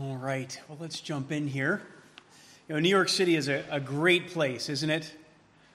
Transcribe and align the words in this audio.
All 0.00 0.16
right, 0.16 0.58
well, 0.66 0.78
let's 0.80 0.98
jump 0.98 1.30
in 1.30 1.46
here. 1.46 1.82
You 2.66 2.74
know, 2.74 2.80
New 2.80 2.88
York 2.88 3.10
City 3.10 3.36
is 3.36 3.48
a, 3.48 3.62
a 3.70 3.80
great 3.80 4.28
place, 4.28 4.70
isn't 4.70 4.88
it? 4.88 5.14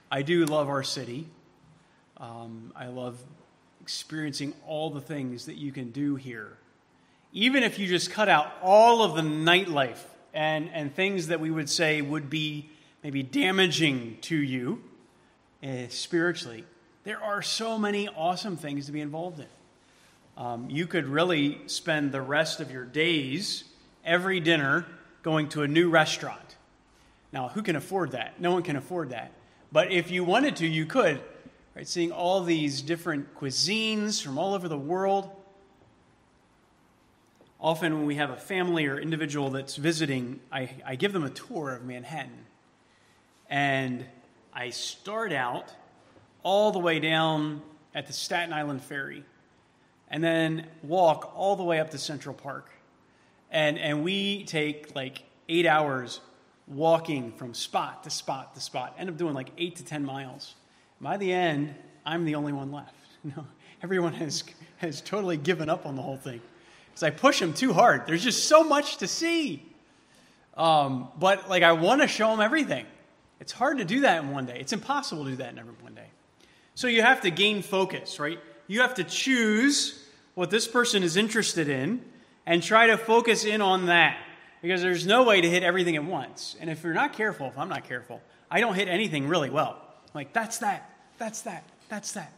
I 0.09 0.23
do 0.23 0.43
love 0.45 0.67
our 0.67 0.81
city. 0.81 1.27
Um, 2.17 2.73
I 2.75 2.87
love 2.87 3.19
experiencing 3.83 4.55
all 4.65 4.89
the 4.89 4.99
things 4.99 5.45
that 5.45 5.57
you 5.57 5.71
can 5.71 5.91
do 5.91 6.15
here. 6.15 6.57
Even 7.33 7.61
if 7.61 7.77
you 7.77 7.85
just 7.85 8.09
cut 8.09 8.27
out 8.27 8.51
all 8.63 9.03
of 9.03 9.13
the 9.13 9.21
nightlife 9.21 10.01
and, 10.33 10.71
and 10.73 10.95
things 10.95 11.27
that 11.27 11.39
we 11.39 11.51
would 11.51 11.69
say 11.69 12.01
would 12.01 12.27
be 12.27 12.67
maybe 13.03 13.21
damaging 13.21 14.17
to 14.21 14.35
you 14.35 14.81
uh, 15.63 15.87
spiritually, 15.89 16.63
there 17.03 17.21
are 17.21 17.43
so 17.43 17.77
many 17.77 18.07
awesome 18.07 18.57
things 18.57 18.87
to 18.87 18.91
be 18.91 19.01
involved 19.01 19.39
in. 19.39 20.43
Um, 20.43 20.67
you 20.71 20.87
could 20.87 21.05
really 21.05 21.59
spend 21.67 22.11
the 22.11 22.23
rest 22.23 22.59
of 22.59 22.71
your 22.71 22.85
days 22.85 23.65
every 24.05 24.39
dinner 24.39 24.85
going 25.23 25.49
to 25.49 25.63
a 25.63 25.67
new 25.67 25.89
restaurant. 25.89 26.55
Now, 27.33 27.49
who 27.49 27.61
can 27.61 27.75
afford 27.75 28.11
that? 28.11 28.39
No 28.39 28.51
one 28.51 28.63
can 28.63 28.75
afford 28.75 29.09
that. 29.09 29.31
But 29.71 29.91
if 29.91 30.11
you 30.11 30.23
wanted 30.23 30.55
to, 30.57 30.67
you 30.67 30.85
could. 30.85 31.19
Right? 31.75 31.87
Seeing 31.87 32.11
all 32.11 32.43
these 32.43 32.81
different 32.81 33.35
cuisines 33.35 34.23
from 34.23 34.37
all 34.37 34.53
over 34.53 34.69
the 34.69 34.77
world. 34.77 35.29
Often, 37.59 37.97
when 37.97 38.05
we 38.05 38.15
have 38.15 38.29
a 38.29 38.37
family 38.37 38.85
or 38.85 38.99
individual 38.99 39.49
that's 39.49 39.75
visiting, 39.75 40.39
I, 40.51 40.69
I 40.85 40.95
give 40.95 41.11
them 41.11 41.23
a 41.23 41.29
tour 41.29 41.73
of 41.73 41.83
Manhattan. 41.83 42.45
And 43.49 44.05
I 44.53 44.69
start 44.69 45.33
out 45.33 45.73
all 46.43 46.71
the 46.71 46.79
way 46.79 46.99
down 46.99 47.61
at 47.93 48.07
the 48.07 48.13
Staten 48.13 48.53
Island 48.53 48.83
Ferry 48.83 49.25
and 50.09 50.23
then 50.23 50.67
walk 50.83 51.33
all 51.35 51.55
the 51.55 51.63
way 51.63 51.79
up 51.79 51.89
to 51.91 51.97
Central 51.97 52.35
Park 52.35 52.69
and, 53.55 53.79
and 53.79 54.03
we 54.03 54.43
take 54.43 54.93
like 54.95 55.23
eight 55.47 55.65
hours 55.65 56.19
walking 56.67 57.31
from 57.31 57.53
spot 57.53 58.03
to 58.03 58.09
spot 58.09 58.53
to 58.53 58.59
spot, 58.59 58.93
end 58.99 59.09
up 59.09 59.17
doing 59.17 59.33
like 59.33 59.49
eight 59.57 59.77
to 59.77 59.85
10 59.85 60.03
miles. 60.03 60.55
By 60.99 61.15
the 61.15 61.31
end, 61.31 61.73
I'm 62.05 62.25
the 62.25 62.35
only 62.35 62.53
one 62.53 62.71
left. 62.71 62.93
No, 63.35 63.43
everyone 63.81 64.13
has, 64.13 64.43
has 64.77 65.01
totally 65.01 65.35
given 65.35 65.67
up 65.67 65.87
on 65.87 65.95
the 65.95 66.01
whole 66.03 66.17
thing 66.17 66.39
because 66.85 67.01
I 67.01 67.09
push 67.09 67.39
them 67.39 67.53
too 67.53 67.73
hard. 67.73 68.05
There's 68.05 68.23
just 68.23 68.45
so 68.45 68.63
much 68.63 68.97
to 68.97 69.07
see. 69.07 69.65
Um, 70.55 71.07
but 71.17 71.49
like, 71.49 71.63
I 71.63 71.71
want 71.71 72.03
to 72.03 72.07
show 72.07 72.29
them 72.29 72.39
everything. 72.39 72.85
It's 73.39 73.51
hard 73.51 73.79
to 73.79 73.83
do 73.83 74.01
that 74.01 74.23
in 74.23 74.29
one 74.29 74.45
day. 74.45 74.59
It's 74.59 74.73
impossible 74.73 75.23
to 75.23 75.31
do 75.31 75.37
that 75.37 75.53
in 75.53 75.57
every 75.57 75.73
one 75.81 75.95
day. 75.95 76.05
So 76.75 76.85
you 76.85 77.01
have 77.01 77.21
to 77.21 77.31
gain 77.31 77.63
focus, 77.63 78.19
right? 78.19 78.37
You 78.67 78.81
have 78.81 78.93
to 78.95 79.03
choose 79.03 80.07
what 80.35 80.51
this 80.51 80.67
person 80.67 81.01
is 81.01 81.17
interested 81.17 81.67
in 81.67 82.05
and 82.45 82.61
try 82.61 82.87
to 82.87 82.97
focus 82.97 83.45
in 83.45 83.61
on 83.61 83.87
that 83.87 84.17
because 84.61 84.81
there's 84.81 85.05
no 85.05 85.23
way 85.23 85.41
to 85.41 85.49
hit 85.49 85.63
everything 85.63 85.95
at 85.95 86.03
once. 86.03 86.55
And 86.59 86.69
if 86.69 86.83
you're 86.83 86.93
not 86.93 87.13
careful, 87.13 87.47
if 87.47 87.57
I'm 87.57 87.69
not 87.69 87.87
careful, 87.87 88.21
I 88.49 88.59
don't 88.59 88.75
hit 88.75 88.87
anything 88.87 89.27
really 89.27 89.49
well. 89.49 89.79
Like, 90.13 90.33
that's 90.33 90.59
that, 90.59 90.89
that's 91.17 91.41
that, 91.41 91.63
that's 91.89 92.13
that. 92.13 92.31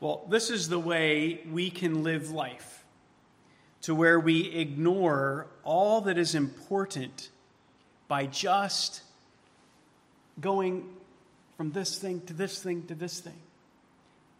Well, 0.00 0.26
this 0.28 0.50
is 0.50 0.68
the 0.68 0.78
way 0.78 1.40
we 1.50 1.70
can 1.70 2.02
live 2.02 2.30
life 2.30 2.84
to 3.82 3.94
where 3.94 4.18
we 4.20 4.50
ignore 4.52 5.46
all 5.64 6.02
that 6.02 6.18
is 6.18 6.34
important 6.34 7.30
by 8.08 8.26
just 8.26 9.02
going 10.40 10.88
from 11.56 11.72
this 11.72 11.98
thing 11.98 12.20
to 12.22 12.32
this 12.32 12.62
thing 12.62 12.86
to 12.86 12.94
this 12.94 13.20
thing. 13.20 13.40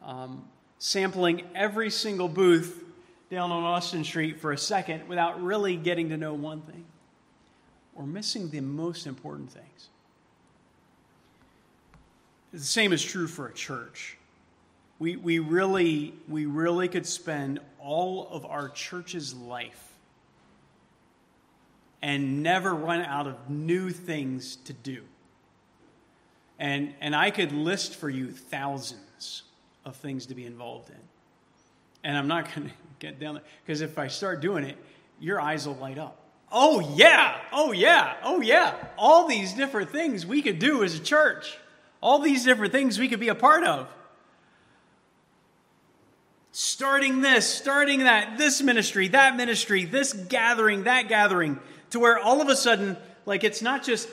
Um, 0.05 0.45
sampling 0.79 1.42
every 1.55 1.91
single 1.91 2.29
booth 2.29 2.83
down 3.31 3.51
on 3.51 3.63
Austin 3.65 4.05
Street 4.05 4.39
for 4.41 4.53
a 4.53 4.59
second 4.59 5.09
without 5.09 5.43
really 5.43 5.77
getting 5.77 6.11
to 6.11 6.17
know 6.17 6.35
one 6.35 6.61
thing. 6.63 6.85
We're 7.95 8.07
missing 8.07 8.51
the 8.51 8.61
most 8.61 9.07
important 9.07 9.51
things. 9.51 9.89
The 12.53 12.61
same 12.61 12.92
is 12.92 13.03
true 13.03 13.27
for 13.27 13.48
a 13.48 13.53
church. 13.53 14.17
We, 14.98 15.17
we, 15.17 15.41
really, 15.41 16.15
we 16.29 16.47
really 16.47 16.89
could 16.89 17.07
spend 17.07 17.59
all 17.81 18.29
of 18.31 18.47
our 18.47 18.69
church's 18.69 19.35
life 19.35 19.83
and 22.01 22.42
never 22.42 22.75
run 22.75 23.03
out 23.03 23.27
of 23.27 23.51
new 23.51 23.91
things 23.91 24.57
to 24.57 24.73
do. 24.73 25.03
And, 26.59 26.95
and 27.01 27.15
I 27.15 27.31
could 27.31 27.53
list 27.53 27.97
for 27.97 28.09
you 28.09 28.31
thousands 28.31 29.42
of 29.85 29.97
things 29.97 30.27
to 30.27 30.35
be 30.35 30.47
involved 30.47 30.91
in. 30.91 30.97
And 32.05 32.17
I'm 32.17 32.29
not 32.29 32.55
going 32.55 32.69
to 32.69 32.75
get 32.98 33.18
down 33.18 33.34
there. 33.34 33.45
Because 33.64 33.80
if 33.80 33.98
I 33.98 34.08
start 34.08 34.40
doing 34.40 34.64
it, 34.64 34.77
your 35.20 35.40
eyes 35.40 35.67
will 35.67 35.77
light 35.77 35.98
up. 35.98 36.20
Oh, 36.51 36.95
yeah. 36.96 37.36
Oh, 37.52 37.73
yeah. 37.73 38.14
Oh, 38.23 38.40
yeah. 38.40 38.74
All 38.96 39.27
these 39.27 39.52
different 39.52 39.90
things 39.90 40.24
we 40.24 40.42
could 40.42 40.58
do 40.58 40.84
as 40.84 40.95
a 40.95 41.01
church, 41.01 41.56
all 42.01 42.20
these 42.20 42.45
different 42.45 42.73
things 42.73 42.98
we 42.98 43.08
could 43.08 43.20
be 43.20 43.29
a 43.29 43.35
part 43.35 43.64
of. 43.64 43.89
Starting 46.52 47.20
this, 47.20 47.46
starting 47.46 48.01
that, 48.01 48.39
this 48.39 48.62
ministry, 48.62 49.08
that 49.08 49.36
ministry, 49.36 49.85
this 49.85 50.12
gathering, 50.12 50.85
that 50.85 51.08
gathering, 51.08 51.58
to 51.90 51.98
where 51.98 52.18
all 52.18 52.40
of 52.40 52.48
a 52.48 52.56
sudden, 52.56 52.96
like 53.27 53.45
it's 53.45 53.61
not 53.61 53.85
just, 53.85 54.08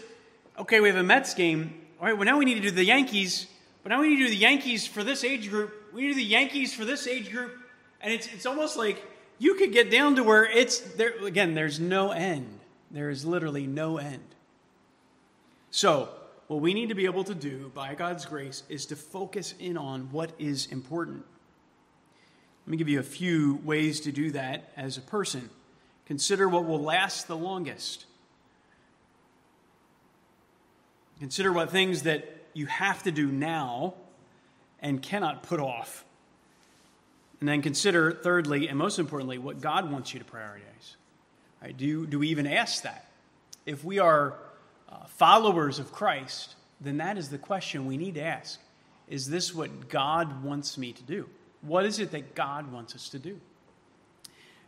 okay, 0.60 0.82
we 0.82 0.90
have 0.90 0.98
a 0.98 1.04
Mets 1.04 1.34
game. 1.34 1.74
All 2.00 2.08
right, 2.08 2.18
well, 2.18 2.26
now 2.26 2.38
we 2.38 2.46
need 2.46 2.56
to 2.56 2.62
do 2.62 2.72
the 2.72 2.84
Yankees, 2.84 3.48
but 3.82 3.90
now 3.90 4.02
we 4.02 4.10
need 4.10 4.18
to 4.18 4.24
do 4.26 4.30
the 4.30 4.36
Yankees 4.36 4.86
for 4.86 5.04
this 5.04 5.24
age 5.24 5.50
group. 5.50 5.74
We 5.94 6.02
need 6.02 6.08
to 6.10 6.14
do 6.16 6.20
the 6.20 6.26
Yankees 6.26 6.74
for 6.74 6.84
this 6.84 7.08
age 7.08 7.32
group. 7.32 7.63
And 8.04 8.14
it's, 8.14 8.28
it's 8.28 8.46
almost 8.46 8.78
like 8.78 9.02
you 9.40 9.56
could 9.56 9.72
get 9.72 9.90
down 9.90 10.18
to 10.18 10.24
where 10.24 10.44
it's 10.44 10.80
there 10.80 11.14
again, 11.26 11.56
there's 11.56 11.80
no 11.80 12.12
end. 12.12 12.60
There 12.92 13.10
is 13.10 13.26
literally 13.26 13.66
no 13.66 13.98
end. 13.98 14.24
So, 15.72 16.10
what 16.48 16.60
we 16.60 16.74
need 16.74 16.90
to 16.90 16.96
be 16.96 17.06
able 17.06 17.24
to 17.24 17.34
do 17.34 17.72
by 17.74 17.96
God's 17.96 18.26
grace 18.26 18.64
is 18.70 18.86
to 18.88 18.96
focus 18.96 19.56
in 19.60 19.78
on 19.78 20.12
what 20.12 20.32
is 20.38 20.68
important. 20.68 21.24
Let 22.68 22.72
me 22.72 22.78
give 22.78 22.90
you 22.90 23.00
a 23.00 23.04
few 23.04 23.60
ways 23.64 24.02
to 24.02 24.12
do 24.12 24.32
that 24.32 24.72
as 24.78 24.98
a 24.98 25.02
person. 25.02 25.50
Consider 26.06 26.48
what 26.48 26.66
will 26.66 26.82
last 26.82 27.28
the 27.28 27.38
longest. 27.38 28.06
Consider 31.20 31.52
what 31.52 31.72
things 31.72 32.04
that 32.04 32.46
you 32.54 32.66
have 32.66 33.02
to 33.04 33.12
do 33.12 33.28
now 33.28 33.96
and 34.82 35.02
cannot 35.02 35.44
put 35.44 35.60
off. 35.60 36.06
And 37.44 37.48
then 37.50 37.62
consider, 37.62 38.14
thirdly, 38.14 38.70
and 38.70 38.78
most 38.78 39.00
importantly, 39.00 39.38
what 39.38 39.60
God 39.60 39.92
wants 39.92 40.14
you 40.14 40.20
to 40.22 40.26
prioritize. 40.26 40.96
Right? 41.62 41.76
Do, 41.76 42.08
do 42.08 42.20
we 42.20 42.30
even 42.30 42.48
ask 42.48 42.84
that? 42.84 43.06
If 43.66 43.84
we 43.84 44.00
are 44.00 44.36
uh, 44.88 45.04
followers 45.08 45.78
of 45.78 45.92
Christ, 45.92 46.56
then 46.80 46.96
that 47.00 47.18
is 47.18 47.28
the 47.28 47.38
question 47.38 47.86
we 47.86 47.98
need 47.98 48.16
to 48.16 48.24
ask. 48.24 48.62
Is 49.10 49.30
this 49.30 49.54
what 49.54 49.90
God 49.90 50.42
wants 50.42 50.78
me 50.78 50.94
to 50.94 51.04
do? 51.04 51.28
What 51.64 51.86
is 51.86 52.00
it 52.00 52.12
that 52.12 52.34
God 52.34 52.72
wants 52.72 52.96
us 52.96 53.10
to 53.10 53.20
do? 53.20 53.42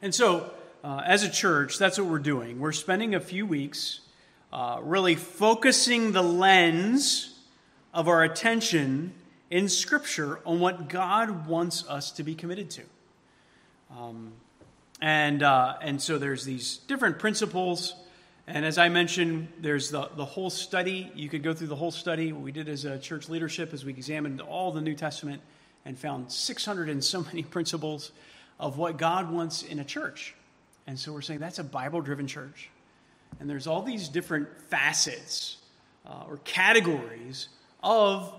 And 0.01 0.13
so, 0.13 0.51
uh, 0.83 1.01
as 1.05 1.23
a 1.23 1.29
church, 1.29 1.77
that's 1.77 1.97
what 1.97 2.07
we're 2.07 2.19
doing. 2.19 2.59
We're 2.59 2.73
spending 2.73 3.15
a 3.15 3.21
few 3.21 3.45
weeks 3.45 4.01
uh, 4.51 4.79
really 4.81 5.15
focusing 5.15 6.11
the 6.11 6.21
lens 6.21 7.39
of 7.93 8.09
our 8.09 8.21
attention 8.21 9.13
in 9.50 9.69
Scripture 9.69 10.39
on 10.45 10.59
what 10.59 10.89
God 10.89 11.47
wants 11.47 11.88
us 11.88 12.11
to 12.13 12.23
be 12.23 12.35
committed 12.35 12.69
to. 12.72 12.81
Um, 13.97 14.33
and, 15.01 15.44
uh, 15.44 15.75
and 15.81 16.01
so 16.01 16.17
there's 16.17 16.45
these 16.45 16.78
different 16.88 17.19
principles. 17.19 17.94
And 18.47 18.66
as 18.66 18.78
I 18.78 18.89
mentioned, 18.89 19.47
there's 19.59 19.89
the, 19.89 20.09
the 20.16 20.25
whole 20.25 20.50
study. 20.50 21.11
You 21.16 21.29
could 21.29 21.44
go 21.44 21.53
through 21.53 21.67
the 21.67 21.75
whole 21.75 21.91
study. 21.91 22.31
What 22.31 22.41
we 22.41 22.51
did 22.51 22.69
as 22.69 22.85
a 22.85 22.97
church 22.97 23.29
leadership 23.29 23.73
is 23.73 23.85
we 23.85 23.91
examined 23.91 24.41
all 24.41 24.72
the 24.72 24.81
New 24.81 24.95
Testament 24.95 25.41
and 25.85 25.97
found 25.97 26.31
600 26.31 26.89
and 26.89 27.03
so 27.03 27.23
many 27.23 27.44
principles 27.55 28.11
of 28.59 28.78
what 28.78 28.97
God 28.97 29.31
wants 29.31 29.63
in 29.63 29.79
a 29.79 29.84
church. 29.84 30.34
And 30.88 30.97
so 31.00 31.11
we're 31.11 31.22
saying 31.22 31.40
that's 31.40 31.59
a 31.59 31.64
Bible 31.64 32.02
driven 32.02 32.28
church. 32.28 32.69
And 33.40 33.49
there's 33.49 33.67
all 33.67 33.81
these 33.81 34.08
different 34.08 34.47
facets 34.69 35.58
uh, 36.05 36.23
or 36.28 36.37
categories 36.46 37.49
of 37.84 38.34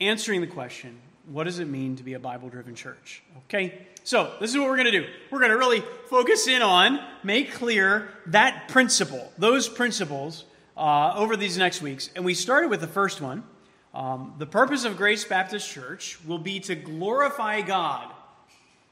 answering 0.00 0.40
the 0.40 0.46
question 0.46 0.98
what 1.28 1.44
does 1.44 1.58
it 1.58 1.66
mean 1.66 1.96
to 1.96 2.02
be 2.02 2.14
a 2.14 2.18
Bible 2.18 2.48
driven 2.48 2.74
church? 2.74 3.22
Okay, 3.44 3.86
so 4.02 4.32
this 4.40 4.50
is 4.50 4.56
what 4.56 4.66
we're 4.66 4.76
going 4.76 4.90
to 4.90 5.00
do. 5.00 5.06
We're 5.30 5.40
going 5.40 5.50
to 5.50 5.58
really 5.58 5.82
focus 6.08 6.48
in 6.48 6.62
on, 6.62 7.00
make 7.22 7.52
clear 7.52 8.08
that 8.26 8.68
principle, 8.68 9.30
those 9.36 9.68
principles 9.68 10.44
uh, 10.76 11.12
over 11.16 11.36
these 11.36 11.58
next 11.58 11.82
weeks. 11.82 12.08
And 12.16 12.24
we 12.24 12.32
started 12.32 12.70
with 12.70 12.80
the 12.80 12.86
first 12.86 13.20
one. 13.20 13.44
Um, 13.92 14.34
the 14.38 14.46
purpose 14.46 14.84
of 14.84 14.96
Grace 14.96 15.24
Baptist 15.24 15.68
Church 15.68 16.18
will 16.26 16.38
be 16.38 16.60
to 16.60 16.74
glorify 16.74 17.60
God 17.60 18.10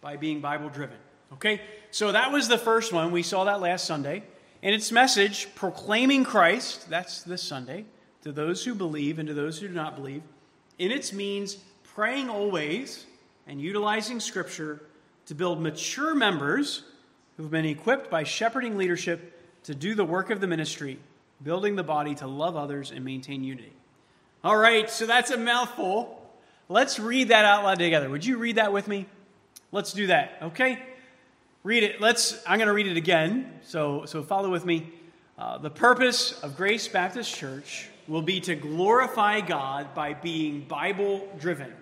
by 0.02 0.16
being 0.16 0.40
Bible 0.40 0.68
driven. 0.68 0.96
Okay, 1.34 1.60
so 1.90 2.12
that 2.12 2.32
was 2.32 2.48
the 2.48 2.58
first 2.58 2.92
one. 2.92 3.12
We 3.12 3.22
saw 3.22 3.44
that 3.44 3.60
last 3.60 3.86
Sunday. 3.86 4.22
And 4.62 4.74
its 4.74 4.92
message, 4.92 5.48
proclaiming 5.54 6.24
Christ, 6.24 6.90
that's 6.90 7.22
this 7.22 7.42
Sunday, 7.42 7.84
to 8.22 8.32
those 8.32 8.64
who 8.64 8.74
believe 8.74 9.18
and 9.18 9.28
to 9.28 9.34
those 9.34 9.58
who 9.58 9.68
do 9.68 9.74
not 9.74 9.96
believe 9.96 10.22
in 10.78 10.90
its 10.90 11.12
means 11.12 11.56
praying 11.94 12.28
always 12.28 13.06
and 13.46 13.60
utilizing 13.60 14.20
Scripture 14.20 14.82
to 15.26 15.34
build 15.34 15.60
mature 15.60 16.14
members 16.14 16.82
who 17.36 17.44
have 17.44 17.52
been 17.52 17.64
equipped 17.64 18.10
by 18.10 18.22
shepherding 18.22 18.76
leadership 18.76 19.40
to 19.64 19.74
do 19.74 19.94
the 19.94 20.04
work 20.04 20.30
of 20.30 20.40
the 20.40 20.46
ministry, 20.46 20.98
building 21.42 21.76
the 21.76 21.82
body 21.82 22.14
to 22.14 22.26
love 22.26 22.56
others 22.56 22.90
and 22.90 23.04
maintain 23.04 23.42
unity. 23.42 23.72
All 24.44 24.56
right, 24.56 24.88
so 24.88 25.06
that's 25.06 25.30
a 25.30 25.36
mouthful. 25.36 26.22
Let's 26.68 26.98
read 26.98 27.28
that 27.28 27.44
out 27.44 27.64
loud 27.64 27.78
together. 27.78 28.08
Would 28.08 28.24
you 28.24 28.38
read 28.38 28.56
that 28.56 28.72
with 28.72 28.86
me? 28.88 29.06
Let's 29.72 29.92
do 29.92 30.06
that, 30.06 30.38
okay? 30.42 30.80
Read 31.64 31.82
it. 31.82 32.00
Let's. 32.00 32.40
I'm 32.46 32.58
going 32.58 32.68
to 32.68 32.72
read 32.72 32.86
it 32.86 32.96
again. 32.96 33.58
So, 33.62 34.04
so 34.06 34.22
follow 34.22 34.50
with 34.50 34.64
me. 34.64 34.92
Uh, 35.36 35.58
the 35.58 35.70
purpose 35.70 36.38
of 36.40 36.56
Grace 36.56 36.86
Baptist 36.86 37.34
Church 37.34 37.88
will 38.08 38.22
be 38.22 38.40
to 38.40 38.54
glorify 38.54 39.40
God 39.40 39.94
by 39.94 40.14
being 40.14 40.60
Bible 40.62 41.28
driven. 41.38 41.72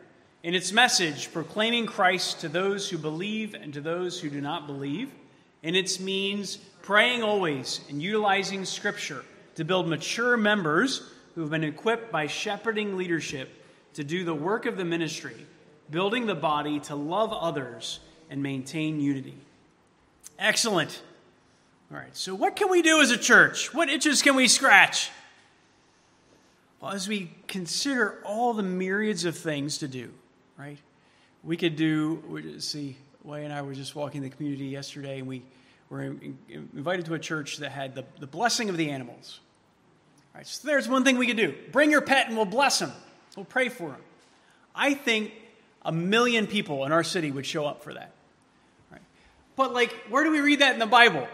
In 0.42 0.54
its 0.54 0.72
message, 0.72 1.32
proclaiming 1.32 1.86
Christ 1.86 2.40
to 2.40 2.48
those 2.48 2.88
who 2.88 2.98
believe 2.98 3.54
and 3.54 3.72
to 3.74 3.80
those 3.80 4.20
who 4.20 4.28
do 4.30 4.40
not 4.40 4.66
believe. 4.66 5.10
In 5.62 5.74
its 5.74 5.98
means, 5.98 6.56
praying 6.82 7.22
always 7.22 7.80
and 7.88 8.02
utilizing 8.02 8.64
Scripture 8.64 9.24
to 9.54 9.64
build 9.64 9.88
mature 9.88 10.36
members 10.36 11.10
who 11.34 11.40
have 11.40 11.50
been 11.50 11.64
equipped 11.64 12.12
by 12.12 12.26
shepherding 12.26 12.96
leadership 12.96 13.50
to 13.94 14.04
do 14.04 14.24
the 14.24 14.34
work 14.34 14.66
of 14.66 14.76
the 14.76 14.84
ministry, 14.84 15.46
building 15.90 16.26
the 16.26 16.34
body 16.34 16.80
to 16.80 16.94
love 16.94 17.32
others 17.32 18.00
and 18.28 18.42
maintain 18.42 19.00
unity. 19.00 19.36
Excellent. 20.38 21.02
All 21.90 21.98
right, 21.98 22.16
so 22.16 22.34
what 22.34 22.56
can 22.56 22.70
we 22.70 22.82
do 22.82 23.00
as 23.00 23.10
a 23.10 23.16
church? 23.16 23.72
What 23.72 23.88
itches 23.88 24.20
can 24.20 24.34
we 24.36 24.48
scratch? 24.48 25.10
As 26.92 27.08
we 27.08 27.30
consider 27.46 28.20
all 28.24 28.54
the 28.54 28.62
myriads 28.62 29.24
of 29.24 29.36
things 29.36 29.78
to 29.78 29.88
do, 29.88 30.10
right? 30.58 30.78
We 31.42 31.56
could 31.56 31.76
do, 31.76 32.58
see, 32.58 32.96
Way 33.24 33.44
and 33.44 33.54
I 33.54 33.62
were 33.62 33.72
just 33.72 33.94
walking 33.94 34.20
the 34.20 34.28
community 34.28 34.66
yesterday, 34.66 35.18
and 35.18 35.26
we 35.26 35.42
were 35.88 36.14
invited 36.50 37.06
to 37.06 37.14
a 37.14 37.18
church 37.18 37.56
that 37.58 37.70
had 37.70 37.94
the, 37.94 38.04
the 38.20 38.26
blessing 38.26 38.68
of 38.68 38.76
the 38.76 38.90
animals. 38.90 39.40
All 40.34 40.40
right, 40.40 40.46
so 40.46 40.68
there's 40.68 40.88
one 40.88 41.04
thing 41.04 41.16
we 41.16 41.26
could 41.26 41.38
do 41.38 41.54
bring 41.72 41.90
your 41.90 42.02
pet 42.02 42.26
and 42.26 42.36
we'll 42.36 42.44
bless 42.44 42.80
him, 42.80 42.92
we'll 43.34 43.46
pray 43.46 43.70
for 43.70 43.90
him. 43.90 44.02
I 44.74 44.92
think 44.92 45.32
a 45.82 45.92
million 45.92 46.46
people 46.46 46.84
in 46.84 46.92
our 46.92 47.04
city 47.04 47.30
would 47.30 47.46
show 47.46 47.64
up 47.64 47.82
for 47.82 47.94
that. 47.94 48.12
Right? 48.90 49.02
But, 49.56 49.72
like, 49.72 49.92
where 50.10 50.24
do 50.24 50.30
we 50.30 50.40
read 50.40 50.60
that 50.60 50.74
in 50.74 50.78
the 50.78 50.86
Bible? 50.86 51.26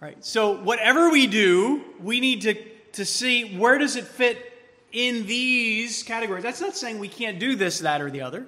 Right? 0.00 0.24
So, 0.24 0.52
whatever 0.62 1.10
we 1.10 1.26
do, 1.26 1.82
we 2.00 2.20
need 2.20 2.42
to, 2.42 2.54
to 2.92 3.04
see 3.04 3.58
where 3.58 3.76
does 3.78 3.96
it 3.96 4.04
fit 4.06 4.53
in 4.94 5.26
these 5.26 6.04
categories. 6.04 6.44
That's 6.44 6.60
not 6.60 6.76
saying 6.76 7.00
we 7.00 7.08
can't 7.08 7.38
do 7.38 7.56
this, 7.56 7.80
that, 7.80 8.00
or 8.00 8.10
the 8.10 8.22
other, 8.22 8.46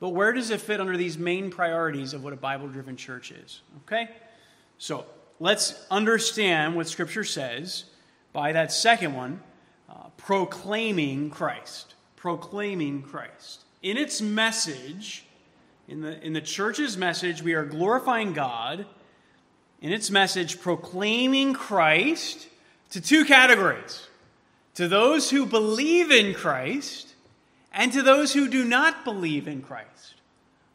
but 0.00 0.10
where 0.10 0.32
does 0.32 0.50
it 0.50 0.60
fit 0.60 0.80
under 0.80 0.96
these 0.96 1.16
main 1.16 1.50
priorities 1.50 2.12
of 2.12 2.22
what 2.22 2.32
a 2.32 2.36
Bible 2.36 2.68
driven 2.68 2.96
church 2.96 3.30
is? 3.30 3.62
Okay? 3.86 4.10
So, 4.76 5.06
let's 5.38 5.86
understand 5.90 6.74
what 6.74 6.88
Scripture 6.88 7.24
says 7.24 7.84
by 8.32 8.52
that 8.52 8.72
second 8.72 9.14
one 9.14 9.40
uh, 9.88 10.08
proclaiming 10.16 11.30
Christ. 11.30 11.94
Proclaiming 12.16 13.02
Christ. 13.02 13.64
In 13.80 13.96
its 13.96 14.20
message, 14.20 15.24
in 15.86 16.00
the, 16.00 16.20
in 16.26 16.32
the 16.32 16.40
church's 16.40 16.96
message, 16.96 17.40
we 17.40 17.54
are 17.54 17.64
glorifying 17.64 18.32
God. 18.32 18.84
In 19.80 19.92
its 19.92 20.10
message, 20.10 20.60
proclaiming 20.60 21.54
Christ 21.54 22.48
to 22.90 23.00
two 23.00 23.24
categories 23.24 24.08
to 24.74 24.88
those 24.88 25.30
who 25.30 25.46
believe 25.46 26.10
in 26.10 26.34
Christ 26.34 27.14
and 27.72 27.92
to 27.92 28.02
those 28.02 28.32
who 28.32 28.48
do 28.48 28.64
not 28.64 29.04
believe 29.04 29.48
in 29.48 29.62
Christ. 29.62 30.14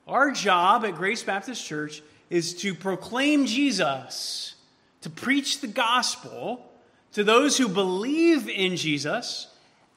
Our 0.07 0.31
job 0.31 0.85
at 0.85 0.95
Grace 0.95 1.23
Baptist 1.23 1.65
Church 1.65 2.01
is 2.29 2.53
to 2.55 2.73
proclaim 2.73 3.45
Jesus, 3.45 4.55
to 5.01 5.09
preach 5.09 5.61
the 5.61 5.67
gospel 5.67 6.65
to 7.13 7.23
those 7.23 7.57
who 7.57 7.67
believe 7.67 8.49
in 8.49 8.75
Jesus 8.75 9.47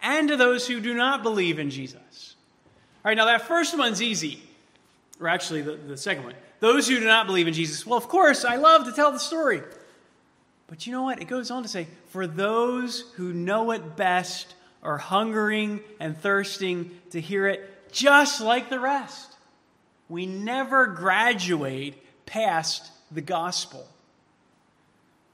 and 0.03 0.29
to 0.29 0.37
those 0.37 0.67
who 0.67 0.81
do 0.81 0.95
not 0.95 1.23
believe 1.23 1.59
in 1.59 1.71
Jesus. 1.71 2.37
All 3.05 3.11
right, 3.11 3.17
now 3.17 3.27
that 3.27 3.43
first 3.43 3.77
one's 3.77 4.03
easy, 4.03 4.43
or 5.21 5.29
actually 5.29 5.63
the, 5.63 5.73
the 5.73 5.97
second 5.97 6.25
one. 6.25 6.35
Those 6.61 6.89
who 6.89 7.01
do 7.01 7.07
not 7.07 7.27
believe 7.27 7.49
in 7.49 7.55
Jesus. 7.55 7.85
Well, 7.85 7.99
of 7.99 8.09
course, 8.09 8.45
I 8.45 8.57
love 8.57 8.85
to 8.85 8.93
tell 8.93 9.11
the 9.13 9.19
story. 9.19 9.63
But 10.73 10.87
you 10.87 10.93
know 10.93 11.03
what? 11.03 11.21
It 11.21 11.27
goes 11.27 11.51
on 11.51 11.63
to 11.65 11.69
say, 11.69 11.87
for 12.09 12.27
those 12.27 13.05
who 13.17 13.35
know 13.35 13.73
it 13.73 13.95
best 13.95 14.55
are 14.83 14.97
hungering 14.97 15.81
and 16.01 16.17
thirsting 16.17 16.99
to 17.11 17.21
hear 17.21 17.47
it 17.47 17.93
just 17.93 18.41
like 18.41 18.71
the 18.71 18.81
rest. 18.81 19.37
We 20.09 20.25
never 20.25 20.87
graduate 20.87 22.03
past 22.25 22.91
the 23.11 23.21
gospel. 23.21 23.87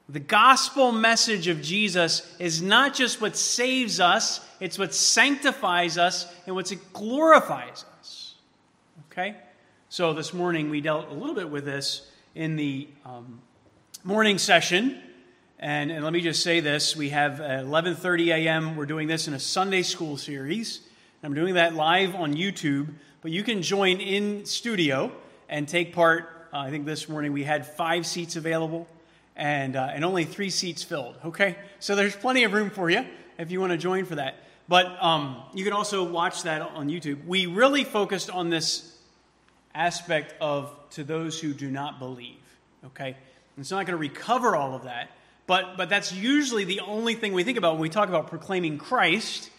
The 0.09 0.19
gospel 0.19 0.91
message 0.91 1.47
of 1.47 1.61
Jesus 1.61 2.35
is 2.37 2.61
not 2.61 2.93
just 2.93 3.21
what 3.21 3.37
saves 3.37 4.01
us, 4.01 4.45
it's 4.59 4.77
what 4.77 4.93
sanctifies 4.93 5.97
us 5.97 6.29
and 6.47 6.53
what 6.53 6.69
glorifies 6.91 7.85
us. 7.97 8.35
Okay? 9.09 9.37
So 9.87 10.11
this 10.11 10.33
morning 10.33 10.69
we 10.69 10.81
dealt 10.81 11.09
a 11.09 11.13
little 11.13 11.33
bit 11.33 11.49
with 11.49 11.63
this 11.63 12.11
in 12.35 12.57
the 12.57 12.89
um, 13.05 13.39
morning 14.03 14.37
session. 14.37 15.01
And, 15.61 15.91
and 15.91 16.03
let 16.03 16.13
me 16.13 16.21
just 16.21 16.41
say 16.41 16.61
this 16.61 16.95
we 16.95 17.09
have 17.09 17.33
11.30 17.33 18.27
a.m 18.33 18.77
we're 18.77 18.85
doing 18.85 19.09
this 19.09 19.27
in 19.27 19.33
a 19.33 19.39
sunday 19.39 19.81
school 19.81 20.15
series 20.15 20.79
i'm 21.21 21.33
doing 21.33 21.55
that 21.55 21.75
live 21.75 22.15
on 22.15 22.33
youtube 22.33 22.93
but 23.21 23.31
you 23.31 23.43
can 23.43 23.61
join 23.61 23.99
in 23.99 24.45
studio 24.45 25.11
and 25.49 25.67
take 25.67 25.93
part 25.93 26.47
uh, 26.53 26.59
i 26.59 26.69
think 26.69 26.85
this 26.85 27.09
morning 27.09 27.33
we 27.33 27.43
had 27.43 27.67
five 27.67 28.07
seats 28.07 28.37
available 28.37 28.87
and, 29.39 29.77
uh, 29.77 29.89
and 29.91 30.05
only 30.05 30.25
three 30.25 30.49
seats 30.49 30.83
filled. 30.83 31.15
Okay? 31.25 31.55
So 31.79 31.95
there's 31.95 32.15
plenty 32.15 32.43
of 32.43 32.53
room 32.53 32.69
for 32.69 32.89
you 32.89 33.05
if 33.39 33.49
you 33.51 33.59
want 33.59 33.71
to 33.71 33.77
join 33.77 34.05
for 34.05 34.15
that. 34.15 34.35
But 34.67 35.01
um, 35.01 35.37
you 35.53 35.63
can 35.63 35.73
also 35.73 36.03
watch 36.03 36.43
that 36.43 36.61
on 36.61 36.89
YouTube. 36.89 37.25
We 37.25 37.47
really 37.47 37.85
focused 37.85 38.29
on 38.29 38.49
this 38.49 38.95
aspect 39.73 40.35
of 40.41 40.71
to 40.91 41.03
those 41.03 41.39
who 41.39 41.53
do 41.53 41.71
not 41.71 41.97
believe. 41.97 42.37
Okay? 42.87 43.15
And 43.55 43.65
so 43.65 43.75
I'm 43.75 43.79
not 43.79 43.87
going 43.87 43.97
to 43.97 44.09
recover 44.09 44.55
all 44.55 44.75
of 44.75 44.83
that. 44.83 45.09
But, 45.49 45.77
but 45.77 45.89
that's 45.89 46.13
usually 46.13 46.63
the 46.63 46.81
only 46.81 47.15
thing 47.15 47.33
we 47.33 47.43
think 47.43 47.57
about 47.57 47.73
when 47.73 47.81
we 47.81 47.89
talk 47.89 48.07
about 48.07 48.27
proclaiming 48.27 48.77
Christ. 48.77 49.49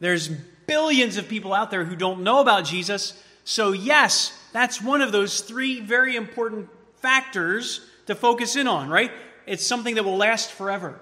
There's 0.00 0.26
billions 0.26 1.18
of 1.18 1.28
people 1.28 1.52
out 1.52 1.70
there 1.70 1.84
who 1.84 1.96
don't 1.96 2.22
know 2.22 2.40
about 2.40 2.64
Jesus. 2.64 3.12
So, 3.44 3.72
yes, 3.72 4.32
that's 4.54 4.80
one 4.80 5.02
of 5.02 5.12
those 5.12 5.42
three 5.42 5.80
very 5.80 6.16
important 6.16 6.70
factors 7.02 7.82
to 8.06 8.14
focus 8.14 8.56
in 8.56 8.66
on, 8.66 8.88
right? 8.88 9.10
It's 9.44 9.66
something 9.66 9.96
that 9.96 10.04
will 10.06 10.16
last 10.16 10.50
forever. 10.50 10.98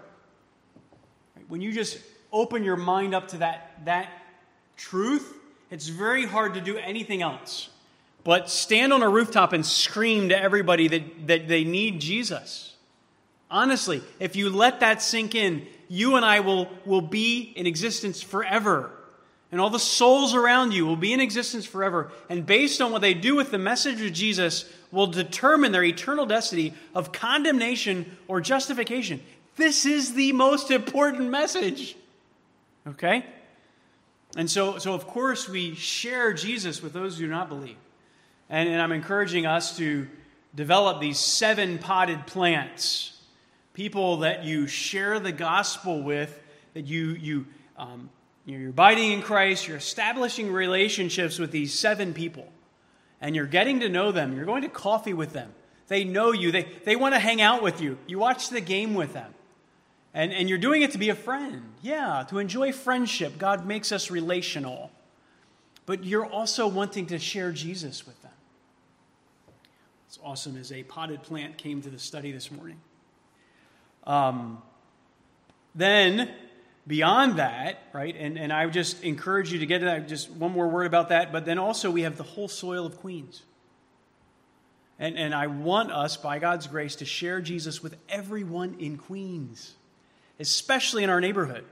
When 1.46 1.60
you 1.60 1.70
just 1.70 2.00
open 2.32 2.64
your 2.64 2.76
mind 2.76 3.14
up 3.14 3.28
to 3.28 3.36
that, 3.36 3.84
that 3.84 4.08
truth, 4.76 5.36
it's 5.70 5.86
very 5.86 6.26
hard 6.26 6.54
to 6.54 6.60
do 6.60 6.76
anything 6.78 7.22
else 7.22 7.68
but 8.24 8.48
stand 8.48 8.92
on 8.92 9.02
a 9.02 9.08
rooftop 9.08 9.52
and 9.52 9.64
scream 9.66 10.28
to 10.28 10.40
everybody 10.40 10.88
that, 10.88 11.26
that 11.26 11.48
they 11.48 11.64
need 11.64 12.00
Jesus. 12.00 12.71
Honestly, 13.52 14.02
if 14.18 14.34
you 14.34 14.48
let 14.48 14.80
that 14.80 15.02
sink 15.02 15.34
in, 15.34 15.66
you 15.88 16.16
and 16.16 16.24
I 16.24 16.40
will, 16.40 16.68
will 16.86 17.02
be 17.02 17.52
in 17.54 17.66
existence 17.66 18.22
forever. 18.22 18.90
And 19.52 19.60
all 19.60 19.68
the 19.68 19.78
souls 19.78 20.34
around 20.34 20.72
you 20.72 20.86
will 20.86 20.96
be 20.96 21.12
in 21.12 21.20
existence 21.20 21.66
forever. 21.66 22.10
And 22.30 22.46
based 22.46 22.80
on 22.80 22.90
what 22.90 23.02
they 23.02 23.12
do 23.12 23.36
with 23.36 23.50
the 23.50 23.58
message 23.58 24.00
of 24.00 24.12
Jesus, 24.14 24.64
will 24.90 25.06
determine 25.06 25.70
their 25.72 25.84
eternal 25.84 26.24
destiny 26.24 26.72
of 26.94 27.12
condemnation 27.12 28.16
or 28.26 28.40
justification. 28.40 29.20
This 29.56 29.84
is 29.84 30.14
the 30.14 30.32
most 30.32 30.70
important 30.70 31.30
message. 31.30 31.94
Okay? 32.86 33.26
And 34.34 34.50
so, 34.50 34.78
so 34.78 34.94
of 34.94 35.06
course, 35.06 35.46
we 35.46 35.74
share 35.74 36.32
Jesus 36.32 36.82
with 36.82 36.94
those 36.94 37.18
who 37.18 37.24
do 37.24 37.30
not 37.30 37.50
believe. 37.50 37.76
And, 38.48 38.68
and 38.68 38.80
I'm 38.80 38.92
encouraging 38.92 39.44
us 39.44 39.76
to 39.76 40.08
develop 40.54 41.00
these 41.00 41.18
seven 41.18 41.78
potted 41.78 42.26
plants. 42.26 43.11
People 43.74 44.18
that 44.18 44.44
you 44.44 44.66
share 44.66 45.18
the 45.18 45.32
gospel 45.32 46.02
with, 46.02 46.38
that 46.74 46.86
you, 46.86 47.10
you, 47.10 47.46
um, 47.76 48.10
you're 48.44 48.70
abiding 48.70 49.12
in 49.12 49.22
Christ, 49.22 49.66
you're 49.66 49.76
establishing 49.76 50.52
relationships 50.52 51.38
with 51.38 51.50
these 51.50 51.78
seven 51.78 52.12
people 52.12 52.48
and 53.22 53.36
you're 53.36 53.46
getting 53.46 53.80
to 53.80 53.88
know 53.88 54.12
them. 54.12 54.34
You're 54.36 54.44
going 54.44 54.62
to 54.62 54.68
coffee 54.68 55.14
with 55.14 55.32
them. 55.32 55.54
They 55.86 56.04
know 56.04 56.32
you. 56.32 56.50
They, 56.50 56.66
they 56.84 56.96
want 56.96 57.14
to 57.14 57.20
hang 57.20 57.40
out 57.40 57.62
with 57.62 57.80
you. 57.80 57.96
You 58.06 58.18
watch 58.18 58.50
the 58.50 58.60
game 58.60 58.94
with 58.94 59.14
them. 59.14 59.32
And, 60.12 60.32
and 60.32 60.48
you're 60.48 60.58
doing 60.58 60.82
it 60.82 60.90
to 60.92 60.98
be 60.98 61.08
a 61.08 61.14
friend. 61.14 61.62
Yeah, 61.80 62.24
to 62.28 62.38
enjoy 62.38 62.72
friendship. 62.72 63.38
God 63.38 63.64
makes 63.64 63.92
us 63.92 64.10
relational. 64.10 64.90
But 65.86 66.04
you're 66.04 66.26
also 66.26 66.66
wanting 66.66 67.06
to 67.06 67.18
share 67.18 67.52
Jesus 67.52 68.06
with 68.06 68.20
them. 68.22 68.32
It's 70.08 70.18
awesome 70.22 70.56
as 70.56 70.72
a 70.72 70.82
potted 70.82 71.22
plant 71.22 71.56
came 71.56 71.80
to 71.82 71.90
the 71.90 71.98
study 71.98 72.32
this 72.32 72.50
morning. 72.50 72.80
Um, 74.04 74.62
then 75.74 76.30
beyond 76.86 77.38
that, 77.38 77.82
right, 77.92 78.14
and, 78.16 78.38
and 78.38 78.52
I 78.52 78.66
just 78.66 79.02
encourage 79.04 79.52
you 79.52 79.60
to 79.60 79.66
get 79.66 79.80
to 79.80 79.84
that, 79.86 80.08
just 80.08 80.30
one 80.30 80.52
more 80.52 80.68
word 80.68 80.86
about 80.86 81.10
that, 81.10 81.32
but 81.32 81.44
then 81.44 81.58
also 81.58 81.90
we 81.90 82.02
have 82.02 82.16
the 82.16 82.24
whole 82.24 82.48
soil 82.48 82.86
of 82.86 82.98
Queens. 82.98 83.42
And, 84.98 85.16
and 85.16 85.34
I 85.34 85.46
want 85.46 85.90
us, 85.90 86.16
by 86.16 86.38
God's 86.38 86.66
grace, 86.66 86.96
to 86.96 87.04
share 87.04 87.40
Jesus 87.40 87.82
with 87.82 87.96
everyone 88.08 88.76
in 88.78 88.98
Queens, 88.98 89.74
especially 90.38 91.02
in 91.02 91.10
our 91.10 91.20
neighborhood. 91.20 91.64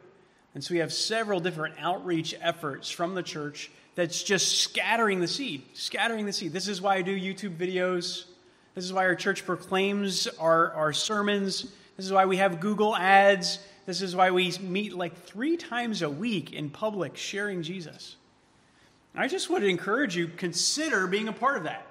And 0.54 0.64
so 0.64 0.74
we 0.74 0.80
have 0.80 0.92
several 0.92 1.38
different 1.38 1.76
outreach 1.78 2.34
efforts 2.40 2.90
from 2.90 3.14
the 3.14 3.22
church 3.22 3.70
that's 3.94 4.22
just 4.22 4.58
scattering 4.58 5.20
the 5.20 5.28
seed, 5.28 5.62
scattering 5.74 6.26
the 6.26 6.32
seed. 6.32 6.52
This 6.52 6.66
is 6.66 6.80
why 6.80 6.96
I 6.96 7.02
do 7.02 7.16
YouTube 7.16 7.56
videos. 7.56 8.24
This 8.74 8.84
is 8.84 8.92
why 8.92 9.04
our 9.04 9.14
church 9.14 9.44
proclaims 9.44 10.26
our, 10.38 10.72
our 10.72 10.92
sermons. 10.92 11.70
This 12.00 12.06
is 12.06 12.14
why 12.14 12.24
we 12.24 12.38
have 12.38 12.60
Google 12.60 12.96
ads. 12.96 13.58
This 13.84 14.00
is 14.00 14.16
why 14.16 14.30
we 14.30 14.56
meet 14.62 14.94
like 14.94 15.14
three 15.26 15.58
times 15.58 16.00
a 16.00 16.08
week 16.08 16.54
in 16.54 16.70
public 16.70 17.18
sharing 17.18 17.62
Jesus. 17.62 18.16
I 19.14 19.28
just 19.28 19.50
would 19.50 19.62
encourage 19.62 20.16
you 20.16 20.28
consider 20.28 21.06
being 21.06 21.28
a 21.28 21.32
part 21.34 21.58
of 21.58 21.64
that. 21.64 21.86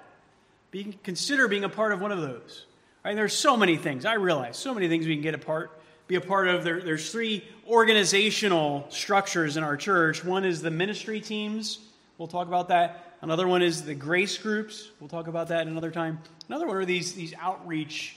Consider 1.04 1.46
being 1.46 1.62
a 1.62 1.68
part 1.68 1.92
of 1.92 2.00
one 2.00 2.10
of 2.10 2.20
those. 2.20 2.66
Right? 3.04 3.14
There's 3.14 3.34
so 3.34 3.56
many 3.56 3.76
things. 3.76 4.04
I 4.04 4.14
realize 4.14 4.56
so 4.56 4.74
many 4.74 4.88
things 4.88 5.06
we 5.06 5.14
can 5.14 5.22
get 5.22 5.34
a 5.34 5.38
part, 5.38 5.80
be 6.08 6.16
a 6.16 6.20
part 6.20 6.48
of. 6.48 6.64
There, 6.64 6.80
there's 6.80 7.12
three 7.12 7.44
organizational 7.68 8.86
structures 8.88 9.56
in 9.56 9.62
our 9.62 9.76
church. 9.76 10.24
One 10.24 10.44
is 10.44 10.60
the 10.60 10.72
ministry 10.72 11.20
teams. 11.20 11.78
We'll 12.18 12.26
talk 12.26 12.48
about 12.48 12.66
that. 12.70 13.14
Another 13.22 13.46
one 13.46 13.62
is 13.62 13.84
the 13.84 13.94
grace 13.94 14.38
groups. 14.38 14.90
We'll 14.98 15.08
talk 15.08 15.28
about 15.28 15.46
that 15.48 15.68
another 15.68 15.92
time. 15.92 16.18
Another 16.48 16.66
one 16.66 16.78
are 16.78 16.84
these, 16.84 17.14
these 17.14 17.32
outreach, 17.40 18.16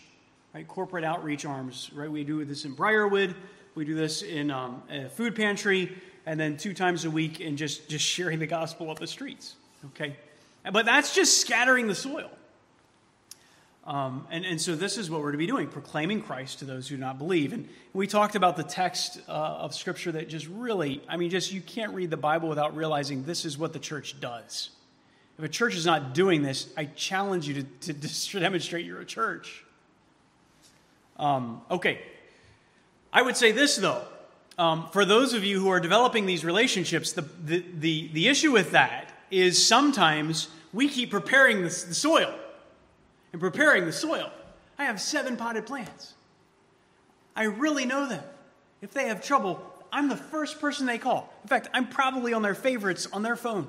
right? 0.53 0.67
Corporate 0.67 1.03
outreach 1.03 1.45
arms, 1.45 1.89
right? 1.93 2.11
We 2.11 2.23
do 2.23 2.43
this 2.45 2.65
in 2.65 2.73
Briarwood. 2.73 3.35
We 3.75 3.85
do 3.85 3.95
this 3.95 4.21
in 4.21 4.51
um, 4.51 4.83
a 4.89 5.09
food 5.09 5.35
pantry, 5.35 5.97
and 6.25 6.39
then 6.39 6.57
two 6.57 6.73
times 6.73 7.05
a 7.05 7.11
week 7.11 7.41
in 7.41 7.57
just, 7.57 7.89
just 7.89 8.05
sharing 8.05 8.39
the 8.39 8.47
gospel 8.47 8.91
up 8.91 8.99
the 8.99 9.07
streets. 9.07 9.55
Okay? 9.87 10.15
But 10.71 10.85
that's 10.85 11.15
just 11.15 11.41
scattering 11.41 11.87
the 11.87 11.95
soil. 11.95 12.29
Um, 13.85 14.27
and, 14.31 14.45
and 14.45 14.61
so 14.61 14.75
this 14.75 14.97
is 14.97 15.11
what 15.11 15.21
we're 15.21 15.33
to 15.33 15.37
be 15.37 15.47
doing 15.47 15.67
proclaiming 15.67 16.21
Christ 16.21 16.59
to 16.59 16.65
those 16.65 16.87
who 16.87 16.95
do 16.95 17.01
not 17.01 17.17
believe. 17.17 17.51
And 17.51 17.67
we 17.91 18.07
talked 18.07 18.35
about 18.35 18.55
the 18.55 18.63
text 18.63 19.19
uh, 19.27 19.31
of 19.31 19.73
Scripture 19.73 20.13
that 20.13 20.29
just 20.29 20.47
really, 20.47 21.01
I 21.09 21.17
mean, 21.17 21.29
just 21.29 21.51
you 21.51 21.59
can't 21.59 21.93
read 21.93 22.09
the 22.09 22.15
Bible 22.15 22.47
without 22.47 22.77
realizing 22.77 23.25
this 23.25 23.43
is 23.43 23.57
what 23.57 23.73
the 23.73 23.79
church 23.79 24.21
does. 24.21 24.69
If 25.37 25.43
a 25.43 25.49
church 25.49 25.75
is 25.75 25.85
not 25.85 26.13
doing 26.13 26.43
this, 26.43 26.69
I 26.77 26.85
challenge 26.85 27.47
you 27.47 27.55
to, 27.55 27.93
to, 27.93 28.09
to 28.09 28.39
demonstrate 28.39 28.85
you're 28.85 29.01
a 29.01 29.05
church. 29.05 29.65
Um, 31.17 31.61
okay. 31.69 32.01
I 33.11 33.21
would 33.21 33.37
say 33.37 33.51
this, 33.51 33.75
though. 33.75 34.03
Um, 34.57 34.87
for 34.91 35.05
those 35.05 35.33
of 35.33 35.43
you 35.43 35.59
who 35.59 35.69
are 35.69 35.79
developing 35.79 36.25
these 36.25 36.45
relationships, 36.45 37.11
the, 37.13 37.21
the, 37.21 37.65
the, 37.79 38.09
the 38.13 38.27
issue 38.27 38.51
with 38.51 38.71
that 38.71 39.11
is 39.31 39.65
sometimes 39.65 40.49
we 40.71 40.87
keep 40.87 41.09
preparing 41.11 41.57
the, 41.57 41.69
the 41.69 41.95
soil 41.95 42.33
and 43.31 43.41
preparing 43.41 43.85
the 43.85 43.91
soil. 43.91 44.31
I 44.77 44.85
have 44.85 45.01
seven 45.01 45.37
potted 45.37 45.65
plants. 45.65 46.13
I 47.35 47.43
really 47.43 47.85
know 47.85 48.07
them. 48.07 48.23
If 48.81 48.91
they 48.91 49.07
have 49.07 49.23
trouble, 49.23 49.61
I'm 49.91 50.09
the 50.09 50.17
first 50.17 50.59
person 50.59 50.85
they 50.85 50.97
call. 50.97 51.33
In 51.43 51.49
fact, 51.49 51.69
I'm 51.73 51.87
probably 51.87 52.33
on 52.33 52.41
their 52.41 52.55
favorites 52.55 53.07
on 53.11 53.23
their 53.23 53.35
phone. 53.35 53.67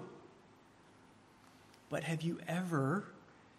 But 1.88 2.04
have 2.04 2.22
you 2.22 2.38
ever 2.48 3.04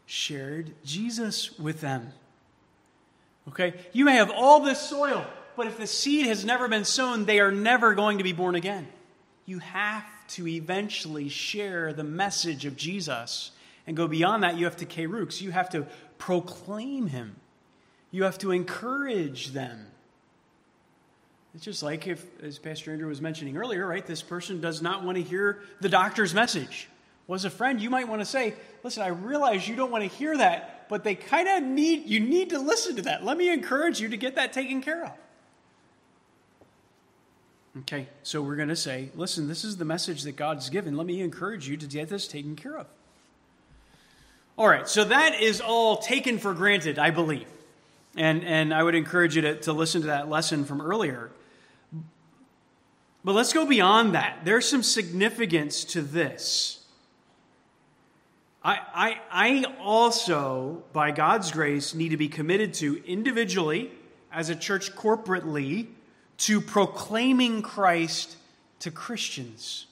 shared 0.06 0.74
Jesus 0.84 1.58
with 1.58 1.82
them? 1.82 2.12
Okay? 3.50 3.74
You 3.94 4.06
may 4.06 4.16
have 4.16 4.32
all 4.32 4.60
this 4.62 4.80
soil, 4.80 5.26
but 5.56 5.68
if 5.68 5.78
the 5.78 5.88
seed 5.88 6.26
has 6.28 6.44
never 6.44 6.68
been 6.68 6.86
sown, 6.86 7.26
they 7.26 7.40
are 7.40 7.52
never 7.52 7.94
going 7.96 8.18
to 8.18 8.24
be 8.24 8.34
born 8.34 8.56
again. 8.56 8.88
You 9.46 9.60
have 9.60 10.06
to 10.30 10.48
eventually 10.48 11.30
share 11.30 11.94
the 11.94 12.04
message 12.04 12.66
of 12.66 12.76
Jesus 12.76 13.52
and 13.88 13.96
go 13.96 14.08
beyond 14.08 14.44
that, 14.44 14.58
you 14.58 14.66
have 14.66 14.78
to 14.78 14.86
kerux. 14.86 15.42
You 15.42 15.52
have 15.52 15.70
to 15.70 15.86
proclaim 16.18 17.08
him. 17.08 17.36
You 18.12 18.24
have 18.24 18.38
to 18.40 18.52
encourage 18.52 19.50
them. 19.50 19.88
It's 21.54 21.64
just 21.64 21.84
like 21.84 22.08
if, 22.08 22.26
as 22.42 22.60
Pastor 22.60 22.92
Andrew 22.92 23.08
was 23.08 23.22
mentioning 23.22 23.58
earlier, 23.58 23.86
right, 23.86 24.06
this 24.06 24.22
person 24.22 24.60
does 24.60 24.82
not 24.82 25.04
want 25.04 25.18
to 25.18 25.24
hear 25.24 25.62
the 25.80 25.90
doctor's 25.90 26.34
message. 26.34 26.90
Was 27.28 27.44
well, 27.44 27.54
a 27.54 27.56
friend, 27.56 27.82
you 27.82 27.90
might 27.90 28.08
want 28.08 28.22
to 28.22 28.26
say, 28.26 28.56
listen, 28.84 29.04
I 29.04 29.08
realize 29.08 29.68
you 29.68 29.76
don't 29.76 29.92
want 29.92 30.04
to 30.04 30.10
hear 30.10 30.38
that, 30.38 30.75
but 30.90 31.04
they 31.04 31.16
kind 31.16 31.48
of 31.48 31.64
need, 31.64 32.06
you 32.06 32.20
need 32.20 32.50
to 32.50 32.60
listen 32.60 32.96
to 32.98 33.02
that. 33.04 33.24
Let 33.24 33.38
me 33.38 33.50
encourage 33.50 34.00
you 34.00 34.10
to 34.10 34.18
get 34.18 34.36
that 34.36 34.54
taken 34.54 34.82
care 34.82 35.06
of. 35.06 35.12
Okay, 37.80 38.08
so 38.24 38.42
we're 38.42 38.56
going 38.56 38.70
to 38.70 38.76
say, 38.76 39.10
listen, 39.16 39.48
this 39.50 39.66
is 39.66 39.76
the 39.76 39.86
message 39.86 40.24
that 40.24 40.38
God's 40.38 40.70
given. 40.70 40.96
Let 40.96 41.06
me 41.06 41.22
encourage 41.22 41.68
you 41.68 41.76
to 41.76 41.86
get 41.86 42.08
this 42.08 42.28
taken 42.28 42.56
care 42.56 42.78
of. 42.78 42.88
All 44.58 44.68
right, 44.68 44.88
so 44.88 45.04
that 45.04 45.42
is 45.42 45.60
all 45.60 45.98
taken 45.98 46.40
for 46.40 46.54
granted, 46.54 46.98
I 46.98 47.12
believe. 47.12 47.48
And, 48.16 48.46
and 48.46 48.74
I 48.74 48.82
would 48.82 48.96
encourage 48.96 49.36
you 49.36 49.42
to, 49.42 49.60
to 49.62 49.74
listen 49.74 50.02
to 50.02 50.08
that 50.08 50.30
lesson 50.30 50.64
from 50.64 50.80
earlier. 50.80 51.32
But 53.26 53.34
let's 53.34 53.52
go 53.52 53.66
beyond 53.66 54.16
that. 54.16 54.46
There's 54.46 54.66
some 54.66 54.84
significance 54.84 55.84
to 55.86 56.02
this. 56.02 56.85
I, 58.66 58.80
I, 58.96 59.20
I 59.32 59.76
also, 59.80 60.84
by 60.92 61.12
God's 61.12 61.52
grace, 61.52 61.94
need 61.94 62.10
to 62.10 62.18
be 62.18 62.28
committed 62.28 62.74
to 62.76 63.06
individually, 63.06 63.92
as 64.34 64.50
a 64.50 64.56
church 64.56 64.96
corporately, 64.96 65.90
to 66.40 66.60
proclaiming 66.60 67.62
Christ 67.62 68.38
to 68.80 68.90
Christians. 68.90 69.86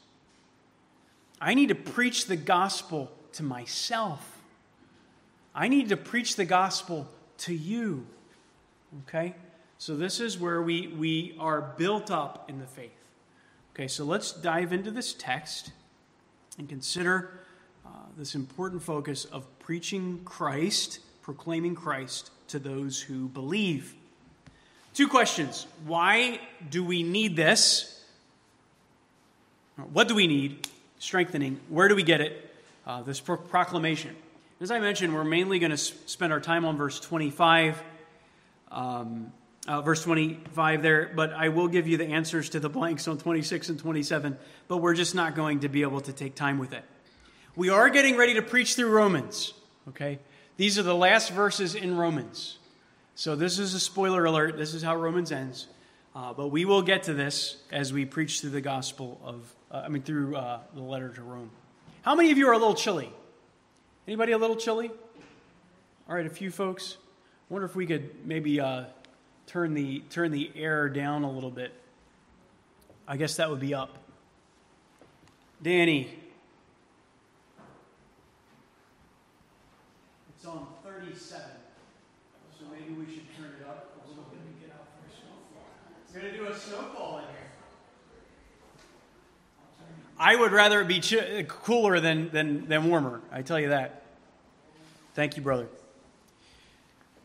I 1.39 1.53
need 1.53 1.69
to 1.69 1.75
preach 1.75 2.25
the 2.25 2.35
gospel 2.35 3.11
to 3.33 3.43
myself. 3.43 4.41
I 5.53 5.67
need 5.67 5.89
to 5.89 5.97
preach 5.97 6.35
the 6.35 6.45
gospel 6.45 7.07
to 7.39 7.53
you. 7.53 8.07
Okay? 9.03 9.35
So 9.77 9.95
this 9.95 10.19
is 10.19 10.39
where 10.39 10.63
we, 10.63 10.87
we 10.87 11.35
are 11.39 11.61
built 11.61 12.09
up 12.09 12.49
in 12.49 12.57
the 12.57 12.65
faith. 12.65 12.89
Okay, 13.75 13.87
so 13.87 14.03
let's 14.03 14.31
dive 14.31 14.73
into 14.73 14.89
this 14.89 15.13
text 15.13 15.71
and 16.57 16.67
consider 16.67 17.42
this 18.17 18.35
important 18.35 18.83
focus 18.83 19.25
of 19.25 19.45
preaching 19.59 20.21
Christ, 20.23 20.99
proclaiming 21.21 21.75
Christ 21.75 22.31
to 22.49 22.59
those 22.59 23.01
who 23.01 23.27
believe. 23.27 23.95
Two 24.93 25.07
questions. 25.07 25.65
Why 25.85 26.39
do 26.69 26.83
we 26.83 27.01
need 27.01 27.35
this? 27.35 28.03
What 29.91 30.07
do 30.07 30.15
we 30.15 30.27
need? 30.27 30.67
Strengthening. 30.99 31.59
Where 31.69 31.87
do 31.87 31.95
we 31.95 32.03
get 32.03 32.21
it? 32.21 32.53
Uh, 32.85 33.01
this 33.01 33.19
pro- 33.19 33.37
proclamation. 33.37 34.15
As 34.61 34.69
I 34.69 34.79
mentioned, 34.79 35.13
we're 35.13 35.23
mainly 35.23 35.57
going 35.59 35.71
to 35.71 35.77
spend 35.77 36.31
our 36.31 36.39
time 36.39 36.65
on 36.65 36.77
verse 36.77 36.99
25. 36.99 37.81
Um, 38.71 39.31
uh, 39.67 39.81
verse 39.81 40.03
25 40.03 40.81
there, 40.81 41.11
but 41.15 41.31
I 41.31 41.49
will 41.49 41.69
give 41.69 41.87
you 41.87 41.95
the 41.95 42.05
answers 42.05 42.49
to 42.49 42.59
the 42.59 42.69
blanks 42.69 43.07
on 43.07 43.17
26 43.17 43.69
and 43.69 43.79
27, 43.79 44.37
but 44.67 44.77
we're 44.77 44.93
just 44.93 45.15
not 45.15 45.35
going 45.35 45.61
to 45.61 45.69
be 45.69 45.83
able 45.83 46.01
to 46.01 46.11
take 46.11 46.35
time 46.35 46.59
with 46.59 46.73
it. 46.73 46.83
We 47.55 47.69
are 47.69 47.91
getting 47.91 48.17
ready 48.17 48.33
to 48.33 48.41
preach 48.41 48.73
through 48.73 48.89
Romans, 48.89 49.53
okay? 49.89 50.17
These 50.57 50.79
are 50.79 50.83
the 50.83 50.95
last 50.95 51.29
verses 51.29 51.75
in 51.75 51.95
Romans. 51.95 52.57
So 53.13 53.35
this 53.35 53.59
is 53.59 53.75
a 53.75 53.79
spoiler 53.79 54.25
alert. 54.25 54.57
This 54.57 54.73
is 54.73 54.81
how 54.81 54.95
Romans 54.95 55.31
ends. 55.31 55.67
Uh, 56.15 56.33
but 56.33 56.47
we 56.47 56.65
will 56.65 56.81
get 56.81 57.03
to 57.03 57.13
this 57.13 57.57
as 57.71 57.93
we 57.93 58.05
preach 58.05 58.41
through 58.41 58.49
the 58.49 58.61
gospel 58.61 59.21
of, 59.23 59.53
uh, 59.69 59.83
I 59.85 59.89
mean, 59.89 60.01
through 60.01 60.35
uh, 60.35 60.61
the 60.73 60.81
letter 60.81 61.09
to 61.09 61.21
Rome. 61.21 61.51
How 62.01 62.15
many 62.15 62.31
of 62.31 62.39
you 62.39 62.47
are 62.49 62.53
a 62.53 62.57
little 62.57 62.73
chilly? 62.73 63.11
Anybody 64.07 64.31
a 64.31 64.37
little 64.39 64.55
chilly? 64.55 64.89
All 66.09 66.15
right, 66.15 66.25
a 66.25 66.31
few 66.31 66.49
folks. 66.49 66.97
I 67.49 67.53
wonder 67.53 67.67
if 67.67 67.75
we 67.75 67.85
could 67.85 68.25
maybe 68.25 68.59
uh, 68.59 68.85
turn 69.45 69.75
the 69.75 69.99
turn 70.09 70.31
the 70.31 70.51
air 70.55 70.89
down 70.89 71.23
a 71.23 71.31
little 71.31 71.51
bit. 71.51 71.71
I 73.07 73.15
guess 73.15 73.35
that 73.35 73.51
would 73.51 73.59
be 73.59 73.75
up. 73.75 73.95
Danny. 75.61 76.22
It's 80.43 80.51
on 80.51 80.67
37. 80.83 81.41
So 82.59 82.65
maybe 82.69 82.93
we 82.99 83.05
should 83.05 83.23
turn 83.37 83.45
it 83.45 83.65
up 83.65 83.95
a 84.05 84.09
little 84.09 84.25
bit 84.25 84.39
and 84.41 84.59
get 84.59 84.71
out 84.75 84.87
for 84.99 85.07
a 85.07 85.15
snowfall. 85.15 85.63
We're 86.13 86.19
going 86.19 86.33
to 86.33 86.37
do 86.37 86.47
a 86.47 86.59
snowfall 86.59 87.19
in 87.19 87.23
here. 87.23 87.49
I 90.19 90.35
would 90.35 90.51
rather 90.51 90.81
it 90.81 90.89
be 90.89 90.99
ch- 90.99 91.47
cooler 91.47 92.01
than, 92.01 92.29
than, 92.31 92.67
than 92.67 92.89
warmer. 92.89 93.21
I 93.31 93.41
tell 93.41 93.57
you 93.57 93.69
that. 93.69 94.03
Thank 95.13 95.37
you, 95.37 95.43
brother. 95.43 95.69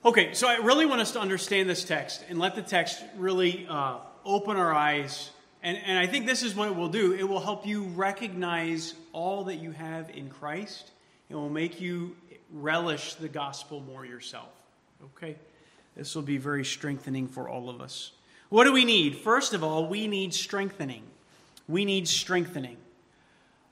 Okay, 0.05 0.35
so 0.35 0.47
I 0.47 0.59
really 0.59 0.87
want 0.87 1.01
us 1.01 1.11
to 1.15 1.21
understand 1.21 1.69
this 1.69 1.83
text 1.83 2.25
and 2.29 2.39
let 2.39 2.55
the 2.55 2.63
text 2.63 3.03
really 3.17 3.67
uh, 3.69 3.97
open 4.25 4.57
our 4.57 4.73
eyes. 4.73 5.33
And, 5.65 5.77
and 5.77 5.99
I 5.99 6.07
think 6.07 6.27
this 6.27 6.45
is 6.45 6.55
what 6.55 6.69
it 6.69 6.77
will 6.77 6.89
do 6.89 7.15
it 7.15 7.29
will 7.29 7.41
help 7.41 7.67
you 7.67 7.83
recognize 7.83 8.95
all 9.13 9.43
that 9.47 9.57
you 9.57 9.73
have 9.73 10.09
in 10.11 10.31
Christ, 10.31 10.93
it 11.29 11.35
will 11.35 11.51
make 11.51 11.81
you 11.81 12.15
relish 12.53 13.15
the 13.15 13.29
gospel 13.29 13.81
more 13.81 14.05
yourself. 14.05 14.51
Okay? 15.05 15.37
This 15.97 16.15
will 16.15 16.23
be 16.23 16.39
very 16.39 16.65
strengthening 16.65 17.29
for 17.29 17.49
all 17.49 17.69
of 17.69 17.81
us. 17.81 18.13
What 18.49 18.65
do 18.65 18.73
we 18.73 18.85
need? 18.85 19.17
First 19.17 19.53
of 19.53 19.63
all, 19.63 19.87
we 19.87 20.07
need 20.07 20.33
strengthening 20.33 21.03
we 21.69 21.85
need 21.85 22.09
strengthening. 22.09 22.79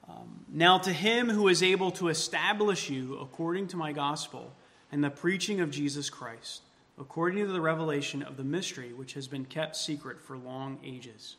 Um, 0.08 0.44
now, 0.52 0.78
to 0.78 0.92
him 0.92 1.28
who 1.28 1.48
is 1.48 1.62
able 1.62 1.90
to 1.92 2.08
establish 2.08 2.88
you 2.90 3.18
according 3.18 3.68
to 3.68 3.76
my 3.76 3.92
gospel 3.92 4.52
and 4.92 5.02
the 5.02 5.10
preaching 5.10 5.60
of 5.60 5.70
Jesus 5.70 6.10
Christ, 6.10 6.62
according 7.00 7.44
to 7.44 7.52
the 7.52 7.60
revelation 7.60 8.22
of 8.22 8.36
the 8.36 8.44
mystery 8.44 8.92
which 8.92 9.14
has 9.14 9.26
been 9.26 9.46
kept 9.46 9.74
secret 9.74 10.20
for 10.20 10.36
long 10.36 10.78
ages. 10.84 11.36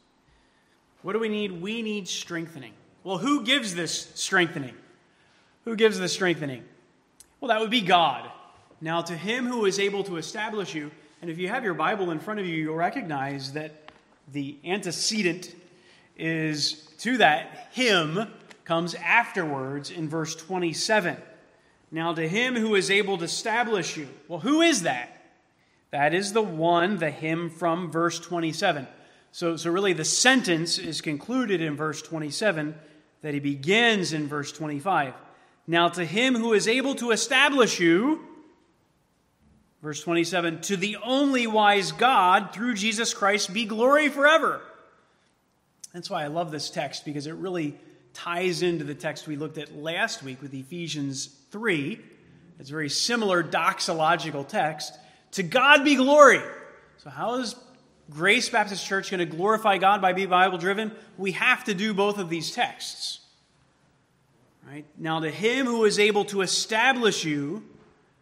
What 1.03 1.13
do 1.13 1.19
we 1.19 1.29
need? 1.29 1.61
We 1.61 1.81
need 1.81 2.07
strengthening. 2.07 2.73
Well, 3.03 3.19
who 3.19 3.45
gives 3.45 3.75
this 3.75 4.11
strengthening? 4.15 4.75
Who 5.63 5.75
gives 5.75 5.99
the 5.99 6.09
strengthening? 6.09 6.63
Well, 7.39 7.49
that 7.49 7.59
would 7.59 7.69
be 7.69 7.81
God. 7.81 8.29
Now, 8.81 9.01
to 9.01 9.15
him 9.15 9.45
who 9.45 9.65
is 9.65 9.79
able 9.79 10.03
to 10.05 10.17
establish 10.17 10.73
you, 10.73 10.91
and 11.21 11.29
if 11.29 11.37
you 11.37 11.47
have 11.47 11.63
your 11.63 11.73
Bible 11.73 12.11
in 12.11 12.19
front 12.19 12.39
of 12.39 12.45
you, 12.45 12.55
you'll 12.55 12.75
recognize 12.75 13.53
that 13.53 13.91
the 14.31 14.57
antecedent 14.65 15.55
is 16.17 16.87
to 16.99 17.17
that 17.17 17.69
him 17.71 18.27
comes 18.65 18.95
afterwards 18.95 19.91
in 19.91 20.09
verse 20.09 20.35
27. 20.35 21.17
Now, 21.91 22.13
to 22.13 22.27
him 22.27 22.55
who 22.55 22.75
is 22.75 22.91
able 22.91 23.17
to 23.19 23.23
establish 23.23 23.95
you. 23.97 24.07
Well, 24.27 24.39
who 24.39 24.61
is 24.61 24.81
that? 24.81 25.13
That 25.91 26.13
is 26.13 26.33
the 26.33 26.41
one, 26.41 26.97
the 26.97 27.09
him 27.09 27.49
from 27.49 27.91
verse 27.91 28.19
27. 28.19 28.87
So, 29.31 29.55
so 29.55 29.71
really, 29.71 29.93
the 29.93 30.03
sentence 30.03 30.77
is 30.77 31.01
concluded 31.01 31.61
in 31.61 31.75
verse 31.75 32.01
27 32.01 32.75
that 33.21 33.33
he 33.33 33.39
begins 33.39 34.11
in 34.11 34.27
verse 34.27 34.51
25. 34.51 35.13
Now, 35.67 35.89
to 35.89 36.05
him 36.05 36.35
who 36.35 36.53
is 36.53 36.67
able 36.67 36.95
to 36.95 37.11
establish 37.11 37.79
you, 37.79 38.21
verse 39.81 40.01
27, 40.01 40.61
to 40.61 40.77
the 40.77 40.97
only 41.03 41.45
wise 41.45 41.91
God, 41.91 42.53
through 42.53 42.75
Jesus 42.75 43.13
Christ, 43.13 43.53
be 43.53 43.65
glory 43.65 44.07
forever. 44.07 44.61
That's 45.93 46.09
why 46.09 46.23
I 46.23 46.27
love 46.27 46.51
this 46.51 46.69
text, 46.69 47.03
because 47.03 47.27
it 47.27 47.33
really 47.33 47.77
ties 48.13 48.61
into 48.61 48.85
the 48.85 48.95
text 48.95 49.27
we 49.27 49.35
looked 49.35 49.57
at 49.57 49.75
last 49.75 50.23
week 50.23 50.41
with 50.41 50.53
Ephesians 50.53 51.27
3. 51.51 51.99
It's 52.59 52.69
a 52.69 52.71
very 52.71 52.89
similar 52.89 53.43
doxological 53.43 54.47
text. 54.47 54.93
To 55.31 55.43
God 55.43 55.83
be 55.83 55.95
glory. 55.95 56.41
So, 56.97 57.09
how 57.09 57.35
is 57.35 57.55
Grace 58.09 58.49
Baptist 58.49 58.85
Church 58.87 59.11
going 59.11 59.19
to 59.19 59.25
glorify 59.25 59.77
God 59.77 60.01
by 60.01 60.13
being 60.13 60.29
Bible 60.29 60.57
driven? 60.57 60.93
We 61.17 61.33
have 61.33 61.65
to 61.65 61.73
do 61.73 61.93
both 61.93 62.17
of 62.17 62.29
these 62.29 62.51
texts. 62.51 63.19
Right? 64.69 64.85
Now, 64.97 65.21
to 65.21 65.31
him 65.31 65.65
who 65.65 65.85
is 65.85 65.97
able 65.97 66.25
to 66.25 66.41
establish 66.41 67.23
you, 67.23 67.63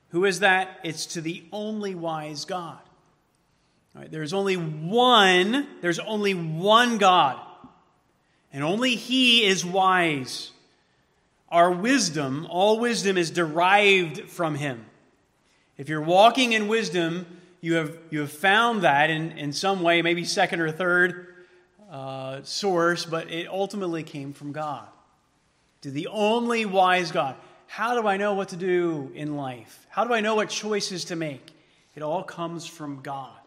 who 0.09 0.25
is 0.25 0.41
that? 0.41 0.79
It's 0.83 1.07
to 1.07 1.21
the 1.21 1.43
only 1.51 1.95
wise 1.95 2.45
God. 2.45 2.79
Right? 3.95 4.11
There's 4.11 4.33
only 4.33 4.55
one, 4.55 5.67
there's 5.81 5.99
only 5.99 6.33
one 6.33 6.99
God. 6.99 7.39
And 8.53 8.63
only 8.63 8.95
He 8.95 9.45
is 9.45 9.65
wise. 9.65 10.51
Our 11.49 11.71
wisdom, 11.71 12.45
all 12.49 12.79
wisdom 12.79 13.17
is 13.17 13.31
derived 13.31 14.29
from 14.29 14.55
Him. 14.55 14.85
If 15.77 15.89
you're 15.89 16.01
walking 16.01 16.53
in 16.53 16.67
wisdom, 16.67 17.25
you 17.59 17.73
have, 17.73 17.97
you 18.11 18.19
have 18.19 18.31
found 18.31 18.83
that 18.83 19.09
in, 19.09 19.31
in 19.31 19.51
some 19.51 19.81
way, 19.81 20.01
maybe 20.01 20.23
second 20.23 20.61
or 20.61 20.71
third 20.71 21.27
uh, 21.91 22.43
source, 22.43 23.03
but 23.03 23.31
it 23.31 23.47
ultimately 23.47 24.03
came 24.03 24.31
from 24.31 24.51
God 24.51 24.87
to 25.85 25.91
the 25.91 26.07
only 26.07 26.65
wise 26.65 27.11
God. 27.11 27.35
How 27.67 28.01
do 28.01 28.07
I 28.07 28.17
know 28.17 28.33
what 28.33 28.49
to 28.49 28.55
do 28.55 29.11
in 29.13 29.37
life? 29.37 29.85
How 29.87 30.03
do 30.03 30.15
I 30.15 30.19
know 30.19 30.33
what 30.33 30.49
choices 30.49 31.05
to 31.05 31.15
make? 31.15 31.51
It 31.93 32.01
all 32.01 32.23
comes 32.23 32.65
from 32.65 33.03
God. 33.03 33.37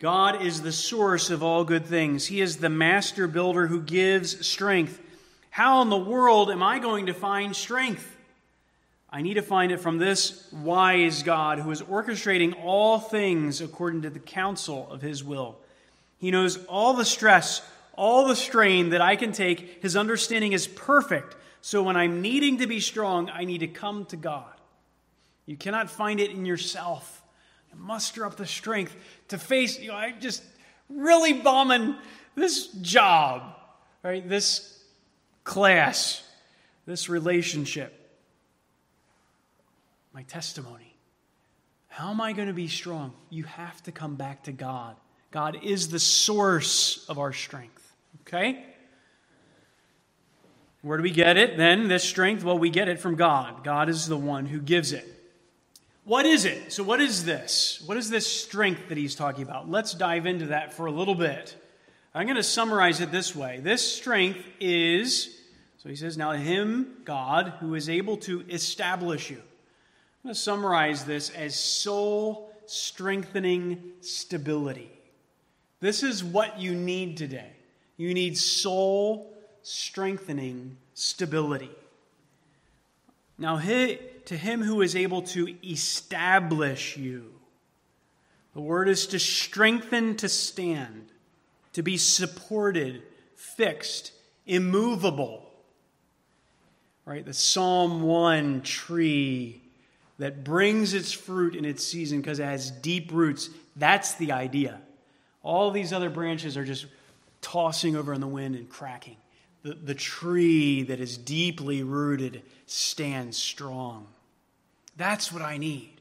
God 0.00 0.42
is 0.42 0.62
the 0.62 0.72
source 0.72 1.30
of 1.30 1.44
all 1.44 1.62
good 1.62 1.86
things. 1.86 2.26
He 2.26 2.40
is 2.40 2.56
the 2.56 2.68
master 2.68 3.28
builder 3.28 3.68
who 3.68 3.80
gives 3.80 4.44
strength. 4.44 5.00
How 5.50 5.82
in 5.82 5.88
the 5.88 5.96
world 5.96 6.50
am 6.50 6.64
I 6.64 6.80
going 6.80 7.06
to 7.06 7.14
find 7.14 7.54
strength? 7.54 8.16
I 9.08 9.22
need 9.22 9.34
to 9.34 9.42
find 9.42 9.70
it 9.70 9.78
from 9.78 9.98
this 9.98 10.52
wise 10.52 11.22
God 11.22 11.60
who 11.60 11.70
is 11.70 11.80
orchestrating 11.80 12.60
all 12.64 12.98
things 12.98 13.60
according 13.60 14.02
to 14.02 14.10
the 14.10 14.18
counsel 14.18 14.88
of 14.90 15.00
his 15.00 15.22
will. 15.22 15.58
He 16.18 16.32
knows 16.32 16.56
all 16.64 16.94
the 16.94 17.04
stress, 17.04 17.62
all 17.96 18.28
the 18.28 18.36
strain 18.36 18.90
that 18.90 19.00
I 19.00 19.16
can 19.16 19.32
take. 19.32 19.82
His 19.82 19.96
understanding 19.96 20.52
is 20.52 20.66
perfect. 20.66 21.36
So 21.60 21.82
when 21.82 21.96
I'm 21.96 22.22
needing 22.22 22.58
to 22.58 22.66
be 22.66 22.80
strong, 22.80 23.28
I 23.30 23.44
need 23.44 23.58
to 23.58 23.66
come 23.66 24.04
to 24.06 24.16
God. 24.16 24.52
You 25.46 25.56
cannot 25.56 25.90
find 25.90 26.20
it 26.20 26.30
in 26.30 26.44
yourself. 26.44 27.22
You 27.70 27.78
muster 27.78 28.24
up 28.24 28.36
the 28.36 28.46
strength 28.46 28.94
to 29.28 29.38
face, 29.38 29.78
you 29.78 29.88
know, 29.88 29.94
I 29.94 30.12
just 30.12 30.42
really 30.88 31.32
bombing 31.32 31.96
this 32.34 32.68
job, 32.68 33.56
right? 34.02 34.26
This 34.28 34.78
class, 35.44 36.22
this 36.86 37.08
relationship, 37.08 37.92
my 40.12 40.22
testimony. 40.22 40.94
How 41.88 42.10
am 42.10 42.20
I 42.20 42.32
going 42.32 42.48
to 42.48 42.54
be 42.54 42.68
strong? 42.68 43.14
You 43.30 43.44
have 43.44 43.82
to 43.84 43.92
come 43.92 44.16
back 44.16 44.44
to 44.44 44.52
God. 44.52 44.96
God 45.30 45.64
is 45.64 45.88
the 45.88 45.98
source 45.98 47.06
of 47.08 47.18
our 47.18 47.32
strength. 47.32 47.85
Okay? 48.22 48.64
Where 50.82 50.96
do 50.96 51.02
we 51.02 51.10
get 51.10 51.36
it 51.36 51.56
then, 51.56 51.88
this 51.88 52.04
strength? 52.04 52.44
Well, 52.44 52.58
we 52.58 52.70
get 52.70 52.88
it 52.88 53.00
from 53.00 53.16
God. 53.16 53.64
God 53.64 53.88
is 53.88 54.06
the 54.06 54.16
one 54.16 54.46
who 54.46 54.60
gives 54.60 54.92
it. 54.92 55.04
What 56.04 56.24
is 56.24 56.44
it? 56.44 56.72
So, 56.72 56.84
what 56.84 57.00
is 57.00 57.24
this? 57.24 57.82
What 57.86 57.96
is 57.96 58.08
this 58.08 58.26
strength 58.26 58.88
that 58.88 58.96
he's 58.96 59.16
talking 59.16 59.42
about? 59.42 59.68
Let's 59.68 59.94
dive 59.94 60.26
into 60.26 60.46
that 60.46 60.72
for 60.72 60.86
a 60.86 60.92
little 60.92 61.16
bit. 61.16 61.56
I'm 62.14 62.26
going 62.26 62.36
to 62.36 62.44
summarize 62.44 63.00
it 63.00 63.10
this 63.10 63.34
way 63.34 63.58
this 63.58 63.96
strength 63.96 64.38
is, 64.60 65.36
so 65.78 65.88
he 65.88 65.96
says, 65.96 66.16
now 66.16 66.30
him, 66.30 66.98
God, 67.04 67.54
who 67.58 67.74
is 67.74 67.88
able 67.88 68.16
to 68.18 68.44
establish 68.48 69.28
you. 69.28 69.38
I'm 69.38 70.28
going 70.28 70.34
to 70.34 70.40
summarize 70.40 71.04
this 71.04 71.30
as 71.30 71.56
soul 71.56 72.52
strengthening 72.66 73.92
stability. 74.00 74.90
This 75.80 76.04
is 76.04 76.22
what 76.22 76.60
you 76.60 76.76
need 76.76 77.16
today. 77.16 77.55
You 77.96 78.12
need 78.14 78.36
soul 78.36 79.32
strengthening 79.62 80.76
stability. 80.94 81.70
Now, 83.38 83.58
to 83.58 84.36
him 84.36 84.62
who 84.62 84.80
is 84.80 84.96
able 84.96 85.22
to 85.22 85.54
establish 85.64 86.96
you, 86.96 87.32
the 88.54 88.60
word 88.60 88.88
is 88.88 89.06
to 89.08 89.18
strengthen 89.18 90.16
to 90.16 90.28
stand, 90.28 91.08
to 91.74 91.82
be 91.82 91.96
supported, 91.96 93.02
fixed, 93.34 94.12
immovable. 94.46 95.42
Right? 97.04 97.24
The 97.24 97.34
Psalm 97.34 98.02
1 98.02 98.62
tree 98.62 99.60
that 100.18 100.42
brings 100.42 100.94
its 100.94 101.12
fruit 101.12 101.54
in 101.54 101.64
its 101.64 101.84
season 101.84 102.20
because 102.20 102.40
it 102.40 102.44
has 102.44 102.70
deep 102.70 103.12
roots. 103.12 103.50
That's 103.76 104.14
the 104.14 104.32
idea. 104.32 104.80
All 105.42 105.70
these 105.70 105.92
other 105.92 106.10
branches 106.10 106.56
are 106.56 106.64
just 106.64 106.86
tossing 107.46 107.94
over 107.94 108.12
in 108.12 108.20
the 108.20 108.26
wind 108.26 108.56
and 108.56 108.68
cracking. 108.68 109.16
The, 109.62 109.74
the 109.74 109.94
tree 109.94 110.82
that 110.82 110.98
is 110.98 111.16
deeply 111.16 111.84
rooted 111.84 112.42
stands 112.66 113.36
strong. 113.36 114.08
That's 114.96 115.30
what 115.30 115.42
I 115.42 115.56
need. 115.56 116.00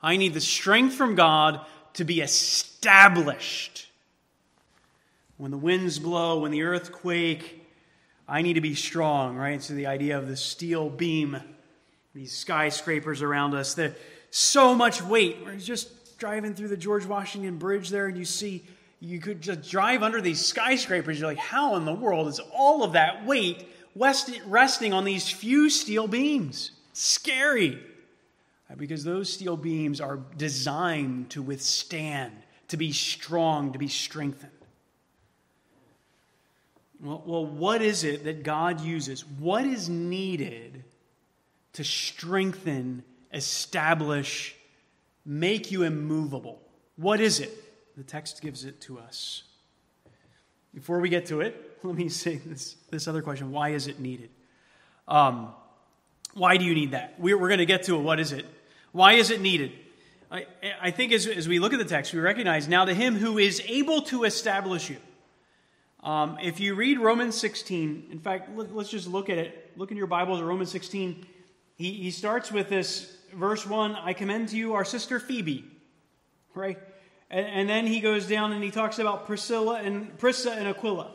I 0.00 0.16
need 0.16 0.34
the 0.34 0.40
strength 0.40 0.94
from 0.94 1.16
God 1.16 1.60
to 1.94 2.04
be 2.04 2.20
established. 2.20 3.88
When 5.36 5.50
the 5.50 5.58
winds 5.58 5.98
blow, 5.98 6.38
when 6.38 6.52
the 6.52 6.62
earth 6.62 6.92
quake, 6.92 7.66
I 8.28 8.42
need 8.42 8.52
to 8.52 8.60
be 8.60 8.76
strong, 8.76 9.34
right? 9.34 9.60
So 9.60 9.74
the 9.74 9.86
idea 9.86 10.16
of 10.16 10.28
the 10.28 10.36
steel 10.36 10.88
beam, 10.88 11.36
these 12.14 12.32
skyscrapers 12.32 13.20
around 13.20 13.54
us, 13.54 13.74
there's 13.74 13.96
so 14.30 14.76
much 14.76 15.02
weight. 15.02 15.38
We're 15.44 15.56
just 15.56 16.18
driving 16.18 16.54
through 16.54 16.68
the 16.68 16.76
George 16.76 17.04
Washington 17.04 17.58
Bridge 17.58 17.88
there, 17.88 18.06
and 18.06 18.16
you 18.16 18.24
see 18.24 18.62
you 19.04 19.20
could 19.20 19.42
just 19.42 19.68
drive 19.70 20.02
under 20.02 20.20
these 20.20 20.44
skyscrapers. 20.44 21.20
You're 21.20 21.28
like, 21.28 21.38
how 21.38 21.76
in 21.76 21.84
the 21.84 21.92
world 21.92 22.26
is 22.28 22.40
all 22.54 22.82
of 22.82 22.94
that 22.94 23.26
weight 23.26 23.68
resting 23.94 24.92
on 24.92 25.04
these 25.04 25.28
few 25.28 25.68
steel 25.68 26.08
beams? 26.08 26.70
Scary. 26.94 27.78
Uh, 28.70 28.74
because 28.76 29.04
those 29.04 29.30
steel 29.30 29.58
beams 29.58 30.00
are 30.00 30.18
designed 30.36 31.30
to 31.30 31.42
withstand, 31.42 32.32
to 32.68 32.78
be 32.78 32.92
strong, 32.92 33.72
to 33.72 33.78
be 33.78 33.88
strengthened. 33.88 34.50
Well, 37.02 37.22
well, 37.26 37.44
what 37.44 37.82
is 37.82 38.04
it 38.04 38.24
that 38.24 38.42
God 38.42 38.80
uses? 38.80 39.26
What 39.38 39.66
is 39.66 39.90
needed 39.90 40.82
to 41.74 41.84
strengthen, 41.84 43.02
establish, 43.34 44.56
make 45.26 45.70
you 45.70 45.82
immovable? 45.82 46.62
What 46.96 47.20
is 47.20 47.40
it? 47.40 47.63
The 47.96 48.02
text 48.02 48.42
gives 48.42 48.64
it 48.64 48.80
to 48.82 48.98
us. 48.98 49.44
Before 50.74 50.98
we 50.98 51.08
get 51.08 51.26
to 51.26 51.40
it, 51.40 51.78
let 51.82 51.94
me 51.94 52.08
say 52.08 52.36
this, 52.44 52.76
this 52.90 53.06
other 53.06 53.22
question 53.22 53.52
why 53.52 53.70
is 53.70 53.86
it 53.86 54.00
needed? 54.00 54.30
Um, 55.06 55.52
why 56.34 56.56
do 56.56 56.64
you 56.64 56.74
need 56.74 56.92
that? 56.92 57.14
We're, 57.18 57.38
we're 57.38 57.48
going 57.48 57.58
to 57.58 57.66
get 57.66 57.84
to 57.84 57.96
it. 57.96 58.00
What 58.00 58.18
is 58.18 58.32
it? 58.32 58.46
Why 58.92 59.12
is 59.14 59.30
it 59.30 59.40
needed? 59.40 59.72
I, 60.30 60.46
I 60.80 60.90
think 60.90 61.12
as, 61.12 61.26
as 61.26 61.46
we 61.46 61.58
look 61.58 61.72
at 61.72 61.78
the 61.78 61.84
text, 61.84 62.12
we 62.12 62.18
recognize 62.18 62.66
now 62.66 62.84
to 62.84 62.94
him 62.94 63.14
who 63.14 63.38
is 63.38 63.62
able 63.66 64.02
to 64.02 64.24
establish 64.24 64.90
you. 64.90 64.96
Um, 66.02 66.38
if 66.42 66.58
you 66.58 66.74
read 66.74 66.98
Romans 66.98 67.36
16, 67.36 68.08
in 68.10 68.18
fact, 68.18 68.50
let, 68.56 68.70
us 68.72 68.90
just 68.90 69.06
look 69.06 69.30
at 69.30 69.38
it. 69.38 69.72
Look 69.76 69.90
in 69.90 69.96
your 69.96 70.06
Bibles 70.06 70.40
at 70.40 70.46
Romans 70.46 70.70
16. 70.70 71.24
He, 71.76 71.92
he 71.92 72.10
starts 72.10 72.50
with 72.50 72.68
this 72.68 73.16
verse 73.32 73.66
1, 73.66 73.96
I 73.96 74.12
commend 74.12 74.48
to 74.50 74.56
you 74.56 74.74
our 74.74 74.84
sister 74.84 75.18
Phoebe, 75.18 75.64
right? 76.54 76.78
And, 77.34 77.46
and 77.46 77.68
then 77.68 77.86
he 77.86 78.00
goes 78.00 78.26
down 78.26 78.52
and 78.52 78.62
he 78.62 78.70
talks 78.70 79.00
about 79.00 79.26
Priscilla 79.26 79.80
and 79.82 80.16
Prisca 80.18 80.52
and 80.52 80.68
Aquila. 80.68 81.10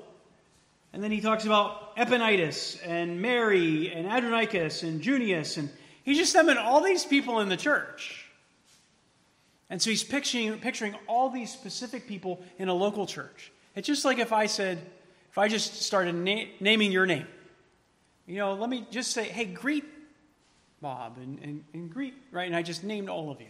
And 0.92 1.02
then 1.02 1.12
he 1.12 1.22
talks 1.22 1.46
about 1.46 1.96
Epaenetus 1.96 2.78
and 2.86 3.22
Mary 3.22 3.92
and 3.94 4.06
Andronicus 4.06 4.84
and 4.84 5.02
Junius. 5.02 5.56
And 5.56 5.70
he's 6.04 6.18
just 6.18 6.34
summoned 6.34 6.60
all 6.60 6.82
these 6.82 7.06
people 7.06 7.40
in 7.40 7.48
the 7.48 7.56
church. 7.56 8.26
And 9.70 9.82
so 9.82 9.92
he's 9.92 10.04
picturing, 10.04 10.60
picturing 10.60 10.96
all 11.08 11.30
these 11.30 11.54
specific 11.54 12.06
people 12.06 12.44
in 12.58 12.68
a 12.68 12.74
local 12.74 13.06
church. 13.06 13.52
It's 13.76 13.88
just 13.88 14.04
like 14.04 14.20
if 14.20 14.34
I 14.34 14.48
said, 14.48 14.80
if 15.32 15.38
I 15.38 15.48
just 15.48 15.84
started 15.84 16.16
na- 16.16 16.50
naming 16.60 16.92
your 16.92 17.06
name. 17.06 17.28
You 18.26 18.38
know, 18.38 18.56
let 18.56 18.70
me 18.70 18.86
just 18.92 19.12
say, 19.12 19.24
hey, 19.24 19.46
greet 19.46 19.86
Bob 20.82 21.18
and, 21.18 21.40
and, 21.42 21.64
and 21.74 21.90
greet, 21.90 22.16
right? 22.32 22.48
And 22.48 22.56
I 22.56 22.62
just 22.62 22.84
named 22.84 23.10
all 23.10 23.32
of 23.32 23.40
you. 23.40 23.48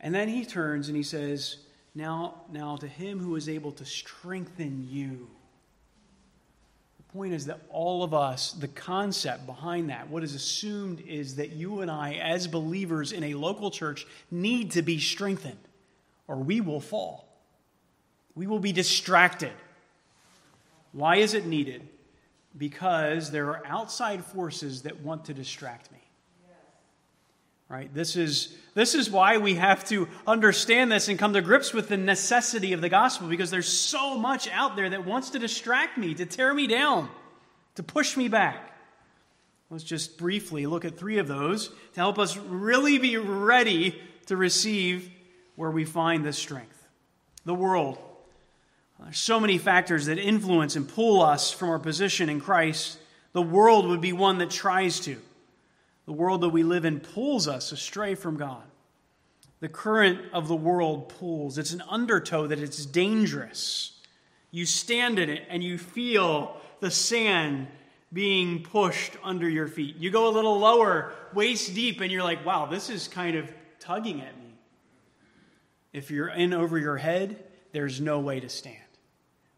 And 0.00 0.14
then 0.14 0.28
he 0.28 0.44
turns 0.44 0.88
and 0.88 0.96
he 0.96 1.02
says, 1.02 1.56
now, 1.94 2.42
now 2.52 2.76
to 2.76 2.86
him 2.86 3.18
who 3.18 3.34
is 3.36 3.48
able 3.48 3.72
to 3.72 3.84
strengthen 3.84 4.86
you 4.88 5.28
The 6.98 7.12
point 7.12 7.32
is 7.32 7.46
that 7.46 7.60
all 7.70 8.02
of 8.02 8.12
us, 8.12 8.52
the 8.52 8.68
concept 8.68 9.46
behind 9.46 9.88
that, 9.90 10.10
what 10.10 10.22
is 10.22 10.34
assumed 10.34 11.00
is 11.00 11.36
that 11.36 11.52
you 11.52 11.80
and 11.80 11.90
I, 11.90 12.14
as 12.14 12.46
believers 12.46 13.12
in 13.12 13.24
a 13.24 13.34
local 13.34 13.70
church, 13.70 14.06
need 14.30 14.72
to 14.72 14.82
be 14.82 14.98
strengthened 14.98 15.58
or 16.26 16.36
we 16.36 16.60
will 16.60 16.80
fall. 16.80 17.26
We 18.34 18.46
will 18.46 18.58
be 18.60 18.72
distracted. 18.72 19.52
Why 20.92 21.16
is 21.16 21.34
it 21.34 21.46
needed? 21.46 21.88
Because 22.56 23.30
there 23.30 23.48
are 23.48 23.62
outside 23.66 24.24
forces 24.24 24.82
that 24.82 25.00
want 25.00 25.24
to 25.24 25.34
distract 25.34 25.90
me. 25.90 25.98
Right? 27.68 27.92
This 27.92 28.16
is, 28.16 28.56
this 28.72 28.94
is 28.94 29.10
why 29.10 29.36
we 29.36 29.56
have 29.56 29.84
to 29.88 30.08
understand 30.26 30.90
this 30.90 31.08
and 31.08 31.18
come 31.18 31.34
to 31.34 31.42
grips 31.42 31.74
with 31.74 31.88
the 31.88 31.98
necessity 31.98 32.72
of 32.72 32.80
the 32.80 32.88
gospel 32.88 33.28
because 33.28 33.50
there's 33.50 33.68
so 33.68 34.16
much 34.16 34.48
out 34.48 34.74
there 34.74 34.88
that 34.88 35.04
wants 35.04 35.30
to 35.30 35.38
distract 35.38 35.98
me, 35.98 36.14
to 36.14 36.24
tear 36.24 36.54
me 36.54 36.66
down, 36.66 37.10
to 37.74 37.82
push 37.82 38.16
me 38.16 38.28
back. 38.28 38.74
Let's 39.70 39.84
just 39.84 40.16
briefly 40.16 40.64
look 40.64 40.86
at 40.86 40.96
three 40.96 41.18
of 41.18 41.28
those 41.28 41.68
to 41.68 42.00
help 42.00 42.18
us 42.18 42.38
really 42.38 42.96
be 42.96 43.18
ready 43.18 44.00
to 44.26 44.36
receive 44.36 45.10
where 45.56 45.70
we 45.70 45.84
find 45.84 46.24
this 46.24 46.38
strength. 46.38 46.86
The 47.44 47.54
world. 47.54 47.98
There's 48.98 49.18
so 49.18 49.38
many 49.38 49.58
factors 49.58 50.06
that 50.06 50.18
influence 50.18 50.74
and 50.74 50.88
pull 50.88 51.22
us 51.22 51.52
from 51.52 51.68
our 51.68 51.78
position 51.78 52.30
in 52.30 52.40
Christ. 52.40 52.98
The 53.32 53.42
world 53.42 53.86
would 53.88 54.00
be 54.00 54.14
one 54.14 54.38
that 54.38 54.50
tries 54.50 55.00
to. 55.00 55.20
The 56.08 56.14
world 56.14 56.40
that 56.40 56.48
we 56.48 56.62
live 56.62 56.86
in 56.86 57.00
pulls 57.00 57.46
us 57.46 57.70
astray 57.70 58.14
from 58.14 58.38
God. 58.38 58.62
The 59.60 59.68
current 59.68 60.22
of 60.32 60.48
the 60.48 60.56
world 60.56 61.10
pulls. 61.10 61.58
It's 61.58 61.74
an 61.74 61.82
undertow 61.86 62.46
that 62.46 62.60
it's 62.60 62.86
dangerous. 62.86 63.92
You 64.50 64.64
stand 64.64 65.18
in 65.18 65.28
it 65.28 65.44
and 65.50 65.62
you 65.62 65.76
feel 65.76 66.56
the 66.80 66.90
sand 66.90 67.66
being 68.10 68.62
pushed 68.62 69.18
under 69.22 69.46
your 69.46 69.68
feet. 69.68 69.96
You 69.96 70.08
go 70.10 70.28
a 70.28 70.32
little 70.32 70.58
lower, 70.58 71.12
waist 71.34 71.74
deep, 71.74 72.00
and 72.00 72.10
you're 72.10 72.24
like, 72.24 72.42
wow, 72.42 72.64
this 72.64 72.88
is 72.88 73.06
kind 73.06 73.36
of 73.36 73.52
tugging 73.78 74.22
at 74.22 74.34
me. 74.38 74.54
If 75.92 76.10
you're 76.10 76.28
in 76.28 76.54
over 76.54 76.78
your 76.78 76.96
head, 76.96 77.44
there's 77.72 78.00
no 78.00 78.18
way 78.18 78.40
to 78.40 78.48
stand. 78.48 78.78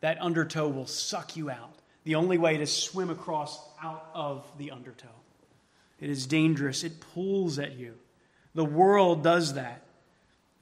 That 0.01 0.21
undertow 0.21 0.67
will 0.67 0.89
suck 0.89 1.37
you 1.37 1.49
out. 1.49 1.77
The 2.03 2.17
only 2.17 2.39
way 2.39 2.57
to 2.57 2.67
swim 2.67 3.09
across 3.09 3.57
out 3.81 4.11
of 4.15 4.51
the 4.59 4.73
undertow. 4.73 5.20
It 6.01 6.11
is 6.11 6.27
dangerous. 6.27 6.83
It 6.83 7.01
pulls 7.01 7.59
at 7.59 7.77
you. 7.77 7.95
The 8.55 8.65
world 8.65 9.23
does 9.23 9.55
that. 9.55 9.83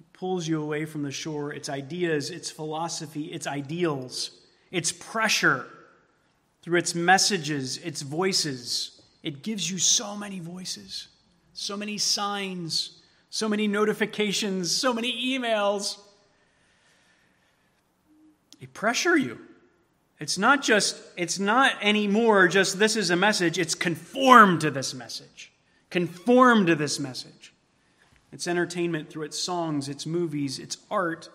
It 0.01 0.13
pulls 0.13 0.47
you 0.47 0.61
away 0.61 0.85
from 0.85 1.03
the 1.03 1.11
shore. 1.11 1.53
Its 1.53 1.69
ideas, 1.69 2.31
its 2.31 2.51
philosophy, 2.51 3.27
its 3.27 3.47
ideals, 3.47 4.33
its 4.71 4.93
pressure 4.93 5.67
through 6.63 6.79
its 6.79 6.95
messages, 6.95 7.79
its 7.79 8.03
voices. 8.03 9.01
It 9.23 9.43
gives 9.43 9.71
you 9.71 9.79
so 9.79 10.17
many 10.17 10.41
voices, 10.41 11.09
so 11.53 11.77
many 11.77 11.99
signs, 11.99 13.01
so 13.31 13.49
many 13.49 13.69
notifications, 13.69 14.71
so 14.71 14.93
many 14.93 15.39
emails. 15.39 15.99
They 18.61 18.67
pressure 18.67 19.17
you. 19.17 19.39
It's 20.21 20.37
not 20.37 20.63
just, 20.63 21.01
it's 21.17 21.39
not 21.39 21.73
anymore 21.81 22.49
just 22.49 22.79
this 22.79 22.97
is 22.97 23.11
a 23.11 23.17
message, 23.17 23.59
it's 23.59 23.75
conformed 23.75 24.61
to 24.63 24.71
this 24.71 24.93
message. 24.95 25.53
Conformed 25.91 26.67
to 26.67 26.75
this 26.75 26.99
message. 26.99 27.55
Its 28.33 28.47
entertainment 28.47 29.09
through 29.09 29.25
its 29.25 29.39
songs, 29.39 29.89
its 29.89 30.05
movies, 30.05 30.59
its 30.59 30.77
art 30.91 31.31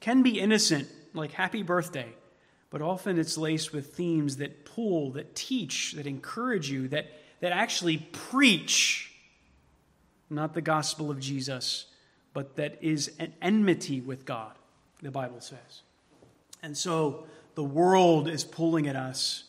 can 0.00 0.22
be 0.22 0.38
innocent, 0.38 0.88
like 1.12 1.32
Happy 1.32 1.62
Birthday, 1.62 2.08
but 2.70 2.82
often 2.82 3.18
it's 3.18 3.36
laced 3.36 3.72
with 3.72 3.94
themes 3.94 4.36
that 4.38 4.64
pull, 4.64 5.10
that 5.12 5.34
teach, 5.34 5.92
that 5.92 6.06
encourage 6.06 6.70
you, 6.70 6.88
that, 6.88 7.06
that 7.40 7.52
actually 7.52 7.98
preach 8.12 9.12
not 10.30 10.54
the 10.54 10.62
gospel 10.62 11.10
of 11.10 11.20
Jesus, 11.20 11.86
but 12.32 12.56
that 12.56 12.78
is 12.80 13.12
an 13.18 13.32
enmity 13.40 14.00
with 14.00 14.24
God, 14.24 14.52
the 15.02 15.10
Bible 15.10 15.40
says. 15.40 15.82
And 16.62 16.76
so, 16.76 17.26
the 17.54 17.64
world 17.64 18.28
is 18.28 18.44
pulling 18.44 18.86
at 18.86 18.96
us 18.96 19.44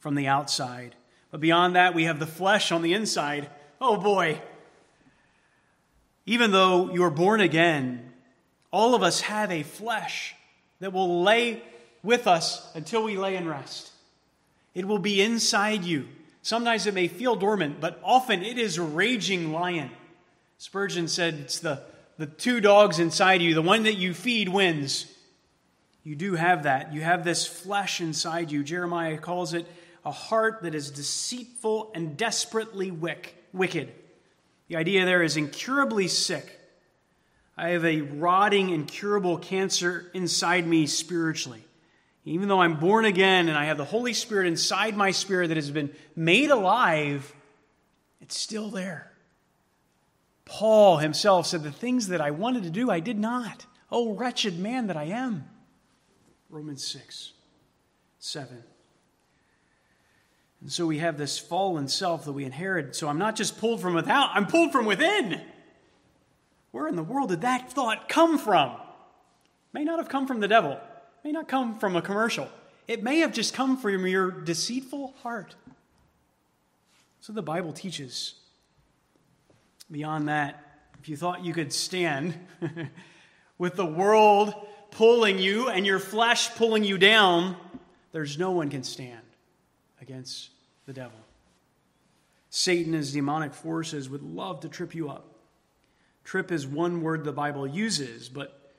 from 0.00 0.14
the 0.14 0.26
outside. 0.26 0.94
But 1.30 1.40
beyond 1.40 1.76
that, 1.76 1.94
we 1.94 2.04
have 2.04 2.18
the 2.18 2.26
flesh 2.26 2.72
on 2.72 2.82
the 2.82 2.94
inside. 2.94 3.48
Oh 3.80 3.96
boy. 3.96 4.40
Even 6.26 6.52
though 6.52 6.92
you 6.92 7.02
are 7.04 7.10
born 7.10 7.40
again, 7.40 8.12
all 8.70 8.94
of 8.94 9.02
us 9.02 9.22
have 9.22 9.50
a 9.50 9.62
flesh 9.62 10.34
that 10.80 10.92
will 10.92 11.22
lay 11.22 11.62
with 12.02 12.26
us 12.26 12.70
until 12.74 13.04
we 13.04 13.16
lay 13.16 13.36
in 13.36 13.48
rest. 13.48 13.90
It 14.74 14.86
will 14.86 14.98
be 14.98 15.22
inside 15.22 15.84
you. 15.84 16.06
Sometimes 16.42 16.86
it 16.86 16.94
may 16.94 17.08
feel 17.08 17.36
dormant, 17.36 17.80
but 17.80 18.00
often 18.02 18.42
it 18.42 18.58
is 18.58 18.76
a 18.76 18.82
raging 18.82 19.52
lion. 19.52 19.90
Spurgeon 20.58 21.08
said 21.08 21.34
it's 21.34 21.58
the, 21.58 21.82
the 22.18 22.26
two 22.26 22.60
dogs 22.60 22.98
inside 22.98 23.40
you. 23.40 23.54
The 23.54 23.62
one 23.62 23.84
that 23.84 23.94
you 23.94 24.12
feed 24.12 24.48
wins. 24.48 25.06
You 26.04 26.14
do 26.14 26.34
have 26.34 26.64
that. 26.64 26.92
You 26.92 27.00
have 27.00 27.24
this 27.24 27.46
flesh 27.46 28.00
inside 28.00 28.52
you. 28.52 28.62
Jeremiah 28.62 29.16
calls 29.16 29.54
it 29.54 29.66
a 30.04 30.10
heart 30.10 30.62
that 30.62 30.74
is 30.74 30.90
deceitful 30.90 31.90
and 31.94 32.16
desperately 32.16 32.90
wicked. 32.90 33.90
The 34.68 34.76
idea 34.76 35.06
there 35.06 35.22
is 35.22 35.38
incurably 35.38 36.08
sick. 36.08 36.60
I 37.56 37.70
have 37.70 37.84
a 37.86 38.02
rotting, 38.02 38.70
incurable 38.70 39.38
cancer 39.38 40.10
inside 40.12 40.66
me 40.66 40.86
spiritually. 40.86 41.64
Even 42.26 42.48
though 42.48 42.60
I'm 42.60 42.76
born 42.76 43.06
again 43.06 43.48
and 43.48 43.56
I 43.56 43.66
have 43.66 43.78
the 43.78 43.84
Holy 43.84 44.12
Spirit 44.12 44.46
inside 44.46 44.96
my 44.96 45.10
spirit 45.10 45.48
that 45.48 45.56
has 45.56 45.70
been 45.70 45.90
made 46.16 46.50
alive, 46.50 47.34
it's 48.20 48.36
still 48.36 48.68
there. 48.70 49.10
Paul 50.44 50.98
himself 50.98 51.46
said, 51.46 51.62
The 51.62 51.70
things 51.70 52.08
that 52.08 52.20
I 52.20 52.30
wanted 52.30 52.64
to 52.64 52.70
do, 52.70 52.90
I 52.90 53.00
did 53.00 53.18
not. 53.18 53.64
Oh, 53.90 54.14
wretched 54.14 54.58
man 54.58 54.88
that 54.88 54.96
I 54.96 55.04
am. 55.04 55.44
Romans 56.54 56.86
6, 56.86 57.32
7. 58.20 58.62
And 60.60 60.70
so 60.70 60.86
we 60.86 60.98
have 60.98 61.18
this 61.18 61.36
fallen 61.36 61.88
self 61.88 62.26
that 62.26 62.32
we 62.32 62.44
inherit. 62.44 62.94
So 62.94 63.08
I'm 63.08 63.18
not 63.18 63.34
just 63.34 63.58
pulled 63.58 63.80
from 63.80 63.92
without, 63.92 64.30
I'm 64.34 64.46
pulled 64.46 64.70
from 64.70 64.86
within. 64.86 65.40
Where 66.70 66.86
in 66.86 66.94
the 66.94 67.02
world 67.02 67.30
did 67.30 67.40
that 67.40 67.72
thought 67.72 68.08
come 68.08 68.38
from? 68.38 68.70
May 69.72 69.82
not 69.82 69.98
have 69.98 70.08
come 70.08 70.28
from 70.28 70.38
the 70.38 70.46
devil, 70.46 70.78
may 71.24 71.32
not 71.32 71.48
come 71.48 71.76
from 71.76 71.96
a 71.96 72.02
commercial. 72.02 72.48
It 72.86 73.02
may 73.02 73.18
have 73.18 73.32
just 73.32 73.52
come 73.52 73.76
from 73.76 74.06
your 74.06 74.30
deceitful 74.30 75.12
heart. 75.24 75.56
So 77.18 77.32
the 77.32 77.42
Bible 77.42 77.72
teaches. 77.72 78.34
Beyond 79.90 80.28
that, 80.28 80.62
if 81.00 81.08
you 81.08 81.16
thought 81.16 81.44
you 81.44 81.52
could 81.52 81.72
stand 81.72 82.38
with 83.58 83.74
the 83.74 83.84
world 83.84 84.54
pulling 84.94 85.38
you 85.38 85.68
and 85.68 85.84
your 85.86 85.98
flesh 85.98 86.54
pulling 86.54 86.84
you 86.84 86.98
down, 86.98 87.56
there's 88.12 88.38
no 88.38 88.52
one 88.52 88.70
can 88.70 88.82
stand 88.82 89.20
against 90.00 90.50
the 90.86 90.92
devil. 90.92 91.18
Satan 92.50 92.94
and 92.94 92.94
his 92.94 93.12
demonic 93.12 93.52
forces 93.52 94.08
would 94.08 94.22
love 94.22 94.60
to 94.60 94.68
trip 94.68 94.94
you 94.94 95.10
up. 95.10 95.26
Trip 96.22 96.50
is 96.50 96.66
one 96.66 97.02
word 97.02 97.24
the 97.24 97.32
Bible 97.32 97.66
uses, 97.66 98.28
but 98.28 98.72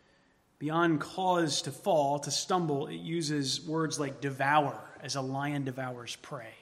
beyond 0.57 1.01
cause 1.01 1.61
to 1.63 1.71
fall, 1.71 2.17
to 2.19 2.31
stumble, 2.31 2.87
it 2.87 2.95
uses 2.95 3.61
words 3.61 3.99
like 3.99 4.21
devour, 4.21 4.81
as 5.01 5.15
a 5.15 5.21
lion 5.21 5.63
devours 5.63 6.15
prey. 6.15 6.55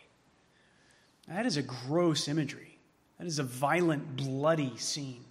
That 1.27 1.45
is 1.45 1.55
a 1.55 1.61
gross 1.61 2.27
imagery. 2.27 2.77
That 3.17 3.27
is 3.27 3.39
a 3.39 3.43
violent, 3.43 4.17
bloody 4.17 4.75
scene. 4.77 5.23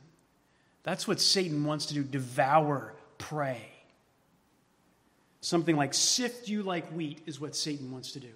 That's 0.85 1.07
what 1.07 1.21
Satan 1.21 1.65
wants 1.65 1.87
to 1.87 1.95
do 1.95 2.03
devour 2.03 2.95
prey. 3.19 3.69
Something 5.43 5.77
like 5.77 5.93
sift 5.93 6.49
you 6.49 6.63
like 6.63 6.89
wheat 6.93 7.21
is 7.27 7.41
what 7.41 7.55
Satan 7.55 7.91
wants 7.91 8.13
to 8.13 8.21
do. 8.21 8.31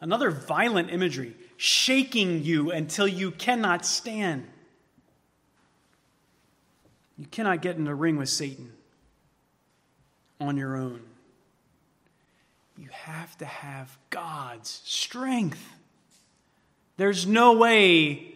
Another 0.00 0.30
violent 0.30 0.90
imagery, 0.90 1.34
shaking 1.56 2.44
you 2.44 2.70
until 2.70 3.08
you 3.08 3.30
cannot 3.30 3.84
stand. 3.84 4.46
You 7.18 7.26
cannot 7.26 7.62
get 7.62 7.76
in 7.76 7.86
a 7.86 7.94
ring 7.94 8.16
with 8.16 8.28
Satan 8.28 8.72
on 10.38 10.56
your 10.56 10.76
own. 10.76 11.00
You 12.78 12.88
have 12.92 13.36
to 13.38 13.44
have 13.44 13.98
God's 14.10 14.82
strength. 14.84 15.66
There's 16.98 17.26
no 17.26 17.52
way 17.54 18.34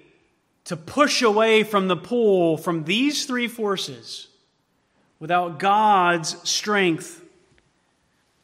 to 0.65 0.77
push 0.77 1.21
away 1.21 1.63
from 1.63 1.89
the 1.89 1.97
pull 1.97 2.57
from 2.57 2.85
these 2.85 3.27
three 3.27 3.49
forces 3.49 4.29
without 5.19 5.59
God's 5.59 6.37
strength. 6.49 7.24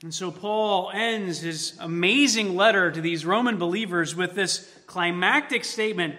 And 0.03 0.15
so 0.15 0.31
Paul 0.31 0.91
ends 0.95 1.41
his 1.41 1.77
amazing 1.79 2.57
letter 2.57 2.91
to 2.91 3.01
these 3.01 3.27
Roman 3.27 3.59
believers 3.59 4.17
with 4.17 4.35
this 4.35 4.71
climactic 4.87 5.65
statement 5.65 6.17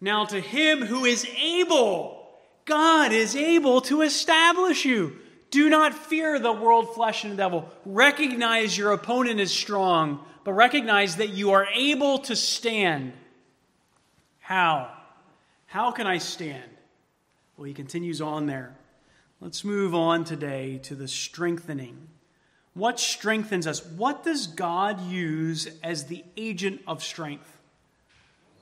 Now, 0.00 0.26
to 0.26 0.40
him 0.40 0.84
who 0.84 1.06
is 1.06 1.26
able, 1.42 2.28
God 2.66 3.12
is 3.12 3.34
able 3.34 3.80
to 3.82 4.02
establish 4.02 4.84
you. 4.84 5.16
Do 5.50 5.70
not 5.70 5.94
fear 5.94 6.38
the 6.38 6.52
world, 6.52 6.94
flesh, 6.94 7.24
and 7.24 7.36
devil. 7.36 7.70
Recognize 7.86 8.76
your 8.76 8.92
opponent 8.92 9.40
is 9.40 9.50
strong, 9.50 10.20
but 10.44 10.52
recognize 10.52 11.16
that 11.16 11.30
you 11.30 11.52
are 11.52 11.66
able 11.74 12.18
to 12.18 12.36
stand. 12.36 13.14
How? 14.40 14.92
How 15.66 15.92
can 15.92 16.06
I 16.06 16.18
stand? 16.18 16.70
Well, 17.56 17.64
he 17.64 17.72
continues 17.72 18.20
on 18.20 18.46
there. 18.46 18.76
Let's 19.40 19.64
move 19.64 19.94
on 19.94 20.24
today 20.24 20.78
to 20.84 20.94
the 20.94 21.08
strengthening. 21.08 22.08
What 22.76 23.00
strengthens 23.00 23.66
us? 23.66 23.82
What 23.86 24.22
does 24.22 24.46
God 24.46 25.00
use 25.08 25.66
as 25.82 26.04
the 26.04 26.22
agent 26.36 26.82
of 26.86 27.02
strength? 27.02 27.50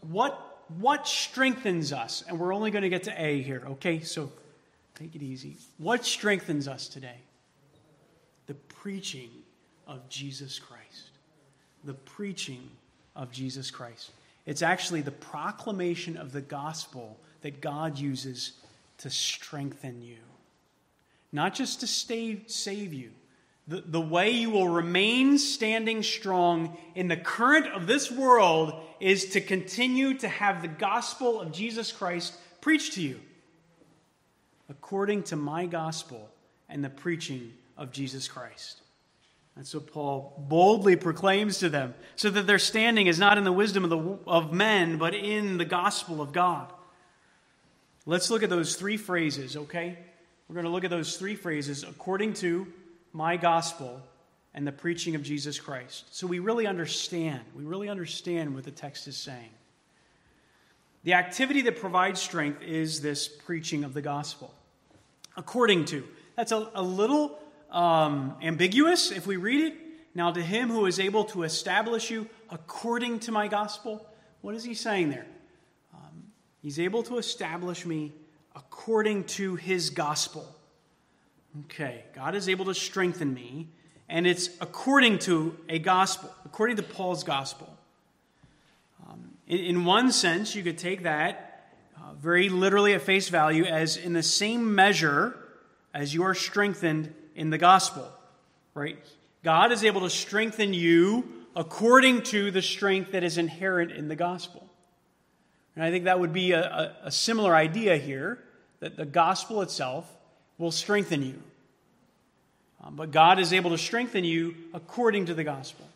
What, 0.03 0.65
what 0.79 1.09
strengthens 1.09 1.93
us? 1.93 2.23
And 2.29 2.39
we're 2.39 2.55
only 2.55 2.71
going 2.71 2.83
to 2.83 2.89
get 2.89 3.03
to 3.05 3.21
A 3.21 3.43
here, 3.43 3.65
okay? 3.71 3.99
So 3.99 4.31
take 4.95 5.17
it 5.17 5.23
easy. 5.23 5.57
What 5.79 6.05
strengthens 6.05 6.69
us 6.69 6.87
today? 6.87 7.17
The 8.47 8.55
preaching 8.55 9.31
of 9.89 10.09
Jesus 10.09 10.61
Christ. 10.61 11.11
The 11.83 11.95
preaching 11.95 12.71
of 13.17 13.33
Jesus 13.33 13.69
Christ. 13.73 14.13
It's 14.47 14.63
actually 14.63 15.01
the 15.01 15.11
proclamation 15.11 16.17
of 16.17 16.31
the 16.31 16.41
gospel 16.41 17.19
that 17.41 17.61
God 17.61 17.99
uses 17.99 18.53
to 18.99 19.11
strengthen 19.11 20.03
you 20.03 20.19
not 21.35 21.53
just 21.53 21.81
to 21.81 21.87
stay, 21.89 22.43
save 22.47 22.95
you. 22.95 23.11
The, 23.67 23.83
the 23.87 24.01
way 24.01 24.31
you 24.31 24.51
will 24.51 24.69
remain 24.69 25.39
standing 25.39 26.03
strong 26.03 26.77
in 26.95 27.09
the 27.09 27.17
current 27.17 27.67
of 27.69 27.87
this 27.87 28.11
world 28.11 28.75
is 29.01 29.31
to 29.31 29.41
continue 29.41 30.19
to 30.19 30.29
have 30.29 30.61
the 30.61 30.69
gospel 30.69 31.41
of 31.41 31.53
Jesus 31.53 31.91
Christ 31.91 32.35
preached 32.61 32.95
to 32.95 33.03
you 33.03 33.21
according 34.69 35.23
to 35.23 35.37
my 35.37 35.67
gospel 35.67 36.31
and 36.69 36.85
the 36.85 36.91
preaching 36.91 37.53
of 37.77 37.93
Jesus 37.93 38.29
Christ. 38.29 38.81
That's 39.57 39.75
what 39.75 39.87
Paul 39.87 40.45
boldly 40.49 40.97
proclaims 40.97 41.59
to 41.59 41.69
them, 41.69 41.95
so 42.17 42.29
that 42.31 42.47
their 42.47 42.59
standing 42.59 43.07
is 43.07 43.19
not 43.19 43.39
in 43.39 43.45
the 43.45 43.53
wisdom 43.53 43.85
of, 43.85 43.91
the, 43.91 44.19
of 44.27 44.53
men, 44.53 44.99
but 44.99 45.15
in 45.15 45.59
the 45.59 45.65
gospel 45.65 46.21
of 46.21 46.33
God. 46.33 46.73
Let's 48.05 48.31
look 48.31 48.43
at 48.43 48.51
those 48.51 48.75
three 48.75 48.97
phrases, 48.97 49.57
okay? 49.57 49.97
We're 50.49 50.55
going 50.55 50.67
to 50.67 50.73
look 50.73 50.85
at 50.85 50.91
those 50.91 51.17
three 51.17 51.37
phrases 51.37 51.85
according 51.85 52.35
to 52.35 52.67
my 53.15 53.37
gospel 53.39 54.03
and 54.53 54.67
the 54.67 54.73
preaching 54.73 55.15
of 55.15 55.23
Jesus 55.23 55.59
Christ. 55.59 56.05
So 56.15 56.27
we 56.27 56.41
really 56.41 56.67
understand. 56.67 57.41
We 57.55 57.65
really 57.65 57.89
understand 57.89 58.55
what 58.55 58.65
the 58.65 58.71
text 58.71 59.09
is 59.09 59.17
saying. 59.17 59.51
The 61.05 61.15
activity 61.15 61.63
that 61.63 61.81
provides 61.81 62.21
strength 62.21 62.61
is 62.63 63.01
this 63.01 63.29
preaching 63.29 63.85
of 63.85 63.95
the 63.95 64.03
gospel. 64.03 64.53
According 65.37 65.87
to. 65.87 66.05
That's 66.37 66.53
a, 66.53 66.69
a 66.75 66.83
little 66.83 67.39
um, 67.71 68.35
ambiguous 68.43 69.13
if 69.13 69.27
we 69.27 69.37
read 69.37 69.65
it. 69.65 69.75
Now, 70.15 70.33
to 70.33 70.43
him 70.43 70.69
who 70.69 70.87
is 70.87 70.99
able 70.99 71.25
to 71.27 71.45
establish 71.45 72.11
you 72.11 72.29
according 72.51 73.21
to 73.21 73.33
my 73.33 73.49
gospel, 73.49 74.07
what 74.41 74.55
is 74.55 74.65
he 74.65 74.75
saying 74.75 75.11
there? 75.11 75.27
Um, 75.93 76.25
he's 76.63 76.79
able 76.79 77.03
to 77.05 77.19
establish 77.19 77.85
me 77.87 78.13
according 78.57 79.25
to 79.25 79.57
his 79.57 79.91
gospel. 79.91 80.49
Okay, 81.61 82.05
God 82.15 82.35
is 82.35 82.49
able 82.49 82.65
to 82.65 82.75
strengthen 82.75 83.33
me, 83.33 83.69
and 84.09 84.27
it's 84.27 84.51
according 84.61 85.21
to 85.21 85.57
a 85.69 85.79
gospel, 85.79 86.35
according 86.45 86.77
to 86.77 86.83
Paul's 86.83 87.23
gospel. 87.23 87.73
Um, 89.09 89.31
in, 89.47 89.59
in, 89.59 89.85
one 89.85 90.11
sense, 90.11 90.57
you 90.57 90.65
could 90.65 90.79
take 90.79 91.05
that 91.05 91.71
uh, 91.97 92.15
very 92.15 92.49
literally 92.49 92.95
at 92.95 93.03
face 93.03 93.29
value 93.29 93.65
as 93.65 93.97
in 93.97 94.15
the 94.15 94.23
same 94.23 94.75
measure 94.75 95.37
as 95.93 96.13
you 96.13 96.25
are 96.25 96.35
strengthened 96.35 97.15
in 97.37 97.51
the 97.51 97.59
gospel, 97.59 98.11
right? 98.75 98.99
God 99.45 99.71
is 99.71 99.85
able 99.85 100.01
to 100.01 100.11
strengthen 100.11 100.75
you 100.75 101.29
according 101.55 102.23
to 102.23 102.51
the 102.51 102.63
strength 102.63 103.13
that 103.13 103.23
is 103.23 103.39
inherent 103.39 103.93
in 103.93 104.09
the 104.09 104.17
gospel. 104.17 104.69
And 105.77 105.85
I 105.85 105.93
think 105.93 106.05
that 106.05 106.19
would 106.19 106.33
be 106.33 106.51
a, 106.51 106.63
a, 106.63 106.97
a 107.05 107.11
similar 107.13 107.55
idea 107.55 107.97
here 107.97 108.43
that 108.81 108.97
the 108.97 109.05
gospel 109.05 109.63
itself 109.63 110.11
will 110.59 110.71
strengthen 110.71 111.23
you. 111.23 111.43
Um, 112.83 112.97
but 112.97 113.11
God 113.11 113.39
is 113.39 113.53
able 113.53 113.71
to 113.71 113.79
strengthen 113.79 114.25
you 114.25 114.55
according 114.73 115.27
to 115.27 115.35
the 115.35 115.45
gospel. 115.45 115.87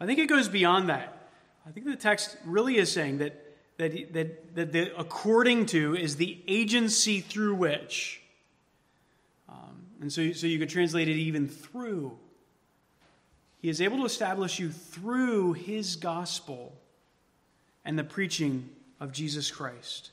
I 0.00 0.06
think 0.06 0.18
it 0.18 0.26
goes 0.26 0.48
beyond 0.48 0.88
that. 0.88 1.28
I 1.66 1.70
think 1.70 1.86
the 1.86 1.96
text 1.96 2.36
really 2.44 2.76
is 2.76 2.90
saying 2.90 3.18
that, 3.18 3.40
that, 3.78 4.12
that, 4.12 4.54
that 4.54 4.72
the 4.72 4.98
according 4.98 5.66
to 5.66 5.94
is 5.94 6.16
the 6.16 6.38
agency 6.46 7.20
through 7.20 7.54
which. 7.54 8.20
Um, 9.48 9.86
and 10.00 10.12
so, 10.12 10.32
so 10.32 10.46
you 10.46 10.58
could 10.58 10.68
translate 10.68 11.08
it 11.08 11.16
even 11.16 11.48
through. 11.48 12.16
He 13.60 13.68
is 13.68 13.80
able 13.80 13.98
to 13.98 14.04
establish 14.04 14.58
you 14.58 14.70
through 14.70 15.54
his 15.54 15.96
gospel 15.96 16.74
and 17.84 17.98
the 17.98 18.04
preaching 18.04 18.68
of 19.00 19.12
Jesus 19.12 19.50
Christ. 19.50 20.10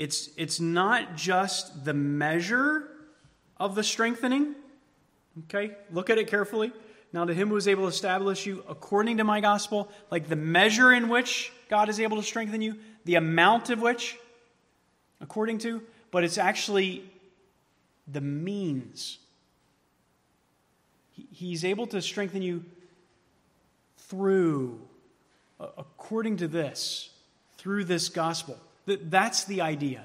It's, 0.00 0.30
it's 0.38 0.60
not 0.60 1.14
just 1.14 1.84
the 1.84 1.92
measure 1.92 2.88
of 3.58 3.74
the 3.74 3.84
strengthening. 3.84 4.54
Okay? 5.40 5.76
Look 5.92 6.08
at 6.08 6.16
it 6.16 6.26
carefully. 6.26 6.72
Now, 7.12 7.26
to 7.26 7.34
him 7.34 7.50
who 7.50 7.56
is 7.56 7.68
able 7.68 7.82
to 7.82 7.88
establish 7.88 8.46
you 8.46 8.64
according 8.66 9.18
to 9.18 9.24
my 9.24 9.42
gospel, 9.42 9.92
like 10.10 10.26
the 10.26 10.36
measure 10.36 10.90
in 10.90 11.10
which 11.10 11.52
God 11.68 11.90
is 11.90 12.00
able 12.00 12.16
to 12.16 12.22
strengthen 12.22 12.62
you, 12.62 12.76
the 13.04 13.16
amount 13.16 13.68
of 13.68 13.82
which, 13.82 14.16
according 15.20 15.58
to, 15.58 15.82
but 16.10 16.24
it's 16.24 16.38
actually 16.38 17.04
the 18.08 18.22
means. 18.22 19.18
He's 21.10 21.62
able 21.62 21.86
to 21.88 22.00
strengthen 22.00 22.40
you 22.40 22.64
through, 23.98 24.80
according 25.60 26.38
to 26.38 26.48
this, 26.48 27.10
through 27.58 27.84
this 27.84 28.08
gospel. 28.08 28.58
That's 28.96 29.44
the 29.44 29.60
idea. 29.60 30.04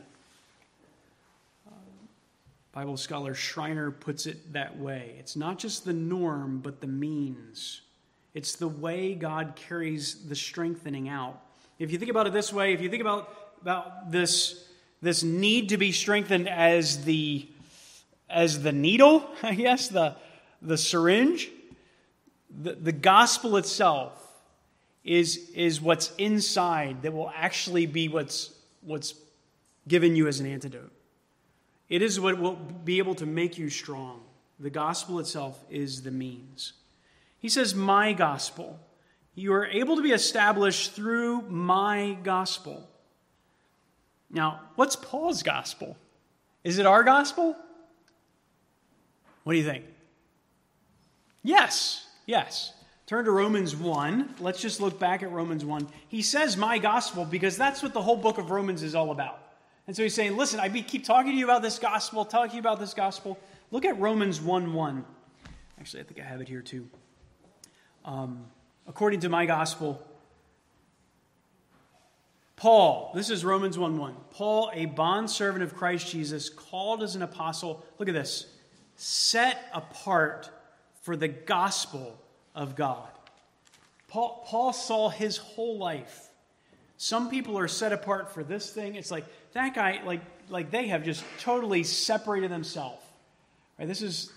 Bible 2.71 2.97
scholar 2.97 3.33
Schreiner 3.33 3.89
puts 3.89 4.25
it 4.25 4.51
that 4.51 4.77
way. 4.77 5.15
It's 5.17 5.37
not 5.37 5.57
just 5.57 5.85
the 5.85 5.93
norm, 5.93 6.59
but 6.59 6.81
the 6.81 6.87
means. 6.87 7.81
It's 8.33 8.57
the 8.57 8.67
way 8.67 9.15
God 9.15 9.53
carries 9.55 10.27
the 10.27 10.35
strengthening 10.35 11.07
out. 11.07 11.39
If 11.79 11.91
you 11.91 11.97
think 11.97 12.11
about 12.11 12.27
it 12.27 12.33
this 12.33 12.51
way, 12.51 12.73
if 12.73 12.81
you 12.81 12.89
think 12.89 12.99
about, 12.99 13.33
about 13.61 14.11
this, 14.11 14.67
this 15.01 15.23
need 15.23 15.69
to 15.69 15.77
be 15.77 15.93
strengthened 15.93 16.49
as 16.49 17.05
the, 17.05 17.47
as 18.29 18.61
the 18.61 18.73
needle, 18.73 19.25
I 19.43 19.55
guess, 19.55 19.87
the, 19.87 20.17
the 20.61 20.77
syringe, 20.77 21.49
the, 22.61 22.73
the 22.73 22.91
gospel 22.91 23.55
itself 23.55 24.21
is, 25.05 25.49
is 25.55 25.79
what's 25.79 26.11
inside 26.17 27.03
that 27.03 27.13
will 27.13 27.31
actually 27.33 27.85
be 27.85 28.09
what's, 28.09 28.54
what's 28.85 29.13
given 29.87 30.15
you 30.15 30.27
as 30.27 30.39
an 30.39 30.45
antidote. 30.45 30.91
It 31.89 32.01
is 32.01 32.19
what 32.19 32.37
will 32.39 32.55
be 32.55 32.97
able 32.97 33.15
to 33.15 33.25
make 33.25 33.57
you 33.57 33.69
strong. 33.69 34.21
The 34.59 34.69
gospel 34.69 35.19
itself 35.19 35.63
is 35.69 36.01
the 36.01 36.11
means. 36.11 36.73
He 37.39 37.49
says, 37.49 37.75
My 37.75 38.13
gospel. 38.13 38.79
You 39.37 39.53
are 39.53 39.65
able 39.65 39.97
to 39.97 40.01
be 40.01 40.11
established 40.11 40.93
through 40.93 41.41
my 41.41 42.17
gospel. 42.23 42.89
Now, 44.31 44.61
what's 44.75 44.95
Paul's 44.95 45.43
gospel? 45.43 45.97
Is 46.63 46.79
it 46.79 46.85
our 46.85 47.03
gospel? 47.03 47.55
What 49.43 49.53
do 49.53 49.59
you 49.59 49.65
think? 49.65 49.85
Yes, 51.43 52.07
yes. 52.25 52.73
Turn 53.07 53.25
to 53.25 53.31
Romans 53.31 53.75
1. 53.75 54.35
Let's 54.39 54.59
just 54.59 54.81
look 54.81 54.99
back 54.99 55.21
at 55.21 55.31
Romans 55.31 55.63
1. 55.63 55.87
He 56.07 56.21
says, 56.21 56.57
My 56.57 56.79
gospel, 56.79 57.23
because 57.23 57.55
that's 57.55 57.83
what 57.83 57.93
the 57.93 58.01
whole 58.01 58.17
book 58.17 58.37
of 58.37 58.49
Romans 58.49 58.81
is 58.81 58.95
all 58.95 59.11
about. 59.11 59.39
And 59.87 59.95
so 59.95 60.03
he's 60.03 60.15
saying, 60.15 60.35
listen, 60.35 60.59
I 60.59 60.69
keep 60.69 61.05
talking 61.05 61.31
to 61.31 61.37
you 61.37 61.45
about 61.45 61.61
this 61.61 61.77
gospel, 61.77 62.25
talking 62.25 62.49
to 62.49 62.55
you 62.55 62.59
about 62.59 62.79
this 62.79 62.93
gospel. 62.93 63.37
Look 63.71 63.85
at 63.85 63.99
Romans 63.99 64.41
1 64.41 64.73
1. 64.73 65.05
Actually, 65.79 65.99
I 66.01 66.03
think 66.03 66.19
I 66.19 66.23
have 66.23 66.41
it 66.41 66.47
here 66.47 66.61
too. 66.61 66.87
Um, 68.03 68.45
according 68.87 69.19
to 69.21 69.29
my 69.29 69.45
gospel, 69.45 70.03
Paul, 72.55 73.11
this 73.13 73.29
is 73.29 73.45
Romans 73.45 73.77
1 73.77 73.97
1. 73.97 74.15
Paul, 74.31 74.71
a 74.73 74.85
bondservant 74.85 75.63
of 75.63 75.75
Christ 75.75 76.09
Jesus, 76.09 76.49
called 76.49 77.03
as 77.03 77.15
an 77.15 77.21
apostle, 77.21 77.85
look 77.99 78.07
at 78.07 78.15
this, 78.15 78.47
set 78.95 79.69
apart 79.73 80.49
for 81.01 81.15
the 81.15 81.27
gospel 81.27 82.19
of 82.55 82.75
God. 82.75 83.07
Paul, 84.07 84.43
Paul 84.47 84.73
saw 84.73 85.09
his 85.09 85.37
whole 85.37 85.77
life. 85.77 86.29
Some 86.97 87.29
people 87.29 87.57
are 87.57 87.67
set 87.67 87.91
apart 87.91 88.33
for 88.33 88.43
this 88.43 88.71
thing. 88.71 88.95
It's 88.95 89.11
like 89.11 89.25
that 89.53 89.75
guy, 89.75 90.01
like, 90.05 90.21
like 90.49 90.71
they 90.71 90.87
have 90.87 91.03
just 91.03 91.23
totally 91.39 91.83
separated 91.83 92.49
themselves. 92.49 93.03
Right, 93.77 93.87
this 93.87 94.01
is, 94.01 94.31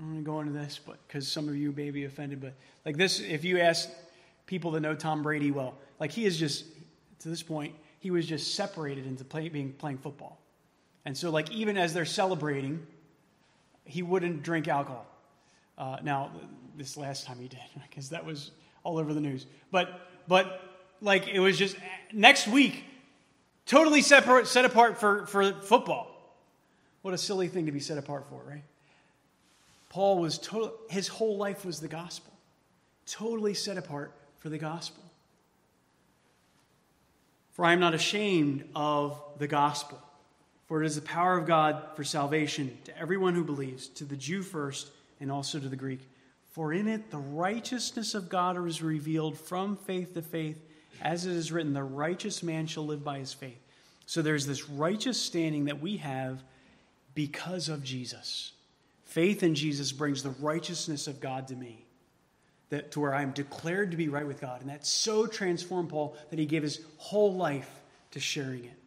I'm 0.00 0.06
going 0.06 0.24
to 0.24 0.24
go 0.24 0.40
into 0.40 0.52
this, 0.52 0.80
but 0.84 0.98
because 1.06 1.28
some 1.28 1.48
of 1.48 1.56
you 1.56 1.72
may 1.72 1.90
be 1.90 2.04
offended, 2.04 2.40
but 2.40 2.54
like 2.84 2.96
this, 2.96 3.20
if 3.20 3.44
you 3.44 3.60
ask 3.60 3.88
people 4.46 4.72
that 4.72 4.80
know 4.80 4.96
Tom 4.96 5.22
Brady 5.22 5.52
well, 5.52 5.74
like 6.00 6.10
he 6.10 6.24
is 6.24 6.36
just, 6.36 6.64
to 7.20 7.28
this 7.28 7.42
point, 7.42 7.74
he 8.00 8.10
was 8.10 8.26
just 8.26 8.54
separated 8.54 9.06
into 9.06 9.24
play, 9.24 9.48
being 9.48 9.72
playing 9.72 9.98
football. 9.98 10.40
And 11.04 11.16
so, 11.16 11.30
like, 11.30 11.50
even 11.50 11.76
as 11.76 11.94
they're 11.94 12.04
celebrating, 12.04 12.86
he 13.84 14.02
wouldn't 14.02 14.42
drink 14.42 14.68
alcohol. 14.68 15.06
Uh, 15.76 15.98
now, 16.02 16.30
this 16.78 16.96
last 16.96 17.26
time 17.26 17.38
he 17.38 17.48
did, 17.48 17.60
because 17.88 18.10
that 18.10 18.24
was 18.24 18.52
all 18.84 18.98
over 18.98 19.12
the 19.12 19.20
news. 19.20 19.46
But, 19.70 20.08
but 20.26 20.62
like, 21.02 21.28
it 21.28 21.40
was 21.40 21.58
just 21.58 21.76
next 22.12 22.48
week, 22.48 22.84
totally 23.66 24.02
separate, 24.02 24.46
set 24.46 24.64
apart 24.64 24.98
for, 24.98 25.26
for 25.26 25.52
football. 25.52 26.14
What 27.02 27.14
a 27.14 27.18
silly 27.18 27.48
thing 27.48 27.66
to 27.66 27.72
be 27.72 27.80
set 27.80 27.98
apart 27.98 28.26
for, 28.28 28.42
right? 28.48 28.64
Paul 29.88 30.18
was 30.18 30.38
total, 30.38 30.74
his 30.90 31.08
whole 31.08 31.36
life 31.36 31.64
was 31.64 31.80
the 31.80 31.88
gospel, 31.88 32.32
totally 33.06 33.54
set 33.54 33.78
apart 33.78 34.12
for 34.38 34.48
the 34.48 34.58
gospel. 34.58 35.02
For 37.52 37.64
I 37.64 37.72
am 37.72 37.80
not 37.80 37.94
ashamed 37.94 38.64
of 38.74 39.20
the 39.38 39.48
gospel, 39.48 40.00
for 40.66 40.82
it 40.82 40.86
is 40.86 40.94
the 40.94 41.02
power 41.02 41.36
of 41.36 41.46
God 41.46 41.82
for 41.96 42.04
salvation 42.04 42.76
to 42.84 42.96
everyone 42.98 43.34
who 43.34 43.42
believes, 43.42 43.88
to 43.88 44.04
the 44.04 44.16
Jew 44.16 44.42
first, 44.42 44.90
and 45.20 45.32
also 45.32 45.58
to 45.58 45.68
the 45.68 45.76
Greek. 45.76 46.00
For 46.58 46.72
in 46.72 46.88
it 46.88 47.12
the 47.12 47.18
righteousness 47.18 48.16
of 48.16 48.28
God 48.28 48.56
is 48.66 48.82
revealed 48.82 49.38
from 49.38 49.76
faith 49.76 50.14
to 50.14 50.22
faith, 50.22 50.60
as 51.00 51.24
it 51.24 51.30
is 51.30 51.52
written, 51.52 51.72
the 51.72 51.84
righteous 51.84 52.42
man 52.42 52.66
shall 52.66 52.84
live 52.84 53.04
by 53.04 53.20
his 53.20 53.32
faith. 53.32 53.60
So 54.06 54.22
there's 54.22 54.44
this 54.44 54.68
righteous 54.68 55.22
standing 55.22 55.66
that 55.66 55.80
we 55.80 55.98
have 55.98 56.42
because 57.14 57.68
of 57.68 57.84
Jesus. 57.84 58.54
Faith 59.04 59.44
in 59.44 59.54
Jesus 59.54 59.92
brings 59.92 60.24
the 60.24 60.30
righteousness 60.30 61.06
of 61.06 61.20
God 61.20 61.46
to 61.46 61.54
me 61.54 61.86
that 62.70 62.90
to 62.90 62.98
where 62.98 63.14
I'm 63.14 63.30
declared 63.30 63.92
to 63.92 63.96
be 63.96 64.08
right 64.08 64.26
with 64.26 64.40
God. 64.40 64.60
And 64.60 64.68
that 64.68 64.84
so 64.84 65.28
transformed 65.28 65.90
Paul 65.90 66.16
that 66.30 66.40
he 66.40 66.44
gave 66.44 66.64
his 66.64 66.80
whole 66.96 67.34
life 67.34 67.70
to 68.10 68.18
sharing 68.18 68.64
it. 68.64 68.78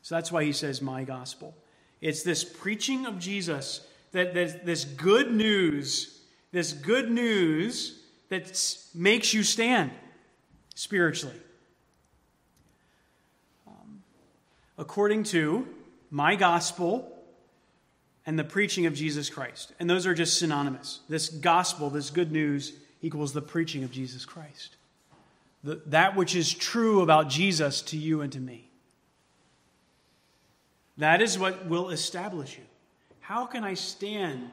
So 0.00 0.14
that's 0.14 0.32
why 0.32 0.44
he 0.44 0.52
says, 0.54 0.80
My 0.80 1.04
gospel. 1.04 1.54
It's 2.00 2.22
this 2.22 2.42
preaching 2.42 3.04
of 3.04 3.18
Jesus, 3.18 3.86
that, 4.12 4.32
that 4.32 4.64
this 4.64 4.86
good 4.86 5.30
news, 5.30 6.20
this 6.52 6.72
good 6.72 7.10
news 7.10 7.98
that 8.28 8.64
makes 8.94 9.34
you 9.34 9.42
stand 9.42 9.90
spiritually. 10.74 11.36
Um, 13.66 14.02
according 14.78 15.24
to 15.24 15.66
my 16.10 16.36
gospel, 16.36 17.12
and 18.26 18.38
the 18.38 18.44
preaching 18.44 18.86
of 18.86 18.94
Jesus 18.94 19.28
Christ. 19.28 19.72
And 19.80 19.88
those 19.88 20.06
are 20.06 20.14
just 20.14 20.38
synonymous. 20.38 21.00
This 21.08 21.28
gospel, 21.28 21.90
this 21.90 22.10
good 22.10 22.30
news, 22.30 22.72
equals 23.00 23.32
the 23.32 23.42
preaching 23.42 23.82
of 23.84 23.90
Jesus 23.90 24.24
Christ. 24.24 24.76
The, 25.64 25.80
that 25.86 26.16
which 26.16 26.34
is 26.36 26.52
true 26.52 27.02
about 27.02 27.28
Jesus 27.28 27.82
to 27.82 27.96
you 27.96 28.20
and 28.20 28.32
to 28.32 28.40
me. 28.40 28.68
That 30.98 31.20
is 31.20 31.38
what 31.38 31.66
will 31.66 31.90
establish 31.90 32.56
you. 32.56 32.64
How 33.20 33.46
can 33.46 33.64
I 33.64 33.74
stand 33.74 34.50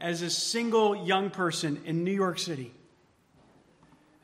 as 0.00 0.22
a 0.22 0.30
single 0.30 0.96
young 1.06 1.30
person 1.30 1.80
in 1.84 2.04
New 2.04 2.12
York 2.12 2.38
City? 2.38 2.72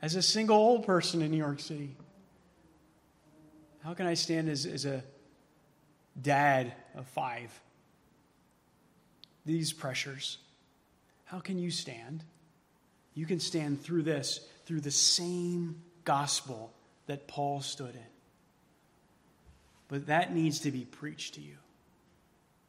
As 0.01 0.15
a 0.15 0.21
single 0.21 0.57
old 0.57 0.85
person 0.85 1.21
in 1.21 1.31
New 1.31 1.37
York 1.37 1.59
City? 1.59 1.95
How 3.83 3.93
can 3.93 4.05
I 4.05 4.13
stand 4.13 4.49
as, 4.49 4.65
as 4.65 4.85
a 4.85 5.03
dad 6.21 6.73
of 6.95 7.07
five? 7.07 7.51
these 9.45 9.73
pressures, 9.73 10.37
how 11.25 11.39
can 11.39 11.57
you 11.57 11.71
stand? 11.71 12.23
You 13.13 13.25
can 13.25 13.39
stand 13.39 13.81
through 13.81 14.03
this, 14.03 14.47
through 14.65 14.81
the 14.81 14.91
same 14.91 15.81
gospel 16.03 16.71
that 17.07 17.27
Paul 17.27 17.61
stood 17.61 17.95
in. 17.95 18.01
But 19.89 20.07
that 20.07 20.33
needs 20.33 20.59
to 20.61 20.71
be 20.71 20.85
preached 20.85 21.35
to 21.35 21.41
you. 21.41 21.57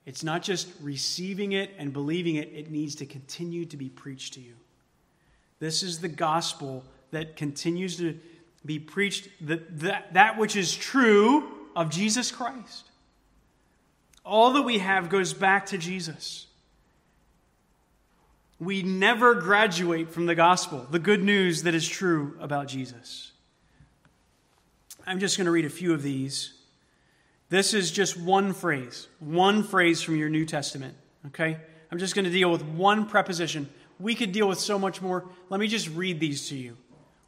It's 0.06 0.22
not 0.22 0.42
just 0.42 0.68
receiving 0.82 1.52
it 1.52 1.70
and 1.78 1.92
believing 1.92 2.36
it, 2.36 2.52
it 2.52 2.70
needs 2.70 2.94
to 2.96 3.06
continue 3.06 3.64
to 3.66 3.76
be 3.76 3.88
preached 3.88 4.34
to 4.34 4.40
you. 4.40 4.54
This 5.60 5.82
is 5.82 6.00
the 6.00 6.08
gospel 6.08 6.84
that 7.10 7.36
continues 7.36 7.96
to 7.96 8.18
be 8.66 8.78
preached, 8.78 9.28
that, 9.46 9.78
that, 9.80 10.12
that 10.14 10.38
which 10.38 10.56
is 10.56 10.74
true 10.74 11.48
of 11.74 11.90
Jesus 11.90 12.30
Christ. 12.30 12.90
All 14.24 14.52
that 14.52 14.62
we 14.62 14.78
have 14.78 15.08
goes 15.08 15.32
back 15.32 15.66
to 15.66 15.78
Jesus. 15.78 16.46
We 18.58 18.82
never 18.82 19.34
graduate 19.34 20.10
from 20.10 20.26
the 20.26 20.34
gospel, 20.34 20.86
the 20.90 20.98
good 20.98 21.22
news 21.22 21.62
that 21.64 21.74
is 21.74 21.86
true 21.86 22.36
about 22.40 22.68
Jesus. 22.68 23.32
I'm 25.06 25.18
just 25.18 25.36
going 25.36 25.44
to 25.44 25.50
read 25.50 25.66
a 25.66 25.70
few 25.70 25.92
of 25.92 26.02
these. 26.02 26.54
This 27.54 27.72
is 27.72 27.92
just 27.92 28.16
one 28.16 28.52
phrase, 28.52 29.06
one 29.20 29.62
phrase 29.62 30.02
from 30.02 30.16
your 30.16 30.28
New 30.28 30.44
Testament, 30.44 30.96
okay? 31.28 31.56
I'm 31.88 31.98
just 32.00 32.16
going 32.16 32.24
to 32.24 32.30
deal 32.32 32.50
with 32.50 32.64
one 32.64 33.06
preposition. 33.06 33.68
We 34.00 34.16
could 34.16 34.32
deal 34.32 34.48
with 34.48 34.58
so 34.58 34.76
much 34.76 35.00
more. 35.00 35.24
Let 35.50 35.60
me 35.60 35.68
just 35.68 35.88
read 35.90 36.18
these 36.18 36.48
to 36.48 36.56
you. 36.56 36.76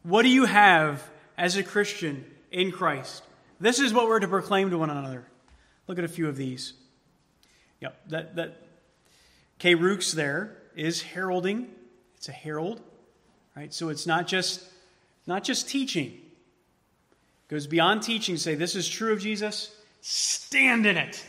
What 0.03 0.23
do 0.23 0.27
you 0.27 0.43
have 0.43 1.01
as 1.37 1.55
a 1.55 1.63
Christian 1.63 2.25
in 2.51 2.73
Christ? 2.73 3.23
This 3.61 3.79
is 3.79 3.93
what 3.93 4.09
we're 4.09 4.19
to 4.19 4.27
proclaim 4.27 4.69
to 4.71 4.77
one 4.77 4.89
another. 4.89 5.25
Look 5.87 5.97
at 5.97 6.03
a 6.03 6.09
few 6.09 6.27
of 6.27 6.35
these. 6.35 6.73
Yep, 7.79 8.09
that, 8.09 8.35
that 8.35 8.67
kerux 9.61 10.11
there 10.11 10.57
is 10.75 11.03
heralding. 11.03 11.69
It's 12.17 12.27
a 12.27 12.33
herald, 12.33 12.81
right? 13.55 13.73
So 13.73 13.87
it's 13.87 14.05
not 14.05 14.27
just 14.27 14.61
not 15.25 15.45
just 15.45 15.69
teaching. 15.69 16.07
It 16.07 17.47
goes 17.47 17.65
beyond 17.65 18.03
teaching. 18.03 18.35
To 18.35 18.41
say 18.41 18.55
this 18.55 18.75
is 18.75 18.89
true 18.89 19.13
of 19.13 19.21
Jesus. 19.21 19.73
Stand 20.09 20.85
in 20.85 20.95
it, 20.95 21.21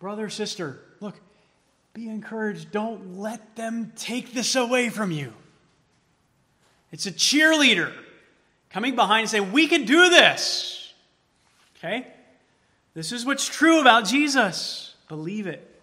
brother, 0.00 0.28
sister. 0.28 0.80
Look, 0.98 1.14
be 1.92 2.08
encouraged. 2.08 2.72
Don't 2.72 3.20
let 3.20 3.54
them 3.54 3.92
take 3.94 4.32
this 4.32 4.56
away 4.56 4.88
from 4.88 5.12
you. 5.12 5.32
It's 6.90 7.06
a 7.06 7.12
cheerleader 7.12 7.92
coming 8.70 8.96
behind 8.96 9.20
and 9.20 9.30
saying, 9.30 9.52
"We 9.52 9.68
can 9.68 9.84
do 9.84 10.10
this." 10.10 10.92
Okay, 11.76 12.12
this 12.92 13.12
is 13.12 13.24
what's 13.24 13.46
true 13.46 13.80
about 13.80 14.04
Jesus. 14.04 14.96
Believe 15.06 15.46
it. 15.46 15.80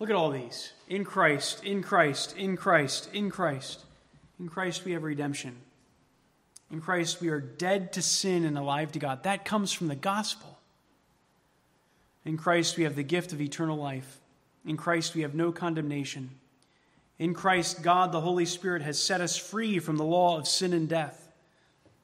Look 0.00 0.10
at 0.10 0.16
all 0.16 0.32
these. 0.32 0.72
In 0.88 1.04
Christ, 1.04 1.62
in 1.62 1.84
Christ, 1.84 2.36
in 2.36 2.56
Christ, 2.56 3.08
in 3.12 3.30
Christ. 3.30 3.84
In 4.40 4.48
Christ 4.48 4.84
we 4.84 4.90
have 4.90 5.04
redemption. 5.04 5.56
In 6.72 6.80
Christ 6.80 7.20
we 7.20 7.28
are 7.28 7.40
dead 7.40 7.92
to 7.92 8.02
sin 8.02 8.44
and 8.44 8.58
alive 8.58 8.90
to 8.90 8.98
God. 8.98 9.22
That 9.22 9.44
comes 9.44 9.70
from 9.70 9.86
the 9.86 9.94
gospel. 9.94 10.53
In 12.24 12.36
Christ 12.36 12.76
we 12.76 12.84
have 12.84 12.96
the 12.96 13.02
gift 13.02 13.32
of 13.32 13.40
eternal 13.40 13.76
life. 13.76 14.20
In 14.66 14.76
Christ 14.76 15.14
we 15.14 15.22
have 15.22 15.34
no 15.34 15.52
condemnation. 15.52 16.30
In 17.18 17.34
Christ, 17.34 17.82
God 17.82 18.12
the 18.12 18.20
Holy 18.20 18.44
Spirit 18.44 18.82
has 18.82 18.98
set 18.98 19.20
us 19.20 19.36
free 19.36 19.78
from 19.78 19.96
the 19.96 20.04
law 20.04 20.38
of 20.38 20.48
sin 20.48 20.72
and 20.72 20.88
death. 20.88 21.28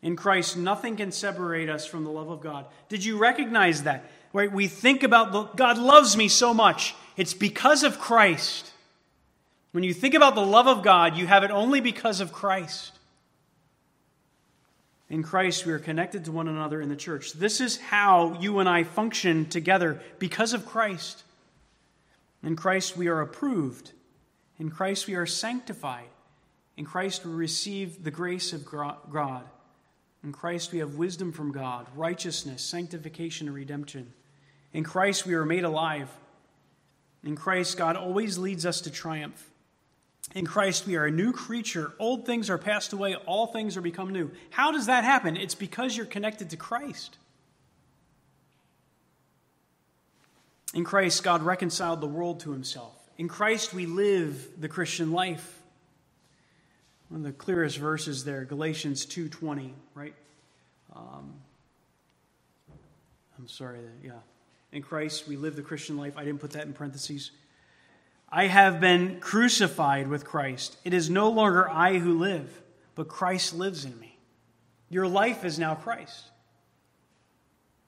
In 0.03 0.17
Christ, 0.17 0.57
nothing 0.57 0.97
can 0.97 1.13
separate 1.13 1.69
us 1.69 1.85
from 1.85 2.05
the 2.05 2.11
love 2.11 2.31
of 2.31 2.41
God. 2.41 2.67
Did 2.89 3.05
you 3.05 3.19
recognize 3.19 3.83
that? 3.83 4.05
Right? 4.33 4.51
We 4.51 4.69
think 4.69 5.03
about 5.03 5.33
the, 5.33 5.43
God 5.43 5.79
loves 5.79 6.17
me 6.17 6.29
so 6.29 6.55
much. 6.55 6.95
It's 7.17 7.35
because 7.35 7.83
of 7.83 7.99
Christ. 7.99 8.73
When 9.73 9.85
you 9.85 9.93
think 9.93 10.15
about 10.15 10.35
the 10.35 10.47
love 10.47 10.67
of 10.67 10.83
God, 10.83 11.17
you 11.17 11.27
have 11.27 11.45
it 11.45 11.51
only 11.51 11.81
because 11.81 12.21
of 12.21 12.33
Christ. 12.33 12.93
In 15.11 15.25
Christ, 15.25 15.67
we 15.67 15.73
are 15.73 15.81
connected 15.81 16.25
to 16.25 16.33
one 16.33 16.47
another 16.47 16.81
in 16.81 16.89
the 16.89 16.95
church. 16.95 17.33
This 17.33 17.61
is 17.61 17.79
how 17.79 18.39
you 18.41 18.61
and 18.61 18.69
I 18.69 18.85
function 18.85 19.47
together 19.47 20.01
because 20.21 20.53
of 20.53 20.65
Christ. 20.65 21.25
In 22.45 22.55
Christ, 22.55 22.97
we 22.97 23.09
are 23.09 23.21
approved. 23.21 23.91
In 24.59 24.71
Christ, 24.71 25.09
we 25.09 25.17
are 25.17 25.27
sanctified. 25.27 26.09
In 26.77 26.85
Christ, 26.85 27.27
we 27.27 27.33
receive 27.33 28.05
the 28.05 28.13
grace 28.13 28.53
of 28.53 28.65
God. 28.65 29.43
In 30.23 30.33
Christ, 30.33 30.71
we 30.71 30.79
have 30.79 30.95
wisdom 30.95 31.33
from 31.33 31.51
God, 31.51 31.89
righteousness, 31.97 32.63
sanctification, 32.63 33.49
and 33.49 33.57
redemption. 33.57 34.13
In 34.73 34.85
Christ, 34.85 35.27
we 35.27 35.35
are 35.35 35.45
made 35.45 35.65
alive. 35.65 36.09
In 37.25 37.35
Christ, 37.35 37.77
God 37.77 37.97
always 37.97 38.39
leads 38.39 38.65
us 38.65 38.81
to 38.83 38.91
triumph. 38.91 39.50
In 40.35 40.47
Christ, 40.47 40.87
we 40.87 40.97
are 40.97 41.07
a 41.07 41.11
new 41.11 41.33
creature. 41.33 41.93
Old 41.99 42.25
things 42.25 42.51
are 42.51 42.59
passed 42.59 42.93
away, 42.93 43.17
all 43.17 43.49
things 43.49 43.77
are 43.77 43.81
become 43.81 44.11
new. 44.11 44.31
How 44.51 44.71
does 44.71 44.87
that 44.87 45.03
happen? 45.03 45.37
It's 45.37 45.57
because 45.57 45.97
you're 45.97 46.07
connected 46.07 46.51
to 46.51 46.57
Christ. 46.57 47.17
In 50.73 50.85
Christ, 50.85 51.25
God 51.25 51.43
reconciled 51.43 52.01
the 52.01 52.07
world 52.07 52.41
to 52.41 52.53
himself. 52.53 52.95
In 53.19 53.27
Christ, 53.27 53.75
we 53.75 53.87
live 53.87 54.61
the 54.61 54.69
Christian 54.69 55.11
life. 55.11 55.61
One 57.09 57.21
of 57.21 57.27
the 57.27 57.33
clearest 57.33 57.77
verses 57.79 58.23
there, 58.25 58.45
Galatians 58.45 59.05
2.20, 59.05 59.73
right? 59.97 60.15
Um, 60.95 61.35
I'm 63.37 63.49
sorry, 63.49 63.81
yeah. 64.05 64.13
In 64.71 64.83
Christ, 64.83 65.27
we 65.27 65.37
live 65.37 65.57
the 65.57 65.63
Christian 65.63 65.97
life. 65.97 66.17
I 66.17 66.25
didn't 66.25 66.41
put 66.41 66.53
that 66.53 66.67
in 66.67 66.73
parentheses. 66.73 67.33
I 68.33 68.47
have 68.47 68.81
been 68.81 69.19
crucified 69.21 70.09
with 70.09 70.25
Christ. 70.25 70.77
It 70.85 70.95
is 70.95 71.11
no 71.11 71.31
longer 71.31 71.69
I 71.69 71.99
who 71.99 72.19
live, 72.19 72.63
but 72.95 73.09
Christ 73.09 73.55
lives 73.55 73.85
in 73.85 73.99
me. 73.99 74.19
Your 74.89 75.09
life 75.09 75.45
is 75.45 75.59
now 75.59 75.75
Christ. 75.75 76.25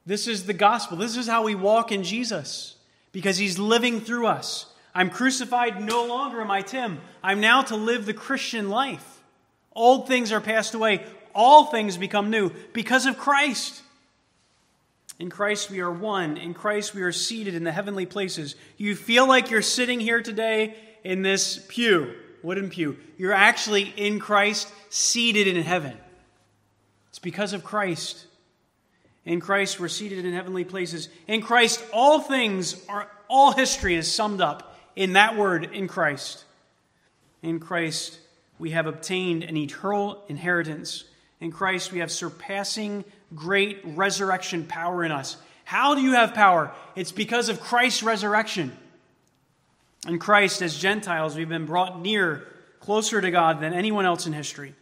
This 0.05 0.27
is 0.27 0.47
the 0.47 0.53
gospel. 0.53 0.97
This 0.97 1.17
is 1.17 1.29
how 1.29 1.45
we 1.45 1.55
walk 1.55 1.93
in 1.93 2.03
Jesus 2.03 2.77
because 3.13 3.39
he's 3.39 3.59
living 3.59 4.01
through 4.01 4.27
us. 4.27 4.67
I'm 4.95 5.11
crucified, 5.11 5.81
no 5.81 6.07
longer 6.07 6.41
am 6.41 6.51
I 6.51 6.63
Tim. 6.63 7.01
I'm 7.23 7.41
now 7.41 7.63
to 7.63 7.77
live 7.77 8.05
the 8.05 8.15
Christian 8.15 8.69
life. 8.69 9.23
Old 9.75 10.09
things 10.09 10.33
are 10.33 10.41
passed 10.41 10.75
away, 10.75 11.05
all 11.35 11.67
things 11.67 11.97
become 11.97 12.31
new 12.31 12.51
because 12.73 13.07
of 13.07 13.17
Christ. 13.17 13.83
In 15.23 15.31
Christ 15.31 15.71
we 15.71 15.79
are 15.79 15.93
one. 15.93 16.37
In 16.37 16.53
Christ 16.53 16.97
we 16.97 17.03
are 17.03 17.13
seated 17.13 17.55
in 17.55 17.63
the 17.63 17.71
heavenly 17.71 18.07
places. 18.07 18.57
You 18.77 18.97
feel 18.97 19.25
like 19.25 19.53
you're 19.53 19.63
sitting 19.63 20.01
here 20.01 20.21
today 20.21 20.75
in 21.05 21.23
this 21.23 21.65
pew, 21.69 22.13
wooden 22.43 22.71
pew. 22.71 22.97
You're 23.19 23.33
actually 23.33 23.83
in 23.97 24.19
Christ, 24.19 24.69
seated 24.91 25.47
in 25.47 25.63
heaven. 25.63 25.97
It's 27.11 27.21
because 27.21 27.53
of 27.53 27.63
Christ. 27.63 28.27
In 29.25 29.39
Christ 29.39 29.79
we're 29.79 29.87
seated 29.87 30.25
in 30.25 30.33
heavenly 30.33 30.65
places. 30.65 31.09
In 31.29 31.41
Christ 31.41 31.85
all 31.93 32.19
things 32.19 32.85
are 32.89 33.09
all 33.29 33.53
history 33.53 33.95
is 33.95 34.13
summed 34.13 34.41
up 34.41 34.77
in 34.97 35.13
that 35.13 35.37
word 35.37 35.71
in 35.73 35.87
Christ. 35.87 36.45
In 37.43 37.61
Christ 37.61 38.19
we 38.59 38.73
have 38.73 38.89
obtained 38.89 39.45
an 39.45 39.57
eternal 39.57 40.25
inheritance. 40.27 41.05
In 41.39 41.53
Christ 41.53 41.93
we 41.93 42.01
have 42.01 42.11
surpassing 42.11 43.05
great 43.35 43.81
resurrection 43.85 44.67
power 44.67 45.05
in 45.05 45.13
us. 45.13 45.37
How 45.65 45.95
do 45.95 46.01
you 46.03 46.13
have 46.13 46.35
power? 46.35 46.73
It's 46.97 47.13
because 47.13 47.49
of 47.49 47.61
Christ's 47.61 48.03
resurrection. 48.03 48.77
In 50.09 50.19
Christ, 50.19 50.63
as 50.63 50.77
Gentiles, 50.77 51.37
we've 51.37 51.49
been 51.49 51.67
brought 51.67 52.01
near, 52.01 52.47
closer 52.81 53.21
to 53.21 53.31
God 53.31 53.61
than 53.61 53.73
anyone 53.73 54.05
else 54.05 54.27
in 54.27 54.33
history. 54.33 54.75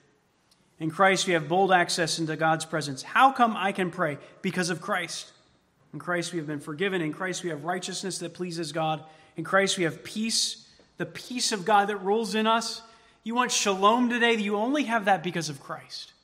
In 0.78 0.90
Christ, 0.90 1.26
we 1.26 1.34
have 1.34 1.46
bold 1.46 1.72
access 1.72 2.18
into 2.18 2.36
God's 2.36 2.64
presence. 2.64 3.02
How 3.02 3.32
come 3.32 3.54
I 3.56 3.72
can 3.72 3.90
pray? 3.90 4.16
Because 4.40 4.70
of 4.70 4.80
Christ. 4.80 5.30
In 5.92 5.98
Christ, 5.98 6.32
we 6.32 6.38
have 6.38 6.46
been 6.46 6.60
forgiven. 6.60 7.02
In 7.02 7.12
Christ, 7.12 7.44
we 7.44 7.50
have 7.50 7.64
righteousness 7.64 8.18
that 8.18 8.32
pleases 8.32 8.72
God. 8.72 9.04
In 9.36 9.44
Christ, 9.44 9.76
we 9.76 9.84
have 9.84 10.02
peace, 10.02 10.66
the 10.96 11.04
peace 11.04 11.52
of 11.52 11.66
God 11.66 11.88
that 11.88 11.98
rules 11.98 12.34
in 12.34 12.46
us. 12.46 12.80
You 13.22 13.34
want 13.34 13.52
shalom 13.52 14.08
today? 14.08 14.34
You 14.36 14.56
only 14.56 14.84
have 14.84 15.04
that 15.04 15.22
because 15.22 15.50
of 15.50 15.60
Christ. 15.60 16.14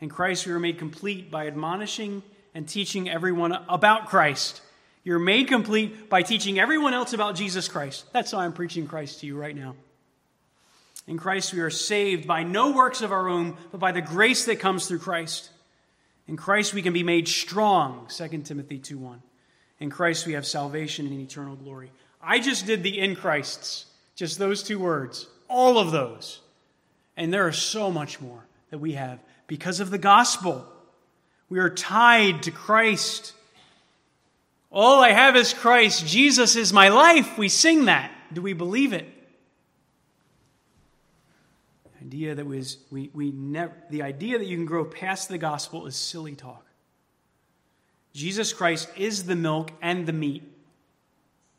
In 0.00 0.08
Christ, 0.08 0.46
we 0.46 0.52
are 0.52 0.60
made 0.60 0.78
complete 0.78 1.30
by 1.30 1.46
admonishing 1.46 2.22
and 2.54 2.66
teaching 2.66 3.08
everyone 3.08 3.52
about 3.68 4.06
Christ. 4.08 4.62
You're 5.04 5.18
made 5.18 5.48
complete 5.48 6.08
by 6.08 6.22
teaching 6.22 6.58
everyone 6.58 6.94
else 6.94 7.12
about 7.12 7.34
Jesus 7.34 7.68
Christ. 7.68 8.10
That's 8.12 8.32
why 8.32 8.44
I'm 8.44 8.52
preaching 8.52 8.86
Christ 8.86 9.20
to 9.20 9.26
you 9.26 9.36
right 9.36 9.54
now. 9.54 9.74
In 11.06 11.18
Christ, 11.18 11.52
we 11.52 11.60
are 11.60 11.70
saved 11.70 12.26
by 12.26 12.42
no 12.44 12.72
works 12.72 13.02
of 13.02 13.12
our 13.12 13.28
own, 13.28 13.56
but 13.70 13.80
by 13.80 13.92
the 13.92 14.00
grace 14.00 14.46
that 14.46 14.60
comes 14.60 14.86
through 14.86 15.00
Christ. 15.00 15.50
In 16.28 16.36
Christ, 16.36 16.72
we 16.72 16.82
can 16.82 16.92
be 16.92 17.02
made 17.02 17.28
strong, 17.28 18.06
2 18.08 18.28
Timothy 18.42 18.78
2 18.78 18.98
1. 18.98 19.22
In 19.80 19.90
Christ, 19.90 20.26
we 20.26 20.34
have 20.34 20.46
salvation 20.46 21.06
and 21.06 21.20
eternal 21.20 21.56
glory. 21.56 21.90
I 22.22 22.38
just 22.38 22.66
did 22.66 22.82
the 22.82 22.98
in 22.98 23.16
Christs, 23.16 23.86
just 24.14 24.38
those 24.38 24.62
two 24.62 24.78
words, 24.78 25.26
all 25.48 25.78
of 25.78 25.90
those. 25.90 26.40
And 27.16 27.32
there 27.32 27.46
are 27.46 27.52
so 27.52 27.90
much 27.90 28.20
more 28.20 28.46
that 28.70 28.78
we 28.78 28.92
have 28.92 29.18
because 29.50 29.80
of 29.80 29.90
the 29.90 29.98
gospel. 29.98 30.64
We 31.48 31.58
are 31.58 31.68
tied 31.68 32.44
to 32.44 32.52
Christ. 32.52 33.32
All 34.70 35.02
I 35.02 35.10
have 35.10 35.34
is 35.34 35.52
Christ. 35.52 36.06
Jesus 36.06 36.54
is 36.54 36.72
my 36.72 36.88
life. 36.88 37.36
We 37.36 37.48
sing 37.48 37.86
that. 37.86 38.12
Do 38.32 38.42
we 38.42 38.52
believe 38.52 38.92
it? 38.92 39.08
The 41.98 42.06
idea 42.06 42.34
that 42.36 42.46
was 42.46 42.78
we, 42.92 43.10
we 43.12 43.32
never 43.32 43.74
the 43.90 44.02
idea 44.02 44.38
that 44.38 44.46
you 44.46 44.56
can 44.56 44.66
grow 44.66 44.84
past 44.84 45.28
the 45.28 45.36
gospel 45.36 45.88
is 45.88 45.96
silly 45.96 46.36
talk. 46.36 46.64
Jesus 48.14 48.52
Christ 48.52 48.88
is 48.96 49.24
the 49.24 49.34
milk 49.34 49.72
and 49.82 50.06
the 50.06 50.12
meat. 50.12 50.44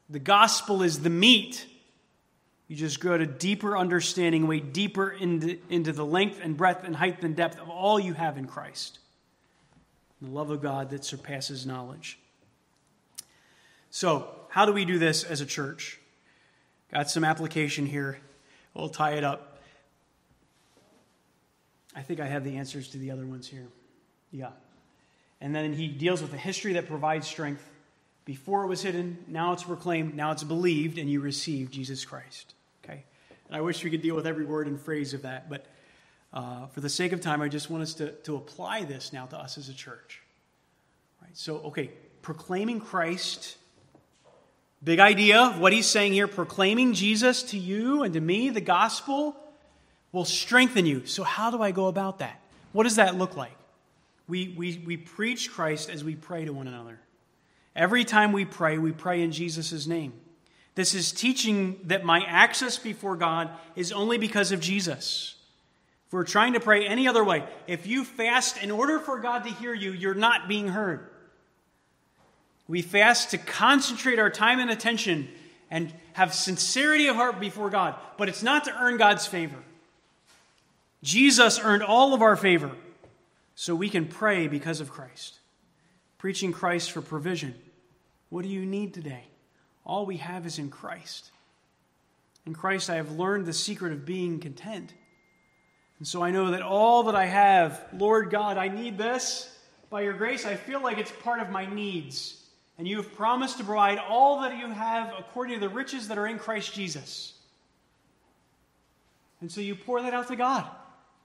The 0.09 0.19
gospel 0.19 0.81
is 0.81 1.01
the 1.01 1.09
meat. 1.09 1.65
You 2.71 2.77
just 2.77 3.01
grow 3.01 3.17
to 3.17 3.25
deeper 3.25 3.77
understanding, 3.77 4.47
way 4.47 4.61
deeper 4.61 5.11
into, 5.11 5.59
into 5.69 5.91
the 5.91 6.05
length 6.05 6.39
and 6.41 6.55
breadth 6.55 6.85
and 6.85 6.95
height 6.95 7.21
and 7.21 7.35
depth 7.35 7.59
of 7.59 7.69
all 7.69 7.99
you 7.99 8.13
have 8.13 8.37
in 8.37 8.47
Christ. 8.47 8.99
The 10.21 10.29
love 10.29 10.51
of 10.51 10.61
God 10.61 10.91
that 10.91 11.03
surpasses 11.03 11.65
knowledge. 11.65 12.17
So, 13.89 14.29
how 14.47 14.65
do 14.65 14.71
we 14.71 14.85
do 14.85 14.99
this 14.99 15.25
as 15.25 15.41
a 15.41 15.45
church? 15.45 15.99
Got 16.93 17.11
some 17.11 17.25
application 17.25 17.85
here. 17.85 18.19
We'll 18.73 18.87
tie 18.87 19.15
it 19.15 19.25
up. 19.25 19.59
I 21.93 22.03
think 22.03 22.21
I 22.21 22.27
have 22.27 22.45
the 22.45 22.55
answers 22.55 22.87
to 22.91 22.97
the 22.97 23.11
other 23.11 23.25
ones 23.25 23.49
here. 23.49 23.67
Yeah. 24.31 24.51
And 25.41 25.53
then 25.53 25.73
he 25.73 25.89
deals 25.89 26.21
with 26.21 26.31
the 26.31 26.37
history 26.37 26.71
that 26.71 26.87
provides 26.87 27.27
strength. 27.27 27.69
Before 28.23 28.63
it 28.63 28.67
was 28.67 28.81
hidden, 28.81 29.25
now 29.27 29.51
it's 29.51 29.63
proclaimed, 29.63 30.15
now 30.15 30.31
it's 30.31 30.45
believed, 30.45 30.97
and 30.97 31.09
you 31.09 31.19
receive 31.19 31.69
Jesus 31.69 32.05
Christ. 32.05 32.53
And 33.51 33.57
I 33.57 33.61
wish 33.61 33.83
we 33.83 33.89
could 33.89 34.01
deal 34.01 34.15
with 34.15 34.25
every 34.25 34.45
word 34.45 34.67
and 34.67 34.79
phrase 34.79 35.13
of 35.13 35.23
that, 35.23 35.49
but 35.49 35.65
uh, 36.31 36.67
for 36.67 36.79
the 36.79 36.87
sake 36.87 37.11
of 37.11 37.19
time, 37.19 37.41
I 37.41 37.49
just 37.49 37.69
want 37.69 37.83
us 37.83 37.93
to, 37.95 38.13
to 38.23 38.37
apply 38.37 38.85
this 38.85 39.11
now 39.11 39.25
to 39.25 39.37
us 39.37 39.57
as 39.57 39.67
a 39.67 39.73
church. 39.73 40.21
Right? 41.21 41.37
So, 41.37 41.57
okay, 41.65 41.91
proclaiming 42.21 42.79
Christ, 42.79 43.57
big 44.81 44.99
idea 44.99 45.41
of 45.41 45.59
what 45.59 45.73
he's 45.73 45.85
saying 45.85 46.13
here, 46.13 46.29
proclaiming 46.29 46.93
Jesus 46.93 47.43
to 47.43 47.57
you 47.57 48.03
and 48.03 48.13
to 48.13 48.21
me, 48.21 48.49
the 48.49 48.61
gospel, 48.61 49.35
will 50.13 50.23
strengthen 50.23 50.85
you. 50.85 51.05
So, 51.05 51.23
how 51.23 51.51
do 51.51 51.61
I 51.61 51.71
go 51.71 51.87
about 51.87 52.19
that? 52.19 52.39
What 52.71 52.83
does 52.83 52.95
that 52.95 53.17
look 53.17 53.35
like? 53.35 53.57
We, 54.29 54.55
we, 54.57 54.81
we 54.85 54.95
preach 54.95 55.51
Christ 55.51 55.89
as 55.89 56.05
we 56.05 56.15
pray 56.15 56.45
to 56.45 56.53
one 56.53 56.69
another. 56.69 57.01
Every 57.75 58.05
time 58.05 58.31
we 58.31 58.45
pray, 58.45 58.77
we 58.77 58.93
pray 58.93 59.21
in 59.21 59.33
Jesus' 59.33 59.87
name. 59.87 60.13
This 60.75 60.95
is 60.95 61.11
teaching 61.11 61.79
that 61.85 62.05
my 62.05 62.21
access 62.21 62.77
before 62.77 63.17
God 63.17 63.49
is 63.75 63.91
only 63.91 64.17
because 64.17 64.51
of 64.51 64.61
Jesus. 64.61 65.35
If 66.07 66.13
we're 66.13 66.23
trying 66.23 66.53
to 66.53 66.59
pray 66.59 66.85
any 66.85 67.07
other 67.07 67.23
way, 67.23 67.43
if 67.67 67.87
you 67.87 68.03
fast 68.05 68.61
in 68.63 68.71
order 68.71 68.99
for 68.99 69.19
God 69.19 69.43
to 69.43 69.49
hear 69.49 69.73
you, 69.73 69.91
you're 69.91 70.13
not 70.13 70.47
being 70.47 70.69
heard. 70.69 71.07
We 72.67 72.81
fast 72.81 73.31
to 73.31 73.37
concentrate 73.37 74.19
our 74.19 74.29
time 74.29 74.59
and 74.59 74.69
attention 74.69 75.27
and 75.69 75.93
have 76.13 76.33
sincerity 76.33 77.07
of 77.07 77.15
heart 77.15 77.39
before 77.39 77.69
God, 77.69 77.95
but 78.17 78.29
it's 78.29 78.43
not 78.43 78.65
to 78.65 78.77
earn 78.77 78.97
God's 78.97 79.25
favor. 79.25 79.57
Jesus 81.03 81.59
earned 81.59 81.83
all 81.83 82.13
of 82.13 82.21
our 82.21 82.35
favor, 82.35 82.71
so 83.55 83.75
we 83.75 83.89
can 83.89 84.05
pray 84.05 84.47
because 84.47 84.79
of 84.79 84.91
Christ. 84.91 85.39
Preaching 86.17 86.51
Christ 86.51 86.91
for 86.91 87.01
provision. 87.01 87.55
What 88.29 88.43
do 88.43 88.49
you 88.49 88.65
need 88.65 88.93
today? 88.93 89.30
All 89.85 90.05
we 90.05 90.17
have 90.17 90.45
is 90.45 90.59
in 90.59 90.69
Christ. 90.69 91.31
In 92.45 92.53
Christ, 92.53 92.89
I 92.89 92.95
have 92.95 93.11
learned 93.11 93.45
the 93.45 93.53
secret 93.53 93.93
of 93.93 94.05
being 94.05 94.39
content. 94.39 94.93
And 95.99 96.07
so 96.07 96.23
I 96.23 96.31
know 96.31 96.51
that 96.51 96.61
all 96.61 97.03
that 97.03 97.15
I 97.15 97.25
have, 97.25 97.85
Lord 97.93 98.31
God, 98.31 98.57
I 98.57 98.67
need 98.67 98.97
this. 98.97 99.55
By 99.89 100.01
your 100.01 100.13
grace, 100.13 100.45
I 100.45 100.55
feel 100.55 100.81
like 100.81 100.97
it's 100.97 101.11
part 101.11 101.39
of 101.39 101.49
my 101.49 101.65
needs. 101.65 102.41
And 102.77 102.87
you 102.87 102.97
have 102.97 103.13
promised 103.15 103.57
to 103.59 103.63
provide 103.63 103.99
all 103.99 104.41
that 104.41 104.57
you 104.57 104.67
have 104.67 105.13
according 105.19 105.59
to 105.59 105.59
the 105.59 105.73
riches 105.73 106.07
that 106.07 106.17
are 106.17 106.25
in 106.25 106.39
Christ 106.39 106.73
Jesus. 106.73 107.33
And 109.41 109.51
so 109.51 109.61
you 109.61 109.75
pour 109.75 110.01
that 110.01 110.13
out 110.13 110.27
to 110.29 110.35
God. 110.35 110.65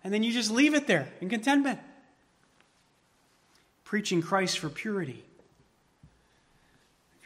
And 0.05 0.13
then 0.13 0.23
you 0.23 0.33
just 0.33 0.51
leave 0.51 0.75
it 0.75 0.87
there 0.87 1.09
in 1.21 1.29
contentment. 1.29 1.81
Preaching 3.85 4.21
Christ 4.21 4.59
for 4.59 4.69
purity 4.69 5.26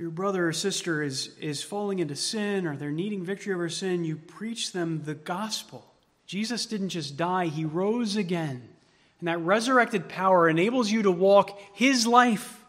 your 0.00 0.10
brother 0.10 0.48
or 0.48 0.52
sister 0.54 1.02
is, 1.02 1.36
is 1.42 1.62
falling 1.62 1.98
into 1.98 2.16
sin 2.16 2.66
or 2.66 2.74
they're 2.74 2.90
needing 2.90 3.22
victory 3.22 3.52
over 3.52 3.68
sin, 3.68 4.02
you 4.02 4.16
preach 4.16 4.72
them 4.72 5.02
the 5.04 5.12
gospel. 5.12 5.84
Jesus 6.24 6.64
didn't 6.64 6.88
just 6.88 7.18
die, 7.18 7.48
he 7.48 7.66
rose 7.66 8.16
again. 8.16 8.66
And 9.18 9.28
that 9.28 9.40
resurrected 9.40 10.08
power 10.08 10.48
enables 10.48 10.90
you 10.90 11.02
to 11.02 11.10
walk 11.10 11.60
his 11.74 12.06
life. 12.06 12.64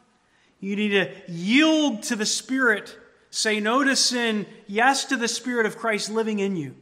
You 0.60 0.76
need 0.76 0.90
to 0.90 1.10
yield 1.30 2.04
to 2.04 2.18
the 2.18 2.26
Spirit, 2.26 2.98
say 3.30 3.62
no 3.62 3.82
to 3.82 3.96
sin, 3.96 4.46
yes 4.68 5.06
to 5.06 5.16
the 5.16 5.30
Spirit 5.30 5.66
of 5.66 5.78
Christ 5.78 6.12
living 6.12 6.40
in 6.40 6.58
you. 6.58 6.76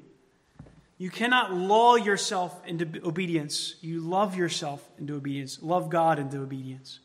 You 0.98 1.12
cannot 1.12 1.54
lull 1.54 1.96
yourself 1.96 2.60
into 2.66 2.88
obedience. 3.06 3.76
You 3.82 4.02
love 4.02 4.36
yourself 4.36 4.84
into 4.98 5.14
obedience. 5.14 5.62
Love 5.62 5.92
God 5.92 6.18
into 6.18 6.42
obedience. 6.42 7.02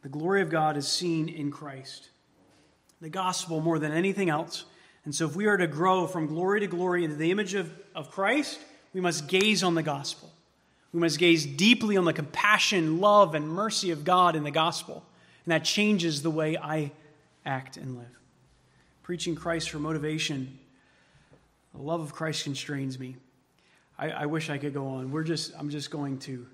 The 0.00 0.08
glory 0.08 0.40
of 0.40 0.48
God 0.48 0.78
is 0.78 0.88
seen 0.88 1.28
in 1.28 1.50
Christ. 1.50 2.08
The 3.00 3.08
gospel 3.08 3.60
more 3.60 3.78
than 3.78 3.92
anything 3.92 4.30
else. 4.30 4.64
And 5.04 5.14
so, 5.14 5.26
if 5.26 5.36
we 5.36 5.46
are 5.46 5.56
to 5.56 5.66
grow 5.66 6.06
from 6.06 6.26
glory 6.26 6.60
to 6.60 6.66
glory 6.66 7.04
into 7.04 7.16
the 7.16 7.30
image 7.30 7.54
of, 7.54 7.72
of 7.94 8.10
Christ, 8.10 8.58
we 8.92 9.00
must 9.00 9.28
gaze 9.28 9.62
on 9.62 9.74
the 9.74 9.82
gospel. 9.82 10.32
We 10.92 11.00
must 11.00 11.18
gaze 11.18 11.44
deeply 11.44 11.96
on 11.96 12.04
the 12.04 12.12
compassion, 12.12 13.00
love, 13.00 13.34
and 13.34 13.48
mercy 13.48 13.90
of 13.90 14.04
God 14.04 14.34
in 14.34 14.42
the 14.42 14.50
gospel. 14.50 15.04
And 15.44 15.52
that 15.52 15.64
changes 15.64 16.22
the 16.22 16.30
way 16.30 16.56
I 16.56 16.90
act 17.44 17.76
and 17.76 17.96
live. 17.96 18.06
Preaching 19.02 19.36
Christ 19.36 19.70
for 19.70 19.78
motivation 19.78 20.58
the 21.76 21.82
love 21.82 22.00
of 22.00 22.14
Christ 22.14 22.44
constrains 22.44 22.98
me. 22.98 23.16
I, 23.98 24.10
I 24.10 24.26
wish 24.26 24.48
I 24.48 24.56
could 24.56 24.72
go 24.72 24.86
on. 24.88 25.10
We're 25.10 25.24
just, 25.24 25.52
I'm 25.58 25.68
just 25.68 25.90
going 25.90 26.18
to. 26.20 26.46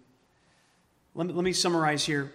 Let 1.14 1.28
me, 1.28 1.32
let 1.32 1.44
me 1.44 1.52
summarize 1.52 2.04
here. 2.04 2.32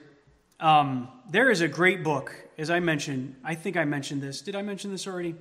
Um, 0.60 1.10
there 1.30 1.52
is 1.52 1.62
a 1.62 1.68
great 1.68 2.04
book, 2.04 2.34
as 2.58 2.72
I 2.72 2.80
mentioned. 2.80 3.36
I 3.44 3.54
think 3.54 3.78
I 3.78 3.86
mentioned 3.86 4.22
this. 4.22 4.42
Did 4.42 4.56
I 4.56 4.64
mention 4.64 4.92
this 4.92 5.06
already? 5.06 5.36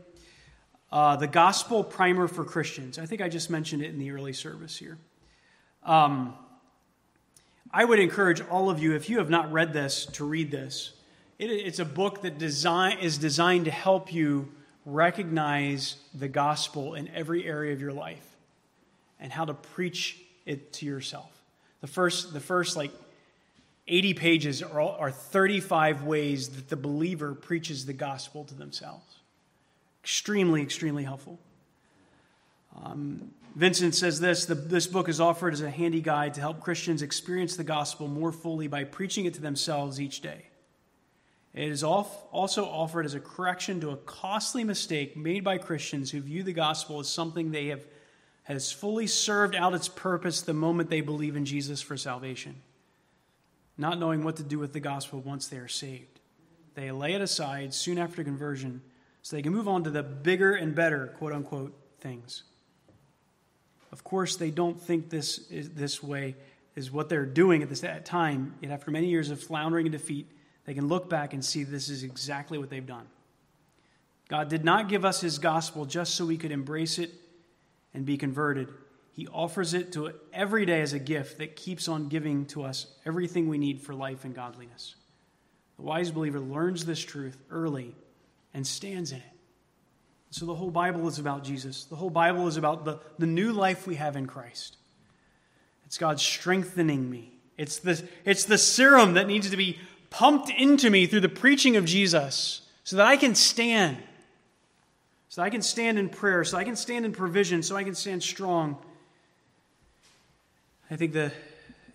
Uh, 0.93 1.17
the 1.17 1.27
Gospel 1.27 1.83
Primer 1.83 2.29
for 2.29 2.45
Christians. 2.45 2.99
I 2.99 3.07
think 3.07 3.23
I 3.23 3.29
just 3.29 3.49
mentioned 3.49 3.83
it 3.83 3.91
in 3.91 3.99
the 3.99 4.11
early 4.11 4.35
service 4.35 4.77
here. 4.77 4.99
Um, 5.85 6.35
I 7.71 7.85
would 7.85 7.99
encourage 7.99 8.43
all 8.43 8.69
of 8.69 8.79
you, 8.79 8.95
if 8.95 9.09
you 9.09 9.19
have 9.19 9.31
not 9.31 9.51
read 9.51 9.73
this, 9.73 10.07
to 10.07 10.25
read 10.25 10.51
this. 10.51 10.93
It, 11.39 11.51
it's 11.51 11.79
a 11.79 11.85
book 11.85 12.23
that 12.23 12.37
design, 12.37 12.99
is 12.99 13.17
designed 13.17 13.65
to 13.65 13.71
help 13.71 14.13
you 14.13 14.53
recognize 14.85 15.97
the 16.15 16.29
gospel 16.29 16.95
in 16.95 17.09
every 17.09 17.47
area 17.47 17.73
of 17.73 17.81
your 17.81 17.93
life 17.93 18.37
and 19.19 19.33
how 19.33 19.47
to 19.47 19.55
preach 19.55 20.21
it 20.45 20.75
to 20.75 20.87
yourself. 20.87 21.33
The 21.81 21.87
first, 21.87 22.35
the 22.35 22.41
first 22.41 22.77
like 22.77 22.93
80 23.89 24.15
pages 24.15 24.63
are, 24.63 24.81
all, 24.81 24.97
are 24.99 25.11
35 25.11 26.03
ways 26.03 26.49
that 26.51 26.69
the 26.69 26.77
believer 26.77 27.35
preaches 27.35 27.87
the 27.87 27.93
gospel 27.93 28.45
to 28.45 28.55
themselves. 28.55 29.17
Extremely, 30.03 30.63
extremely 30.63 31.05
helpful. 31.05 31.39
Um, 32.85 33.31
Vincent 33.55 33.95
says 33.95 34.21
this 34.21 34.45
the, 34.45 34.55
this 34.55 34.87
book 34.87 35.09
is 35.09 35.21
offered 35.21 35.55
as 35.55 35.63
a 35.63 35.71
handy 35.71 36.01
guide 36.01 36.35
to 36.35 36.41
help 36.41 36.61
Christians 36.61 37.03
experience 37.03 37.57
the 37.57 37.65
gospel 37.65 38.07
more 38.07 38.33
fully 38.33 38.67
by 38.67 38.85
preaching 38.85 39.25
it 39.25 39.35
to 39.35 39.41
themselves 39.41 40.01
each 40.01 40.21
day. 40.21 40.47
It 41.55 41.71
is 41.71 41.83
also 41.83 42.67
offered 42.67 43.07
as 43.07 43.15
a 43.15 43.21
correction 43.21 43.81
to 43.81 43.91
a 43.91 43.97
costly 43.97 44.63
mistake 44.63 45.17
made 45.17 45.43
by 45.43 45.57
Christians 45.57 46.11
who 46.11 46.21
view 46.21 46.43
the 46.43 46.53
gospel 46.53 47.01
as 47.01 47.09
something 47.09 47.51
they 47.51 47.69
have 47.69 47.81
has 48.43 48.71
fully 48.71 49.07
served 49.07 49.57
out 49.57 49.75
its 49.75 49.89
purpose 49.89 50.43
the 50.43 50.55
moment 50.55 50.89
they 50.89 51.01
believe 51.01 51.35
in 51.35 51.45
Jesus 51.45 51.83
for 51.83 51.97
salvation, 51.97 52.55
not 53.79 53.99
knowing 53.99 54.25
what 54.25 54.37
to 54.37 54.43
do 54.43 54.59
with 54.59 54.73
the 54.73 54.81
gospel 54.81 55.21
once 55.21 55.49
they 55.49 55.59
are 55.59 55.69
saved. 55.69 56.21
They 56.75 56.91
lay 56.91 57.15
it 57.15 57.21
aside 57.21 57.75
soon 57.75 57.99
after 57.99 58.23
conversion 58.23 58.83
so 59.23 59.37
they 59.37 59.43
can 59.43 59.53
move 59.53 59.69
on 59.69 59.85
to 59.85 59.91
the 59.91 60.03
bigger 60.03 60.55
and 60.55 60.75
better, 60.75 61.09
quote 61.19 61.33
unquote, 61.33 61.75
things. 62.01 62.45
Of 63.93 64.05
course, 64.05 64.37
they 64.37 64.51
don't 64.51 64.81
think 64.81 65.11
this 65.11 65.51
is 65.51 65.71
this 65.71 66.03
way 66.03 66.37
is 66.75 66.93
what 66.93 67.09
they're 67.09 67.27
doing 67.27 67.63
at 67.63 67.71
this 67.71 67.83
time, 68.05 68.55
yet 68.61 68.71
after 68.71 68.91
many 68.91 69.09
years 69.09 69.31
of 69.31 69.43
floundering 69.43 69.87
and 69.87 69.93
defeat, 69.93 70.31
they 70.67 70.75
can 70.75 70.89
look 70.89 71.09
back 71.09 71.33
and 71.33 71.43
see 71.43 71.65
this 71.65 71.89
is 71.89 72.03
exactly 72.03 72.59
what 72.59 72.69
they've 72.69 72.87
done. 72.87 73.07
God 74.29 74.49
did 74.49 74.65
not 74.65 74.89
give 74.89 75.05
us 75.05 75.21
his 75.21 75.39
gospel 75.39 75.87
just 75.87 76.15
so 76.15 76.27
we 76.27 76.37
could 76.37 76.53
embrace 76.53 76.99
it 76.99 77.13
and 77.95 78.05
be 78.05 78.19
converted. 78.19 78.69
He 79.17 79.27
offers 79.29 79.73
it 79.73 79.93
to 79.93 80.13
every 80.31 80.67
day 80.67 80.83
as 80.83 80.93
a 80.93 80.99
gift 80.99 81.39
that 81.39 81.57
keeps 81.57 81.89
on 81.89 82.09
giving 82.09 82.45
to 82.47 82.63
us 82.65 82.87
everything 83.07 83.49
we 83.49 83.57
need 83.57 83.81
for 83.81 83.95
life 83.95 84.27
and 84.27 84.35
godliness. 84.35 84.95
The 85.77 85.83
wise 85.85 86.11
believer 86.11 86.39
learns 86.39 86.85
this 86.85 87.01
truth 87.01 87.39
early 87.51 87.95
and 88.53 88.67
stands 88.67 89.13
in 89.13 89.19
it. 89.19 89.25
So 90.31 90.45
the 90.45 90.55
whole 90.55 90.71
Bible 90.71 91.09
is 91.09 91.19
about 91.19 91.45
Jesus. 91.45 91.85
The 91.85 91.97
whole 91.97 92.11
Bible 92.11 92.47
is 92.47 92.59
about 92.59 92.85
the, 92.85 93.01
the 93.19 93.27
new 93.27 93.53
life 93.53 93.87
we 93.87 93.95
have 93.95 94.17
in 94.17 94.27
Christ. 94.27 94.77
It's 95.87 95.97
God 95.97 96.21
strengthening 96.21 97.09
me. 97.09 97.33
It's 97.57 97.79
the, 97.79 98.07
it's 98.27 98.45
the 98.45 98.59
serum 98.59 99.15
that 99.15 99.27
needs 99.27 99.49
to 99.49 99.57
be 99.57 99.79
pumped 100.11 100.51
into 100.51 100.91
me 100.91 101.07
through 101.07 101.21
the 101.21 101.31
preaching 101.31 101.77
of 101.77 101.87
Jesus 101.87 102.69
so 102.85 102.97
that 102.97 103.07
I 103.07 103.17
can 103.17 103.35
stand. 103.35 103.97
So 105.31 105.43
I 105.43 105.49
can 105.49 105.63
stand 105.63 105.99
in 105.99 106.11
prayer, 106.11 106.45
so 106.45 106.59
I 106.59 106.65
can 106.65 106.77
stand 106.77 107.07
in 107.07 107.13
provision, 107.13 107.63
so 107.63 107.77
I 107.77 107.85
can 107.85 107.95
stand 107.95 108.23
strong. 108.23 108.77
I 110.91 110.97
think 110.97 111.13
the 111.13 111.33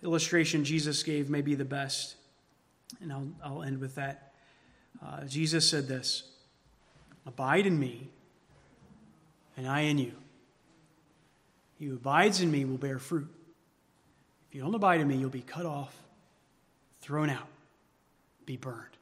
illustration 0.02 0.64
Jesus 0.64 1.02
gave 1.02 1.30
may 1.30 1.42
be 1.42 1.54
the 1.54 1.64
best, 1.64 2.16
and 3.00 3.12
I'll, 3.12 3.28
I'll 3.42 3.62
end 3.62 3.80
with 3.80 3.94
that. 3.94 4.32
Uh, 5.04 5.24
Jesus 5.24 5.68
said 5.68 5.88
this 5.88 6.24
Abide 7.26 7.66
in 7.66 7.78
me, 7.78 8.08
and 9.56 9.66
I 9.66 9.80
in 9.82 9.98
you. 9.98 10.12
He 11.78 11.86
who 11.86 11.96
abides 11.96 12.40
in 12.40 12.50
me 12.50 12.64
will 12.64 12.78
bear 12.78 12.98
fruit. 12.98 13.28
If 14.48 14.54
you 14.54 14.62
don't 14.62 14.74
abide 14.74 15.00
in 15.00 15.08
me, 15.08 15.16
you'll 15.16 15.30
be 15.30 15.40
cut 15.40 15.66
off, 15.66 15.94
thrown 17.00 17.30
out 17.30 17.48
be 18.46 18.56
burned. 18.56 18.96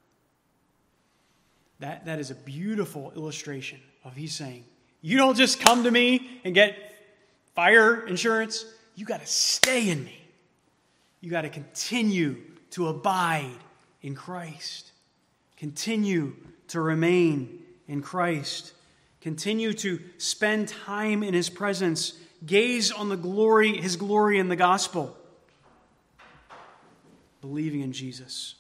That, 1.81 2.05
that 2.05 2.19
is 2.19 2.31
a 2.31 2.35
beautiful 2.35 3.13
illustration 3.17 3.81
of 4.05 4.15
he's 4.15 4.35
saying, 4.35 4.65
You 5.01 5.17
don't 5.17 5.37
just 5.37 5.61
come 5.61 5.85
to 5.85 5.91
me 5.91 6.41
and 6.45 6.55
get 6.55 6.77
fire 7.55 8.07
insurance, 8.07 8.65
you 9.01 9.07
got 9.07 9.21
to 9.21 9.27
stay 9.27 9.89
in 9.89 10.05
me. 10.05 10.21
You 11.23 11.31
got 11.31 11.43
to 11.43 11.49
continue 11.49 12.37
to 12.73 12.89
abide 12.89 13.57
in 14.03 14.15
Christ, 14.15 14.93
continue 15.57 16.37
to 16.69 16.83
remain 16.83 17.63
in 17.89 18.03
Christ, 18.03 18.75
continue 19.23 19.73
to 19.73 20.01
spend 20.19 20.69
time 20.69 21.23
in 21.23 21.33
his 21.33 21.49
presence, 21.49 22.13
gaze 22.45 22.93
on 22.93 23.09
the 23.09 23.17
glory, 23.17 23.79
his 23.79 23.97
glory 23.97 24.39
in 24.39 24.51
the 24.51 24.57
gospel, 24.57 25.17
believing 27.41 27.81
in 27.81 27.93
Jesus. 27.93 28.55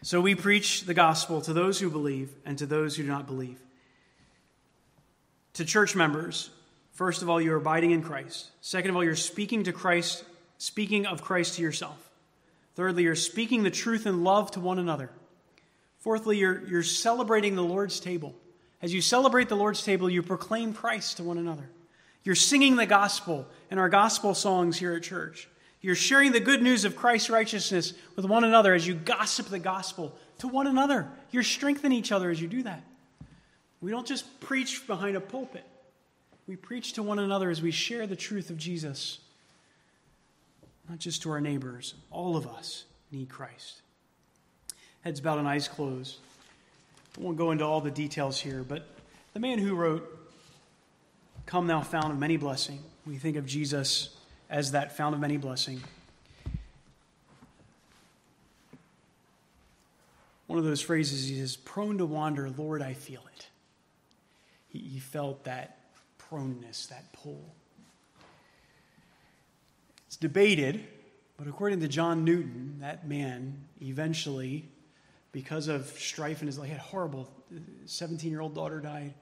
So 0.00 0.22
we 0.22 0.34
preach 0.34 0.84
the 0.84 0.94
gospel 0.94 1.42
to 1.42 1.52
those 1.52 1.78
who 1.78 1.90
believe 1.90 2.30
and 2.46 2.56
to 2.56 2.64
those 2.64 2.96
who 2.96 3.02
do 3.02 3.10
not 3.10 3.26
believe. 3.26 3.60
To 5.54 5.66
church 5.66 5.94
members, 5.94 6.48
first 7.02 7.20
of 7.20 7.28
all, 7.28 7.40
you're 7.40 7.56
abiding 7.56 7.90
in 7.90 8.00
Christ. 8.00 8.52
Second 8.60 8.90
of 8.90 8.96
all, 8.96 9.02
you're 9.02 9.16
speaking 9.16 9.64
to 9.64 9.72
Christ, 9.72 10.22
speaking 10.58 11.04
of 11.04 11.20
Christ 11.20 11.56
to 11.56 11.62
yourself. 11.62 11.98
Thirdly, 12.76 13.02
you're 13.02 13.16
speaking 13.16 13.64
the 13.64 13.72
truth 13.72 14.06
in 14.06 14.22
love 14.22 14.52
to 14.52 14.60
one 14.60 14.78
another. 14.78 15.10
Fourthly, 15.98 16.38
you're, 16.38 16.64
you're 16.64 16.84
celebrating 16.84 17.56
the 17.56 17.64
Lord's 17.64 17.98
table. 17.98 18.36
As 18.80 18.94
you 18.94 19.00
celebrate 19.00 19.48
the 19.48 19.56
Lord's 19.56 19.82
table, 19.82 20.08
you 20.08 20.22
proclaim 20.22 20.72
Christ 20.72 21.16
to 21.16 21.24
one 21.24 21.38
another. 21.38 21.68
You're 22.22 22.36
singing 22.36 22.76
the 22.76 22.86
gospel 22.86 23.48
in 23.68 23.78
our 23.78 23.88
gospel 23.88 24.32
songs 24.32 24.78
here 24.78 24.94
at 24.94 25.02
church. 25.02 25.48
You're 25.80 25.96
sharing 25.96 26.30
the 26.30 26.38
good 26.38 26.62
news 26.62 26.84
of 26.84 26.94
Christ's 26.94 27.30
righteousness 27.30 27.94
with 28.14 28.26
one 28.26 28.44
another 28.44 28.74
as 28.74 28.86
you 28.86 28.94
gossip 28.94 29.48
the 29.48 29.58
gospel 29.58 30.16
to 30.38 30.46
one 30.46 30.68
another. 30.68 31.08
You're 31.32 31.42
strengthening 31.42 31.98
each 31.98 32.12
other 32.12 32.30
as 32.30 32.40
you 32.40 32.46
do 32.46 32.62
that. 32.62 32.84
We 33.80 33.90
don't 33.90 34.06
just 34.06 34.38
preach 34.38 34.86
behind 34.86 35.16
a 35.16 35.20
pulpit, 35.20 35.64
we 36.46 36.56
preach 36.56 36.94
to 36.94 37.02
one 37.02 37.18
another 37.18 37.50
as 37.50 37.62
we 37.62 37.70
share 37.70 38.06
the 38.06 38.16
truth 38.16 38.50
of 38.50 38.56
Jesus. 38.56 39.18
Not 40.88 40.98
just 40.98 41.22
to 41.22 41.30
our 41.30 41.40
neighbors, 41.40 41.94
all 42.10 42.36
of 42.36 42.46
us 42.46 42.84
need 43.10 43.28
Christ. 43.28 43.82
Heads 45.02 45.20
bowed 45.20 45.38
and 45.38 45.48
eyes 45.48 45.68
closed. 45.68 46.18
I 47.16 47.20
won't 47.20 47.36
go 47.36 47.50
into 47.50 47.64
all 47.64 47.80
the 47.80 47.90
details 47.90 48.40
here, 48.40 48.64
but 48.66 48.86
the 49.34 49.40
man 49.40 49.58
who 49.58 49.74
wrote, 49.74 50.18
Come 51.46 51.66
thou 51.66 51.80
fount 51.80 52.12
of 52.12 52.18
many 52.18 52.36
blessing, 52.36 52.78
we 53.06 53.16
think 53.16 53.36
of 53.36 53.46
Jesus 53.46 54.16
as 54.48 54.72
that 54.72 54.96
fount 54.96 55.14
of 55.14 55.20
many 55.20 55.36
blessing. 55.36 55.80
One 60.46 60.58
of 60.58 60.64
those 60.64 60.82
phrases 60.82 61.28
he 61.28 61.38
says, 61.38 61.56
prone 61.56 61.98
to 61.98 62.04
wander, 62.04 62.50
Lord, 62.50 62.82
I 62.82 62.92
feel 62.92 63.22
it. 63.36 63.46
He, 64.68 64.78
he 64.80 64.98
felt 64.98 65.44
that 65.44 65.78
proneness, 66.32 66.86
that 66.86 67.12
pull. 67.12 67.54
It's 70.06 70.16
debated, 70.16 70.82
but 71.36 71.46
according 71.46 71.80
to 71.80 71.88
John 71.88 72.24
Newton, 72.24 72.78
that 72.80 73.06
man 73.06 73.64
eventually, 73.82 74.64
because 75.32 75.68
of 75.68 75.86
strife 75.88 76.40
in 76.40 76.46
his 76.46 76.58
life, 76.58 76.70
had 76.70 76.78
horrible 76.78 77.30
17 77.84 78.30
year 78.30 78.40
old 78.40 78.54
daughter 78.54 78.80
died, 78.80 79.12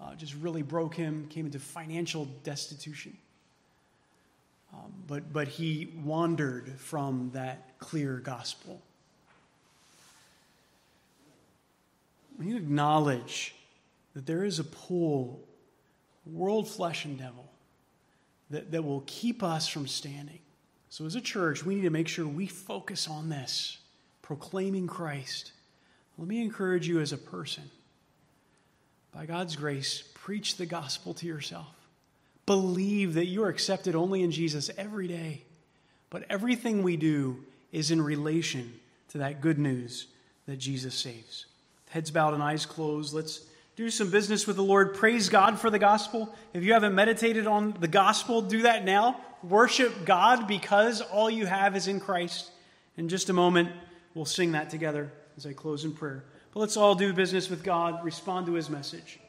uh, 0.00 0.14
just 0.14 0.36
really 0.36 0.62
broke 0.62 0.94
him, 0.94 1.26
came 1.30 1.46
into 1.46 1.58
financial 1.58 2.26
destitution. 2.44 3.16
Um, 4.72 4.92
but, 5.08 5.32
but 5.32 5.48
he 5.48 5.94
wandered 6.04 6.78
from 6.78 7.30
that 7.34 7.76
clear 7.80 8.18
gospel. 8.18 8.80
When 12.36 12.48
you 12.48 12.56
acknowledge 12.56 13.54
that 14.14 14.26
there 14.26 14.44
is 14.44 14.60
a 14.60 14.64
pull 14.64 15.45
world, 16.26 16.68
flesh, 16.68 17.04
and 17.04 17.18
devil 17.18 17.50
that, 18.50 18.70
that 18.72 18.82
will 18.82 19.04
keep 19.06 19.42
us 19.42 19.68
from 19.68 19.86
standing. 19.86 20.40
So, 20.88 21.04
as 21.04 21.14
a 21.14 21.20
church, 21.20 21.64
we 21.64 21.74
need 21.74 21.82
to 21.82 21.90
make 21.90 22.08
sure 22.08 22.26
we 22.26 22.46
focus 22.46 23.08
on 23.08 23.28
this, 23.28 23.78
proclaiming 24.22 24.86
Christ. 24.86 25.52
Let 26.18 26.28
me 26.28 26.40
encourage 26.40 26.88
you 26.88 27.00
as 27.00 27.12
a 27.12 27.18
person. 27.18 27.64
By 29.12 29.26
God's 29.26 29.56
grace, 29.56 30.04
preach 30.14 30.56
the 30.56 30.66
gospel 30.66 31.14
to 31.14 31.26
yourself. 31.26 31.74
Believe 32.46 33.14
that 33.14 33.26
you 33.26 33.42
are 33.42 33.48
accepted 33.48 33.94
only 33.94 34.22
in 34.22 34.30
Jesus 34.30 34.70
every 34.76 35.08
day. 35.08 35.42
But 36.10 36.24
everything 36.30 36.82
we 36.82 36.96
do 36.96 37.44
is 37.72 37.90
in 37.90 38.00
relation 38.00 38.72
to 39.08 39.18
that 39.18 39.40
good 39.40 39.58
news 39.58 40.06
that 40.46 40.58
Jesus 40.58 40.94
saves. 40.94 41.46
Heads 41.90 42.10
bowed 42.10 42.34
and 42.34 42.42
eyes 42.42 42.66
closed. 42.66 43.12
Let's 43.14 43.40
do 43.76 43.90
some 43.90 44.10
business 44.10 44.46
with 44.46 44.56
the 44.56 44.62
Lord. 44.62 44.94
Praise 44.94 45.28
God 45.28 45.60
for 45.60 45.68
the 45.68 45.78
gospel. 45.78 46.34
If 46.54 46.64
you 46.64 46.72
haven't 46.72 46.94
meditated 46.94 47.46
on 47.46 47.76
the 47.78 47.88
gospel, 47.88 48.40
do 48.40 48.62
that 48.62 48.86
now. 48.86 49.20
Worship 49.42 50.06
God 50.06 50.48
because 50.48 51.02
all 51.02 51.28
you 51.28 51.44
have 51.44 51.76
is 51.76 51.86
in 51.86 52.00
Christ. 52.00 52.50
In 52.96 53.10
just 53.10 53.28
a 53.28 53.34
moment, 53.34 53.68
we'll 54.14 54.24
sing 54.24 54.52
that 54.52 54.70
together 54.70 55.12
as 55.36 55.44
I 55.44 55.52
close 55.52 55.84
in 55.84 55.92
prayer. 55.92 56.24
But 56.54 56.60
let's 56.60 56.78
all 56.78 56.94
do 56.94 57.12
business 57.12 57.50
with 57.50 57.62
God, 57.62 58.02
respond 58.02 58.46
to 58.46 58.54
his 58.54 58.70
message. 58.70 59.20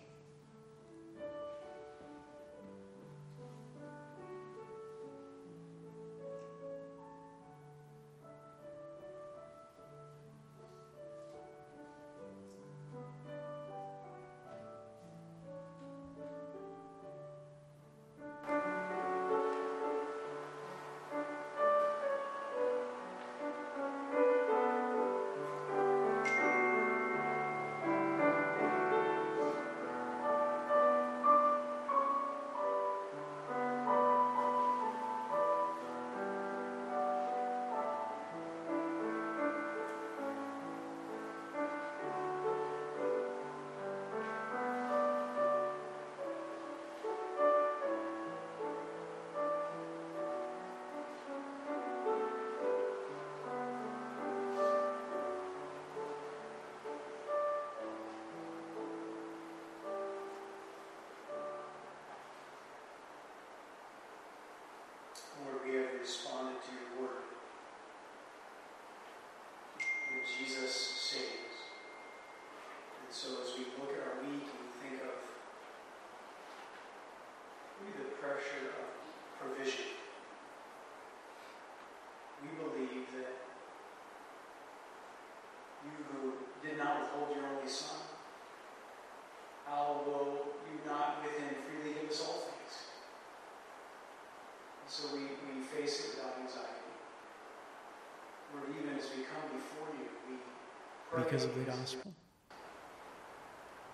Because 101.28 101.44
of 101.44 101.56
the 101.56 101.62
gospel. 101.62 102.14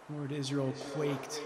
Lord, 0.09 0.31
Israel 0.31 0.73
quaked. 0.93 1.41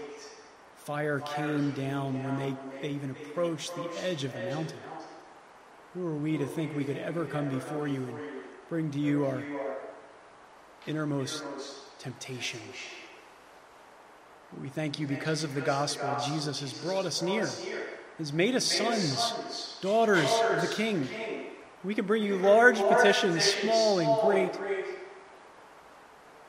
Fire 0.76 1.20
came 1.20 1.70
down 1.72 2.22
when 2.22 2.38
they, 2.38 2.54
they 2.80 2.94
even 2.94 3.10
approached 3.10 3.74
the 3.74 3.88
edge 4.02 4.24
of 4.24 4.32
the 4.32 4.40
mountain. 4.50 4.78
Who 5.94 6.06
are 6.06 6.16
we 6.16 6.36
to 6.36 6.46
think 6.46 6.76
we 6.76 6.84
could 6.84 6.98
ever 6.98 7.24
come 7.24 7.48
before 7.48 7.88
you 7.88 8.02
and 8.02 8.18
bring 8.68 8.90
to 8.90 8.98
you 8.98 9.24
our 9.26 9.42
innermost 10.86 11.44
temptation? 11.98 12.60
We 14.60 14.68
thank 14.68 14.98
you 14.98 15.06
because 15.06 15.44
of 15.44 15.54
the 15.54 15.60
gospel. 15.60 16.08
Jesus 16.26 16.60
has 16.60 16.72
brought 16.72 17.06
us 17.06 17.22
near 17.22 17.48
has 18.18 18.32
made 18.32 18.56
us 18.56 18.64
sons, 18.64 19.76
daughters 19.80 20.28
of 20.50 20.60
the 20.60 20.74
King. 20.74 21.06
We 21.84 21.94
can 21.94 22.04
bring 22.04 22.24
you 22.24 22.36
large 22.36 22.78
petitions, 22.78 23.44
small 23.44 24.00
and 24.00 24.20
great. 24.22 24.50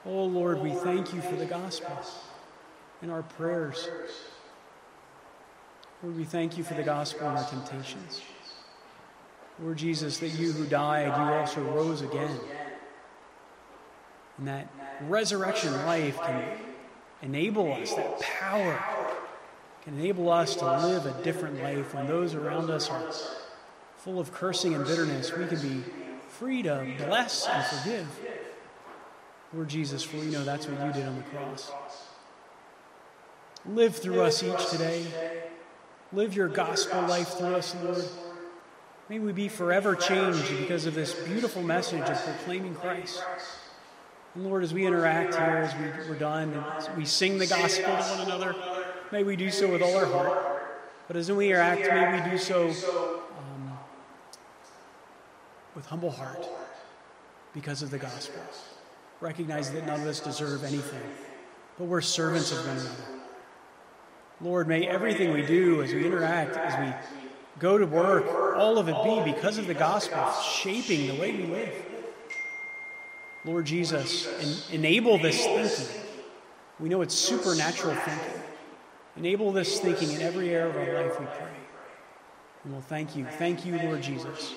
Oh 0.10 0.26
Lord, 0.26 0.60
we 0.60 0.72
thank 0.72 1.14
you 1.14 1.22
for 1.22 1.36
the 1.36 1.46
gospel 1.46 1.96
and 3.04 3.12
our 3.12 3.22
prayers. 3.22 3.88
Lord, 6.02 6.18
we 6.18 6.24
thank 6.24 6.58
you 6.58 6.64
for 6.64 6.74
the 6.74 6.82
gospel 6.82 7.28
and 7.28 7.38
our 7.38 7.48
temptations. 7.48 8.20
Lord 9.62 9.78
Jesus, 9.78 10.18
that 10.18 10.30
you 10.30 10.52
who 10.52 10.66
died, 10.66 11.06
you 11.06 11.36
also 11.36 11.62
rose 11.62 12.02
again. 12.02 12.40
And 14.40 14.48
that 14.48 14.74
resurrection 15.02 15.74
life 15.86 16.20
can 16.22 16.58
enable 17.22 17.72
us, 17.72 17.94
that 17.94 18.20
power 18.20 18.84
can 19.84 20.00
enable 20.00 20.32
us 20.32 20.56
to 20.56 20.66
live 20.88 21.06
a 21.06 21.24
different 21.24 21.62
life 21.62 21.94
when 21.94 22.08
those 22.08 22.34
around 22.34 22.72
us 22.72 22.90
are 22.90 23.12
full 23.98 24.20
of 24.20 24.34
cursing 24.34 24.74
and 24.74 24.86
bitterness. 24.86 25.32
We 25.38 25.46
can 25.46 25.62
be 25.62 25.84
free 26.30 26.64
to 26.64 26.82
uh, 26.82 27.06
bless 27.06 27.48
and 27.48 27.64
forgive. 27.64 28.08
Lord 29.54 29.68
Jesus, 29.68 30.04
for 30.04 30.18
we 30.18 30.28
know 30.28 30.44
that's 30.44 30.68
what 30.68 30.86
you 30.86 30.94
did 30.94 31.08
on 31.08 31.18
the 31.18 31.24
cross. 31.24 31.72
Live 33.66 33.96
through 33.96 34.22
us 34.22 34.44
each 34.44 34.70
today. 34.70 35.06
Live 36.14 36.36
your 36.36 36.48
gospel 36.48 37.02
life 37.02 37.30
through 37.30 37.56
us, 37.56 37.76
Lord. 37.84 38.06
May 39.10 39.20
we 39.20 39.32
be 39.32 39.48
forever 39.48 39.96
changed 39.96 40.50
because 40.60 40.86
of 40.86 40.94
this 40.94 41.14
beautiful 41.14 41.64
message 41.64 42.08
of 42.08 42.24
proclaiming 42.24 42.76
Christ. 42.76 43.24
And 44.36 44.46
Lord, 44.46 44.64
as 44.64 44.74
we 44.74 44.86
interact 44.86 45.34
here, 45.34 45.44
as 45.44 45.76
we, 45.76 46.10
we're 46.10 46.20
done, 46.20 46.54
and 46.54 46.98
we 46.98 47.06
sing 47.06 47.40
the 47.40 47.48
gospel 47.48 47.86
to 47.86 47.92
one 47.92 48.22
another, 48.22 48.56
May 49.12 49.24
we 49.24 49.36
do 49.36 49.50
so 49.50 49.68
with 49.68 49.82
all 49.82 49.98
our 49.98 50.06
heart. 50.06 50.62
But 51.08 51.18
as 51.18 51.32
we 51.32 51.50
interact, 51.50 51.82
may 51.82 52.22
we 52.22 52.30
do 52.30 52.38
so 52.38 52.70
um, 52.70 53.78
with 55.76 55.88
humble 55.88 56.12
heart 56.12 56.48
because 57.54 57.82
of 57.82 57.90
the 57.90 57.98
gospel. 57.98 58.40
Recognize 59.22 59.72
that 59.72 59.86
none 59.86 60.02
of 60.02 60.08
us 60.08 60.20
deserve 60.20 60.64
anything, 60.64 61.02
but 61.78 61.86
we're 61.86 62.02
servants 62.02 62.52
of 62.52 62.60
one 62.60 62.78
another. 62.78 62.90
Lord, 64.42 64.68
may 64.68 64.88
everything 64.88 65.34
we 65.34 65.46
do 65.46 65.84
as 65.84 65.94
we 65.94 66.06
interact, 66.06 66.56
as 66.56 66.80
we 66.80 66.94
go 67.60 67.78
to 67.78 67.86
work, 67.86 68.26
all 68.56 68.78
of 68.78 68.88
it 68.88 68.96
be 69.04 69.34
because 69.34 69.58
of 69.58 69.68
the 69.68 69.74
gospel, 69.74 70.32
shaping 70.42 71.08
the 71.08 71.20
way 71.20 71.36
we 71.36 71.44
live. 71.44 71.74
Lord 73.44 73.66
Jesus, 73.66 74.28
en- 74.40 74.76
enable 74.76 75.18
this 75.18 75.46
thinking. 75.46 76.02
We 76.80 76.88
know 76.88 77.02
it's 77.02 77.16
supernatural 77.16 77.96
thinking. 77.96 78.42
Enable 79.18 79.52
this 79.52 79.80
thinking 79.82 80.12
in 80.12 80.22
every 80.22 80.52
area 80.52 80.70
of 80.70 80.76
our 80.78 81.04
life, 81.04 81.20
we 81.20 81.26
pray. 81.26 81.52
And 82.64 82.74
we'll 82.74 82.82
thank 82.82 83.16
you. 83.16 83.26
Thank 83.26 83.66
you, 83.66 83.78
Lord 83.80 84.02
Jesus, 84.02 84.54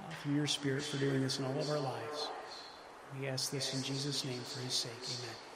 uh, 0.00 0.12
through 0.22 0.34
your 0.34 0.46
Spirit 0.46 0.82
for 0.82 0.98
doing 0.98 1.22
this 1.22 1.38
in 1.38 1.46
all 1.46 1.58
of 1.58 1.70
our 1.70 1.78
lives. 1.78 2.28
We 3.20 3.28
ask 3.28 3.50
this 3.50 3.74
in 3.74 3.82
Jesus' 3.82 4.24
name 4.24 4.40
for 4.40 4.60
his 4.60 4.74
sake. 4.74 4.92
Amen. 4.92 5.53